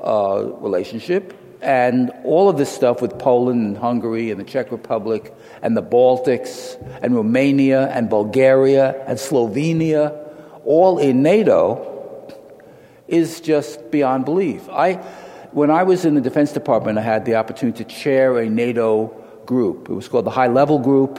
uh, 0.03 0.45
relationship, 0.61 1.35
and 1.63 2.13
all 2.25 2.49
of 2.49 2.59
this 2.59 2.71
stuff 2.71 3.03
with 3.03 3.19
Poland 3.19 3.67
and 3.67 3.77
Hungary 3.77 4.31
and 4.31 4.39
the 4.39 4.45
Czech 4.45 4.71
Republic 4.71 5.35
and 5.63 5.77
the 5.77 5.83
Baltics 5.83 6.77
and 7.03 7.15
Romania 7.15 7.89
and 7.89 8.09
Bulgaria 8.09 9.05
and 9.07 9.19
Slovenia, 9.19 10.15
all 10.65 10.99
in 10.99 11.23
NATO, 11.23 11.93
is 13.09 13.41
just 13.41 13.91
beyond 13.91 14.25
belief. 14.25 14.69
I, 14.69 14.95
when 15.53 15.71
I 15.71 15.83
was 15.85 16.05
in 16.05 16.15
the 16.15 16.21
Defense 16.21 16.53
Department, 16.53 16.99
I 16.99 17.03
had 17.03 17.25
the 17.25 17.37
opportunity 17.37 17.85
to 17.85 17.91
chair 17.91 18.39
a 18.39 18.49
NATO 18.49 19.07
group. 19.47 19.89
It 19.89 19.95
was 19.95 20.09
called 20.09 20.27
the 20.27 20.31
High 20.31 20.49
Level 20.49 20.79
Group, 20.79 21.19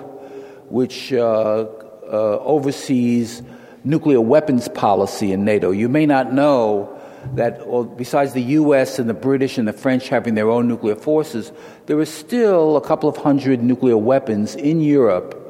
which 0.70 1.12
uh, 1.14 1.66
uh, 2.08 2.40
oversees 2.40 3.42
nuclear 3.84 4.22
weapons 4.22 4.68
policy 4.70 5.32
in 5.32 5.46
NATO. 5.46 5.72
You 5.72 5.90
may 5.90 6.06
not 6.06 6.34
know 6.34 6.94
that 7.36 7.68
well, 7.68 7.84
besides 7.84 8.34
the 8.34 8.42
US 8.42 9.00
and 9.00 9.10
the 9.10 9.14
British 9.14 9.58
and 9.58 9.68
the 9.68 9.74
French 9.74 10.10
having 10.10 10.36
their 10.36 10.50
own 10.50 10.68
nuclear 10.68 10.96
forces, 10.96 11.52
there 11.86 11.98
are 12.00 12.06
still 12.06 12.78
a 12.78 12.82
couple 12.82 13.10
of 13.10 13.18
hundred 13.18 13.62
nuclear 13.62 13.98
weapons 13.98 14.56
in 14.56 14.82
Europe 14.82 15.44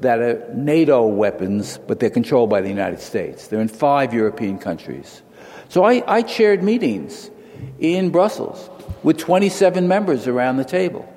that 0.00 0.20
are 0.20 0.48
NATO 0.54 1.06
weapons, 1.06 1.78
but 1.86 1.98
they're 1.98 2.10
controlled 2.10 2.50
by 2.50 2.60
the 2.60 2.68
United 2.68 3.00
States. 3.00 3.48
They're 3.48 3.60
in 3.60 3.68
five 3.68 4.14
European 4.14 4.58
countries. 4.58 5.22
So 5.68 5.84
I, 5.84 6.02
I 6.06 6.22
chaired 6.22 6.62
meetings 6.62 7.30
in 7.78 8.10
Brussels 8.10 8.70
with 9.02 9.18
27 9.18 9.88
members 9.88 10.26
around 10.26 10.56
the 10.56 10.64
table. 10.64 11.08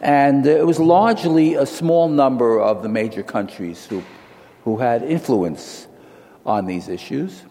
And 0.00 0.46
it 0.46 0.66
was 0.66 0.78
largely 0.78 1.54
a 1.54 1.66
small 1.66 2.08
number 2.08 2.60
of 2.60 2.82
the 2.82 2.88
major 2.88 3.22
countries 3.22 3.86
who, 3.86 4.02
who 4.64 4.76
had 4.76 5.02
influence 5.02 5.86
on 6.44 6.66
these 6.66 6.88
issues. 6.88 7.42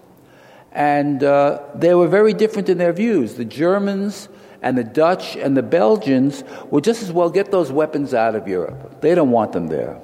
And 0.71 1.23
uh, 1.23 1.61
they 1.73 1.93
were 1.95 2.07
very 2.07 2.33
different 2.33 2.69
in 2.69 2.77
their 2.77 2.93
views. 2.93 3.35
The 3.35 3.45
Germans 3.45 4.29
and 4.61 4.77
the 4.77 4.83
Dutch 4.83 5.35
and 5.35 5.55
the 5.55 5.63
Belgians 5.63 6.43
would 6.69 6.83
just 6.83 7.01
as 7.01 7.11
well 7.11 7.29
get 7.29 7.51
those 7.51 7.71
weapons 7.71 8.13
out 8.13 8.35
of 8.35 8.47
Europe. 8.47 9.01
They 9.01 9.15
don't 9.15 9.31
want 9.31 9.53
them 9.53 9.67
there. 9.67 9.99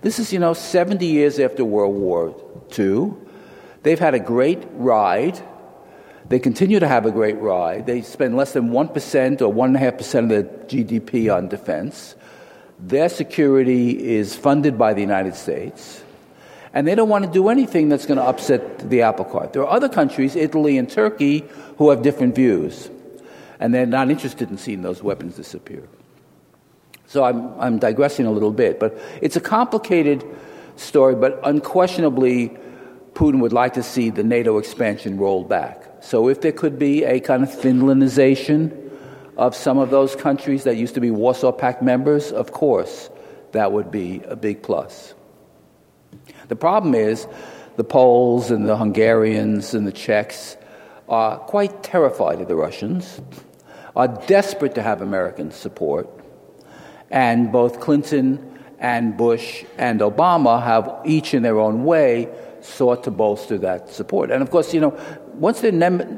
This 0.00 0.18
is, 0.18 0.32
you 0.32 0.38
know, 0.40 0.54
70 0.54 1.06
years 1.06 1.38
after 1.38 1.64
World 1.64 1.94
War 1.94 2.34
II. 2.76 3.12
They've 3.82 3.98
had 3.98 4.14
a 4.14 4.18
great 4.18 4.62
ride. 4.72 5.40
They 6.28 6.38
continue 6.38 6.80
to 6.80 6.88
have 6.88 7.04
a 7.04 7.10
great 7.10 7.38
ride. 7.40 7.86
They 7.86 8.02
spend 8.02 8.36
less 8.36 8.52
than 8.52 8.70
1% 8.70 9.42
or 9.42 9.52
1.5% 9.52 10.18
of 10.18 10.28
their 10.28 10.44
GDP 10.44 11.34
on 11.34 11.48
defense. 11.48 12.14
Their 12.78 13.08
security 13.08 14.16
is 14.16 14.34
funded 14.34 14.78
by 14.78 14.94
the 14.94 15.00
United 15.00 15.34
States 15.34 16.02
and 16.74 16.86
they 16.86 16.94
don't 16.94 17.08
want 17.08 17.24
to 17.24 17.30
do 17.30 17.48
anything 17.48 17.88
that's 17.88 18.06
going 18.06 18.16
to 18.16 18.24
upset 18.24 18.88
the 18.88 19.02
apple 19.02 19.24
cart. 19.24 19.52
There 19.52 19.62
are 19.62 19.70
other 19.70 19.88
countries, 19.88 20.36
Italy 20.36 20.78
and 20.78 20.88
Turkey, 20.88 21.44
who 21.76 21.90
have 21.90 22.02
different 22.02 22.34
views, 22.34 22.90
and 23.60 23.74
they're 23.74 23.86
not 23.86 24.10
interested 24.10 24.50
in 24.50 24.58
seeing 24.58 24.82
those 24.82 25.02
weapons 25.02 25.36
disappear. 25.36 25.86
So 27.06 27.24
I'm, 27.24 27.60
I'm 27.60 27.78
digressing 27.78 28.24
a 28.24 28.30
little 28.30 28.52
bit, 28.52 28.80
but 28.80 28.98
it's 29.20 29.36
a 29.36 29.40
complicated 29.40 30.24
story, 30.76 31.14
but 31.14 31.38
unquestionably, 31.44 32.56
Putin 33.12 33.40
would 33.40 33.52
like 33.52 33.74
to 33.74 33.82
see 33.82 34.08
the 34.08 34.24
NATO 34.24 34.56
expansion 34.56 35.18
rolled 35.18 35.48
back. 35.48 35.84
So 36.02 36.28
if 36.28 36.40
there 36.40 36.52
could 36.52 36.80
be 36.80 37.04
a 37.04 37.20
kind 37.20 37.44
of 37.44 37.48
Finlandization 37.48 38.90
of 39.36 39.54
some 39.54 39.78
of 39.78 39.90
those 39.90 40.16
countries 40.16 40.64
that 40.64 40.76
used 40.76 40.94
to 40.94 41.00
be 41.00 41.12
Warsaw 41.12 41.52
Pact 41.52 41.80
members, 41.80 42.32
of 42.32 42.50
course, 42.50 43.08
that 43.52 43.70
would 43.70 43.90
be 43.92 44.20
a 44.26 44.34
big 44.34 44.62
plus. 44.62 45.14
The 46.48 46.56
problem 46.56 46.96
is 46.96 47.28
the 47.76 47.84
Poles 47.84 48.50
and 48.50 48.68
the 48.68 48.76
Hungarians 48.76 49.74
and 49.74 49.86
the 49.86 49.92
Czechs 49.92 50.56
are 51.08 51.38
quite 51.38 51.84
terrified 51.84 52.40
of 52.40 52.48
the 52.48 52.56
Russians, 52.56 53.22
are 53.94 54.08
desperate 54.08 54.74
to 54.74 54.82
have 54.82 55.02
American 55.02 55.52
support, 55.52 56.08
and 57.10 57.52
both 57.52 57.78
Clinton 57.78 58.58
and 58.80 59.16
Bush 59.16 59.64
and 59.78 60.00
Obama 60.00 60.62
have 60.62 61.00
each 61.04 61.32
in 61.32 61.42
their 61.42 61.60
own 61.60 61.84
way 61.84 62.28
sought 62.64 63.04
to 63.04 63.10
bolster 63.10 63.58
that 63.58 63.88
support. 63.90 64.30
And 64.30 64.42
of 64.42 64.50
course, 64.50 64.72
you 64.72 64.80
know, 64.80 64.98
once 65.34 65.60
the 65.60 65.72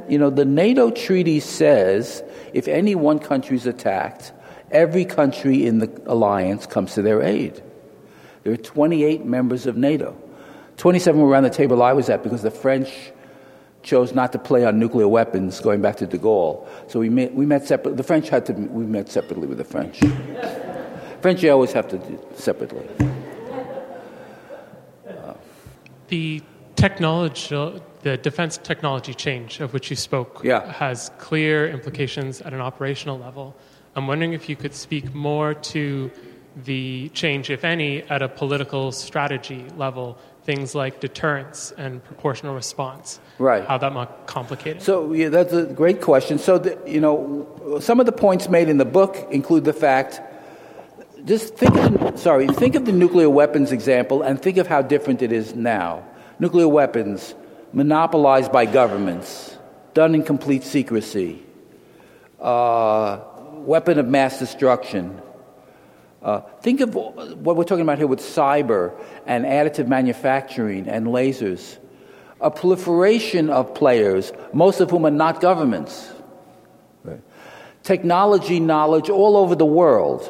you 0.08 0.18
know 0.18 0.30
the 0.30 0.44
NATO 0.44 0.90
treaty 0.90 1.40
says 1.40 2.22
if 2.52 2.68
any 2.68 2.94
one 2.94 3.18
country 3.18 3.56
is 3.56 3.66
attacked, 3.66 4.32
every 4.70 5.04
country 5.04 5.66
in 5.66 5.78
the 5.78 6.02
alliance 6.06 6.66
comes 6.66 6.94
to 6.94 7.02
their 7.02 7.22
aid. 7.22 7.62
There 8.42 8.52
are 8.52 8.58
28 8.58 9.24
members 9.24 9.66
of 9.66 9.76
NATO. 9.76 10.16
27 10.76 11.20
were 11.20 11.28
around 11.28 11.44
the 11.44 11.50
table 11.50 11.82
I 11.82 11.92
was 11.92 12.08
at 12.10 12.22
because 12.22 12.42
the 12.42 12.50
French 12.50 13.12
chose 13.82 14.14
not 14.14 14.32
to 14.32 14.38
play 14.38 14.64
on 14.64 14.78
nuclear 14.78 15.06
weapons 15.06 15.60
going 15.60 15.80
back 15.80 15.96
to 15.96 16.06
de 16.06 16.18
Gaulle. 16.18 16.66
So 16.88 16.98
we 16.98 17.08
met, 17.08 17.34
we 17.34 17.46
met 17.46 17.66
separately. 17.66 17.96
The 17.96 18.02
French 18.02 18.28
had 18.28 18.46
to, 18.46 18.52
we 18.52 18.84
met 18.84 19.08
separately 19.08 19.46
with 19.46 19.58
the 19.58 19.64
French. 19.64 20.00
French, 21.20 21.42
you 21.42 21.50
always 21.50 21.72
have 21.72 21.88
to 21.88 21.98
do 21.98 22.18
separately. 22.34 22.86
The 26.14 26.42
technology, 26.76 27.82
the 28.02 28.16
defense 28.16 28.56
technology 28.56 29.14
change 29.14 29.58
of 29.58 29.72
which 29.74 29.90
you 29.90 29.96
spoke 29.96 30.42
yeah. 30.44 30.72
has 30.72 31.10
clear 31.18 31.68
implications 31.68 32.40
at 32.40 32.52
an 32.54 32.60
operational 32.60 33.18
level. 33.18 33.56
I'm 33.96 34.06
wondering 34.06 34.32
if 34.32 34.48
you 34.48 34.54
could 34.54 34.74
speak 34.74 35.12
more 35.12 35.54
to 35.74 36.12
the 36.54 37.08
change, 37.14 37.50
if 37.50 37.64
any, 37.64 38.02
at 38.02 38.22
a 38.22 38.28
political 38.28 38.92
strategy 38.92 39.66
level 39.76 40.16
things 40.44 40.74
like 40.74 41.00
deterrence 41.00 41.72
and 41.78 42.04
proportional 42.04 42.54
response. 42.54 43.18
Right. 43.38 43.64
How 43.64 43.78
that 43.78 43.92
might 43.92 44.26
complicate 44.26 44.76
it. 44.76 44.82
So 44.82 45.12
yeah, 45.14 45.30
that's 45.30 45.52
a 45.52 45.64
great 45.64 46.00
question. 46.00 46.38
So 46.38 46.58
the, 46.58 46.78
you 46.86 47.00
know, 47.00 47.78
some 47.80 47.98
of 47.98 48.06
the 48.06 48.12
points 48.12 48.48
made 48.48 48.68
in 48.68 48.76
the 48.76 48.84
book 48.84 49.16
include 49.32 49.64
the 49.64 49.72
fact. 49.72 50.20
Just 51.24 51.56
think. 51.56 51.74
Of, 51.76 52.18
sorry, 52.18 52.46
think 52.48 52.74
of 52.74 52.84
the 52.84 52.92
nuclear 52.92 53.30
weapons 53.30 53.72
example 53.72 54.22
and 54.22 54.40
think 54.40 54.58
of 54.58 54.66
how 54.66 54.82
different 54.82 55.22
it 55.22 55.32
is 55.32 55.54
now. 55.54 56.04
Nuclear 56.38 56.68
weapons 56.68 57.34
monopolized 57.72 58.52
by 58.52 58.66
governments, 58.66 59.56
done 59.94 60.14
in 60.14 60.22
complete 60.22 60.62
secrecy. 60.62 61.42
Uh, 62.40 63.20
weapon 63.64 63.98
of 63.98 64.06
mass 64.06 64.38
destruction 64.38 65.20
uh, 66.24 66.40
think 66.62 66.80
of 66.80 66.94
what 66.94 67.54
we're 67.54 67.64
talking 67.64 67.82
about 67.82 67.98
here 67.98 68.06
with 68.06 68.20
cyber 68.20 68.98
and 69.26 69.44
additive 69.44 69.86
manufacturing 69.86 70.88
and 70.88 71.06
lasers. 71.08 71.76
A 72.40 72.50
proliferation 72.50 73.50
of 73.50 73.74
players, 73.74 74.32
most 74.54 74.80
of 74.80 74.90
whom 74.90 75.04
are 75.04 75.10
not 75.10 75.42
governments. 75.42 76.10
Right. 77.02 77.20
Technology 77.82 78.58
knowledge 78.58 79.10
all 79.10 79.36
over 79.36 79.54
the 79.54 79.66
world. 79.66 80.22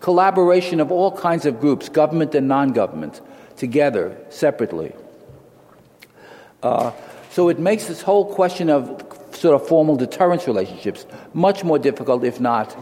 Collaboration 0.00 0.80
of 0.80 0.92
all 0.92 1.16
kinds 1.16 1.46
of 1.46 1.60
groups, 1.60 1.88
government 1.88 2.34
and 2.34 2.48
non 2.48 2.72
government, 2.72 3.20
together, 3.56 4.16
separately. 4.30 4.92
Uh, 6.62 6.92
so 7.30 7.48
it 7.48 7.58
makes 7.58 7.86
this 7.86 8.02
whole 8.02 8.32
question 8.34 8.70
of 8.70 9.04
sort 9.32 9.60
of 9.60 9.66
formal 9.68 9.96
deterrence 9.96 10.46
relationships 10.46 11.06
much 11.34 11.64
more 11.64 11.78
difficult, 11.78 12.24
if 12.24 12.40
not, 12.40 12.76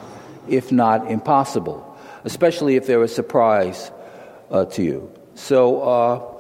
if 0.49 0.73
not 0.73 1.11
impossible 1.11 1.87
especially 2.27 2.75
if 2.75 2.87
they're 2.87 3.03
a 3.03 3.09
surprise 3.09 3.91
uh, 4.51 4.67
to 4.67 4.83
you. 4.83 5.11
So, 5.37 5.81
uh, 5.81 6.33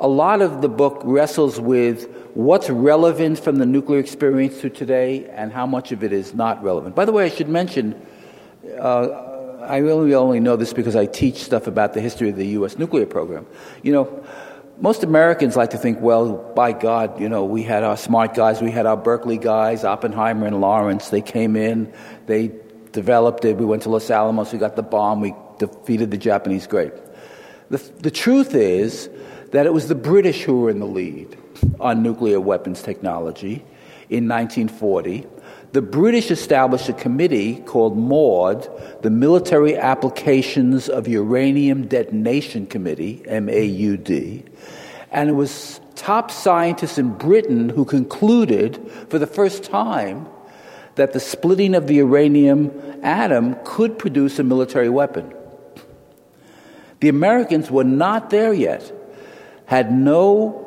a 0.00 0.08
lot 0.08 0.42
of 0.42 0.62
the 0.62 0.68
book 0.68 1.00
wrestles 1.04 1.58
with 1.58 2.08
what's 2.34 2.68
relevant 2.68 3.38
from 3.38 3.56
the 3.56 3.66
nuclear 3.66 3.98
experience 3.98 4.60
to 4.60 4.70
today 4.70 5.26
and 5.30 5.52
how 5.52 5.66
much 5.66 5.90
of 5.90 6.04
it 6.04 6.12
is 6.12 6.34
not 6.34 6.62
relevant. 6.62 6.94
By 6.94 7.04
the 7.04 7.12
way, 7.12 7.24
I 7.24 7.28
should 7.30 7.48
mention, 7.48 8.00
uh, 8.78 9.27
I 9.68 9.78
really 9.78 10.14
only 10.14 10.40
know 10.40 10.56
this 10.56 10.72
because 10.72 10.96
I 10.96 11.06
teach 11.06 11.44
stuff 11.44 11.66
about 11.66 11.92
the 11.92 12.00
history 12.00 12.30
of 12.30 12.36
the 12.36 12.46
U.S. 12.58 12.78
nuclear 12.78 13.06
program. 13.06 13.46
You 13.82 13.92
know, 13.92 14.24
most 14.80 15.02
Americans 15.02 15.56
like 15.56 15.70
to 15.70 15.78
think, 15.78 16.00
well, 16.00 16.36
by 16.54 16.72
God, 16.72 17.20
you 17.20 17.28
know, 17.28 17.44
we 17.44 17.62
had 17.62 17.84
our 17.84 17.96
smart 17.96 18.34
guys, 18.34 18.62
we 18.62 18.70
had 18.70 18.86
our 18.86 18.96
Berkeley 18.96 19.36
guys, 19.36 19.84
Oppenheimer 19.84 20.46
and 20.46 20.60
Lawrence. 20.60 21.10
They 21.10 21.20
came 21.20 21.54
in, 21.54 21.92
they 22.26 22.52
developed 22.92 23.44
it. 23.44 23.56
We 23.56 23.66
went 23.66 23.82
to 23.82 23.90
Los 23.90 24.10
Alamos, 24.10 24.52
we 24.52 24.58
got 24.58 24.76
the 24.76 24.82
bomb, 24.82 25.20
we 25.20 25.34
defeated 25.58 26.10
the 26.10 26.16
Japanese. 26.16 26.66
Great. 26.66 26.92
The, 27.70 27.78
the 27.98 28.10
truth 28.10 28.54
is 28.54 29.10
that 29.50 29.66
it 29.66 29.72
was 29.74 29.88
the 29.88 29.94
British 29.94 30.42
who 30.42 30.60
were 30.60 30.70
in 30.70 30.78
the 30.78 30.86
lead 30.86 31.36
on 31.80 32.02
nuclear 32.02 32.40
weapons 32.40 32.82
technology 32.82 33.64
in 34.08 34.28
1940. 34.28 35.26
The 35.72 35.82
British 35.82 36.30
established 36.30 36.88
a 36.88 36.94
committee 36.94 37.56
called 37.66 37.96
MAUD, 37.96 39.02
the 39.02 39.10
Military 39.10 39.76
Applications 39.76 40.88
of 40.88 41.06
Uranium 41.06 41.86
Detonation 41.86 42.66
Committee, 42.66 43.22
MAUD, 43.26 44.50
and 45.10 45.28
it 45.28 45.34
was 45.34 45.80
top 45.94 46.30
scientists 46.30 46.96
in 46.96 47.12
Britain 47.14 47.68
who 47.68 47.84
concluded 47.84 48.80
for 49.08 49.18
the 49.18 49.26
first 49.26 49.62
time 49.64 50.26
that 50.94 51.12
the 51.12 51.20
splitting 51.20 51.74
of 51.74 51.86
the 51.86 51.96
uranium 51.96 52.72
atom 53.02 53.56
could 53.64 53.98
produce 53.98 54.38
a 54.38 54.44
military 54.44 54.88
weapon. 54.88 55.32
The 57.00 57.08
Americans 57.08 57.70
were 57.70 57.84
not 57.84 58.30
there 58.30 58.52
yet, 58.52 58.92
had 59.66 59.92
no 59.92 60.64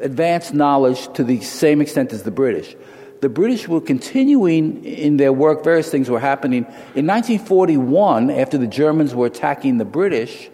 advanced 0.00 0.52
knowledge 0.52 1.10
to 1.14 1.24
the 1.24 1.40
same 1.40 1.80
extent 1.80 2.12
as 2.12 2.24
the 2.24 2.30
British. 2.30 2.74
The 3.22 3.28
British 3.28 3.68
were 3.68 3.80
continuing 3.80 4.84
in 4.84 5.16
their 5.16 5.32
work, 5.32 5.62
various 5.62 5.88
things 5.88 6.10
were 6.10 6.18
happening. 6.18 6.64
In 6.96 7.06
1941, 7.06 8.30
after 8.32 8.58
the 8.58 8.66
Germans 8.66 9.14
were 9.14 9.26
attacking 9.26 9.78
the 9.78 9.84
British, 9.84 10.50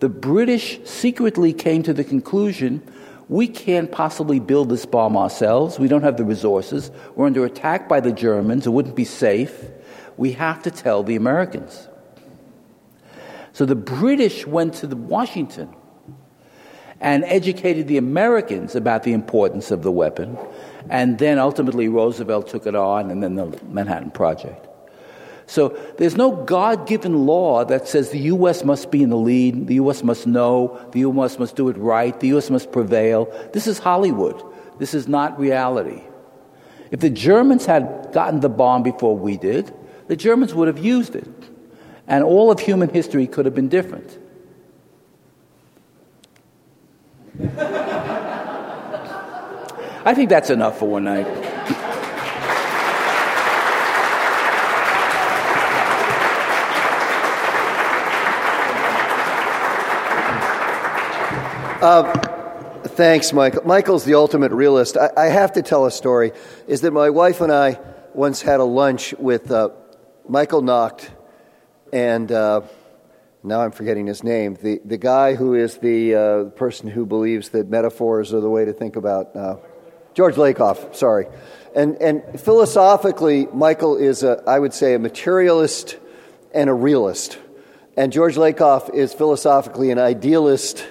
the 0.00 0.10
British 0.10 0.78
secretly 0.84 1.54
came 1.54 1.82
to 1.84 1.94
the 1.94 2.04
conclusion 2.04 2.82
we 3.30 3.48
can't 3.48 3.90
possibly 3.90 4.40
build 4.40 4.68
this 4.68 4.84
bomb 4.84 5.16
ourselves. 5.16 5.78
We 5.78 5.88
don't 5.88 6.02
have 6.02 6.18
the 6.18 6.24
resources. 6.24 6.90
We're 7.16 7.24
under 7.24 7.46
attack 7.46 7.88
by 7.88 8.00
the 8.00 8.12
Germans. 8.12 8.66
It 8.66 8.70
wouldn't 8.70 8.94
be 8.94 9.06
safe. 9.06 9.64
We 10.18 10.32
have 10.32 10.62
to 10.64 10.70
tell 10.70 11.02
the 11.02 11.16
Americans. 11.16 11.88
So 13.54 13.64
the 13.64 13.74
British 13.74 14.46
went 14.46 14.74
to 14.74 14.86
Washington 14.88 15.74
and 17.00 17.24
educated 17.24 17.88
the 17.88 17.96
Americans 17.96 18.74
about 18.74 19.02
the 19.02 19.14
importance 19.14 19.70
of 19.70 19.82
the 19.82 19.90
weapon. 19.90 20.36
And 20.88 21.18
then 21.18 21.38
ultimately 21.38 21.88
Roosevelt 21.88 22.48
took 22.48 22.66
it 22.66 22.74
on, 22.74 23.10
and 23.10 23.22
then 23.22 23.34
the 23.36 23.58
Manhattan 23.68 24.10
Project. 24.10 24.68
So 25.46 25.68
there's 25.98 26.16
no 26.16 26.32
God 26.32 26.86
given 26.86 27.26
law 27.26 27.64
that 27.64 27.86
says 27.86 28.10
the 28.10 28.18
U.S. 28.18 28.64
must 28.64 28.90
be 28.90 29.02
in 29.02 29.10
the 29.10 29.16
lead, 29.16 29.66
the 29.66 29.74
U.S. 29.74 30.02
must 30.02 30.26
know, 30.26 30.80
the 30.92 31.00
U.S. 31.00 31.38
must 31.38 31.56
do 31.56 31.68
it 31.68 31.76
right, 31.76 32.18
the 32.18 32.28
U.S. 32.28 32.48
must 32.48 32.72
prevail. 32.72 33.26
This 33.52 33.66
is 33.66 33.78
Hollywood. 33.78 34.42
This 34.78 34.94
is 34.94 35.08
not 35.08 35.38
reality. 35.38 36.02
If 36.90 37.00
the 37.00 37.10
Germans 37.10 37.66
had 37.66 38.10
gotten 38.12 38.40
the 38.40 38.48
bomb 38.48 38.82
before 38.82 39.16
we 39.16 39.36
did, 39.36 39.74
the 40.08 40.16
Germans 40.16 40.54
would 40.54 40.68
have 40.68 40.78
used 40.78 41.14
it. 41.14 41.28
And 42.06 42.24
all 42.24 42.50
of 42.50 42.60
human 42.60 42.88
history 42.88 43.26
could 43.26 43.44
have 43.44 43.54
been 43.54 43.68
different. 43.68 44.18
I 50.04 50.14
think 50.14 50.30
that's 50.30 50.50
enough 50.50 50.78
for 50.78 50.88
one 50.88 51.04
night. 51.04 51.26
Uh, 61.80 62.12
thanks, 62.84 63.32
Michael. 63.32 63.64
Michael's 63.64 64.04
the 64.04 64.14
ultimate 64.14 64.52
realist. 64.52 64.96
I, 64.96 65.10
I, 65.16 65.26
have 65.26 65.52
to 65.54 65.62
tell 65.62 65.84
a 65.84 65.90
story. 65.90 66.30
Is 66.68 66.82
that 66.82 66.92
my 66.92 67.10
wife 67.10 67.40
and 67.40 67.52
I 67.52 67.80
once 68.14 68.40
had 68.40 68.60
a 68.60 68.64
lunch 68.64 69.14
with 69.18 69.50
uh, 69.50 69.70
Michael 70.28 70.62
Nacht 70.62 71.10
and 71.92 72.32
uh, 72.32 72.62
now 73.42 73.60
I'm 73.60 73.72
forgetting 73.72 74.06
his 74.06 74.24
name. 74.24 74.56
The 74.60 74.80
the 74.84 74.96
guy 74.96 75.34
who 75.34 75.54
is 75.54 75.78
the 75.78 76.14
uh, 76.14 76.44
person 76.50 76.88
who 76.88 77.04
believes 77.04 77.50
that 77.50 77.68
metaphors 77.68 78.32
are 78.32 78.40
the 78.40 78.50
way 78.50 78.64
to 78.64 78.72
think 78.72 78.96
about 78.96 79.36
uh, 79.36 79.56
George 80.14 80.36
Lakoff. 80.36 80.94
Sorry, 80.94 81.26
and 81.74 82.00
and 82.00 82.40
philosophically, 82.40 83.46
Michael 83.52 83.96
is 83.96 84.22
a 84.22 84.42
I 84.46 84.58
would 84.58 84.74
say 84.74 84.94
a 84.94 84.98
materialist 84.98 85.98
and 86.54 86.68
a 86.68 86.74
realist, 86.74 87.38
and 87.96 88.12
George 88.12 88.36
Lakoff 88.36 88.92
is 88.94 89.12
philosophically 89.12 89.90
an 89.90 89.98
idealist 89.98 90.86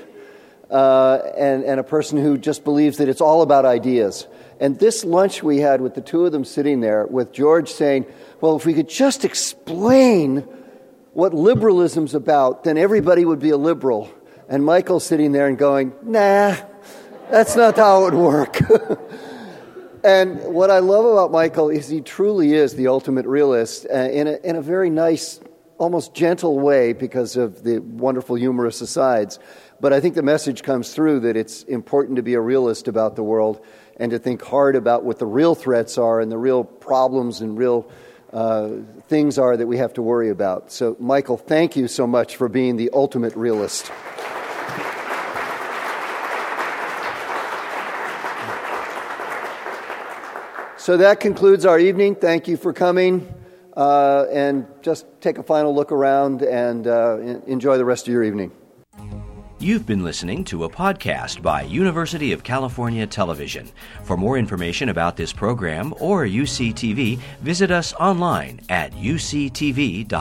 uh, 0.71 1.19
and, 1.37 1.63
and 1.65 1.79
a 1.79 1.83
person 1.83 2.17
who 2.17 2.37
just 2.37 2.63
believes 2.63 2.97
that 2.97 3.09
it's 3.09 3.21
all 3.21 3.41
about 3.41 3.65
ideas. 3.65 4.25
And 4.59 4.79
this 4.79 5.03
lunch 5.03 5.43
we 5.43 5.57
had 5.57 5.81
with 5.81 5.95
the 5.95 6.01
two 6.01 6.25
of 6.25 6.31
them 6.31 6.45
sitting 6.45 6.79
there, 6.79 7.05
with 7.05 7.33
George 7.33 7.69
saying, 7.69 8.05
Well, 8.39 8.55
if 8.55 8.65
we 8.65 8.73
could 8.73 8.87
just 8.87 9.25
explain 9.25 10.47
what 11.13 11.33
liberalism's 11.33 12.15
about, 12.15 12.63
then 12.63 12.77
everybody 12.77 13.25
would 13.25 13.39
be 13.39 13.49
a 13.49 13.57
liberal. 13.57 14.09
And 14.47 14.63
Michael 14.63 14.99
sitting 14.99 15.31
there 15.31 15.47
and 15.47 15.57
going, 15.57 15.93
Nah, 16.03 16.55
that's 17.31 17.55
not 17.55 17.77
how 17.77 18.05
it 18.05 18.13
would 18.13 18.21
work. 18.21 18.59
and 20.03 20.43
what 20.53 20.69
I 20.69 20.79
love 20.79 21.05
about 21.05 21.31
Michael 21.31 21.69
is 21.69 21.87
he 21.87 22.01
truly 22.01 22.53
is 22.53 22.75
the 22.75 22.87
ultimate 22.87 23.25
realist 23.25 23.87
uh, 23.91 23.95
in, 23.95 24.27
a, 24.27 24.33
in 24.43 24.57
a 24.57 24.61
very 24.61 24.89
nice, 24.89 25.39
almost 25.77 26.13
gentle 26.13 26.59
way 26.59 26.91
because 26.91 27.37
of 27.37 27.63
the 27.63 27.79
wonderful 27.79 28.35
humorous 28.35 28.81
asides. 28.81 29.39
But 29.79 29.93
I 29.93 30.01
think 30.01 30.15
the 30.15 30.21
message 30.21 30.61
comes 30.61 30.93
through 30.93 31.21
that 31.21 31.37
it's 31.37 31.63
important 31.63 32.17
to 32.17 32.21
be 32.21 32.33
a 32.33 32.41
realist 32.41 32.89
about 32.89 33.15
the 33.15 33.23
world 33.23 33.65
and 33.95 34.11
to 34.11 34.19
think 34.19 34.43
hard 34.43 34.75
about 34.75 35.05
what 35.05 35.17
the 35.17 35.25
real 35.25 35.55
threats 35.55 35.97
are 35.97 36.19
and 36.19 36.31
the 36.31 36.37
real 36.37 36.65
problems 36.65 37.39
and 37.39 37.57
real 37.57 37.89
uh, 38.33 38.69
things 39.07 39.37
are 39.37 39.55
that 39.55 39.67
we 39.67 39.77
have 39.77 39.93
to 39.93 40.01
worry 40.01 40.29
about. 40.29 40.71
So, 40.71 40.97
Michael, 40.99 41.37
thank 41.37 41.75
you 41.75 41.87
so 41.87 42.05
much 42.05 42.35
for 42.35 42.49
being 42.49 42.77
the 42.77 42.89
ultimate 42.93 43.35
realist. 43.35 43.91
So 50.81 50.97
that 50.97 51.19
concludes 51.19 51.63
our 51.63 51.77
evening. 51.77 52.15
Thank 52.15 52.47
you 52.47 52.57
for 52.57 52.73
coming. 52.73 53.31
Uh, 53.77 54.25
and 54.31 54.65
just 54.81 55.05
take 55.21 55.37
a 55.37 55.43
final 55.43 55.75
look 55.75 55.91
around 55.91 56.41
and 56.41 56.87
uh, 56.87 57.19
enjoy 57.45 57.77
the 57.77 57.85
rest 57.85 58.07
of 58.07 58.13
your 58.13 58.23
evening. 58.23 58.51
You've 59.59 59.85
been 59.85 60.03
listening 60.03 60.43
to 60.45 60.63
a 60.63 60.69
podcast 60.69 61.43
by 61.43 61.61
University 61.61 62.31
of 62.31 62.43
California 62.43 63.05
Television. 63.05 63.69
For 64.05 64.17
more 64.17 64.39
information 64.39 64.89
about 64.89 65.15
this 65.15 65.31
program 65.31 65.93
or 65.99 66.25
UCTV, 66.25 67.19
visit 67.41 67.69
us 67.69 67.93
online 67.93 68.59
at 68.69 68.91
uctv.tv. 68.93 70.11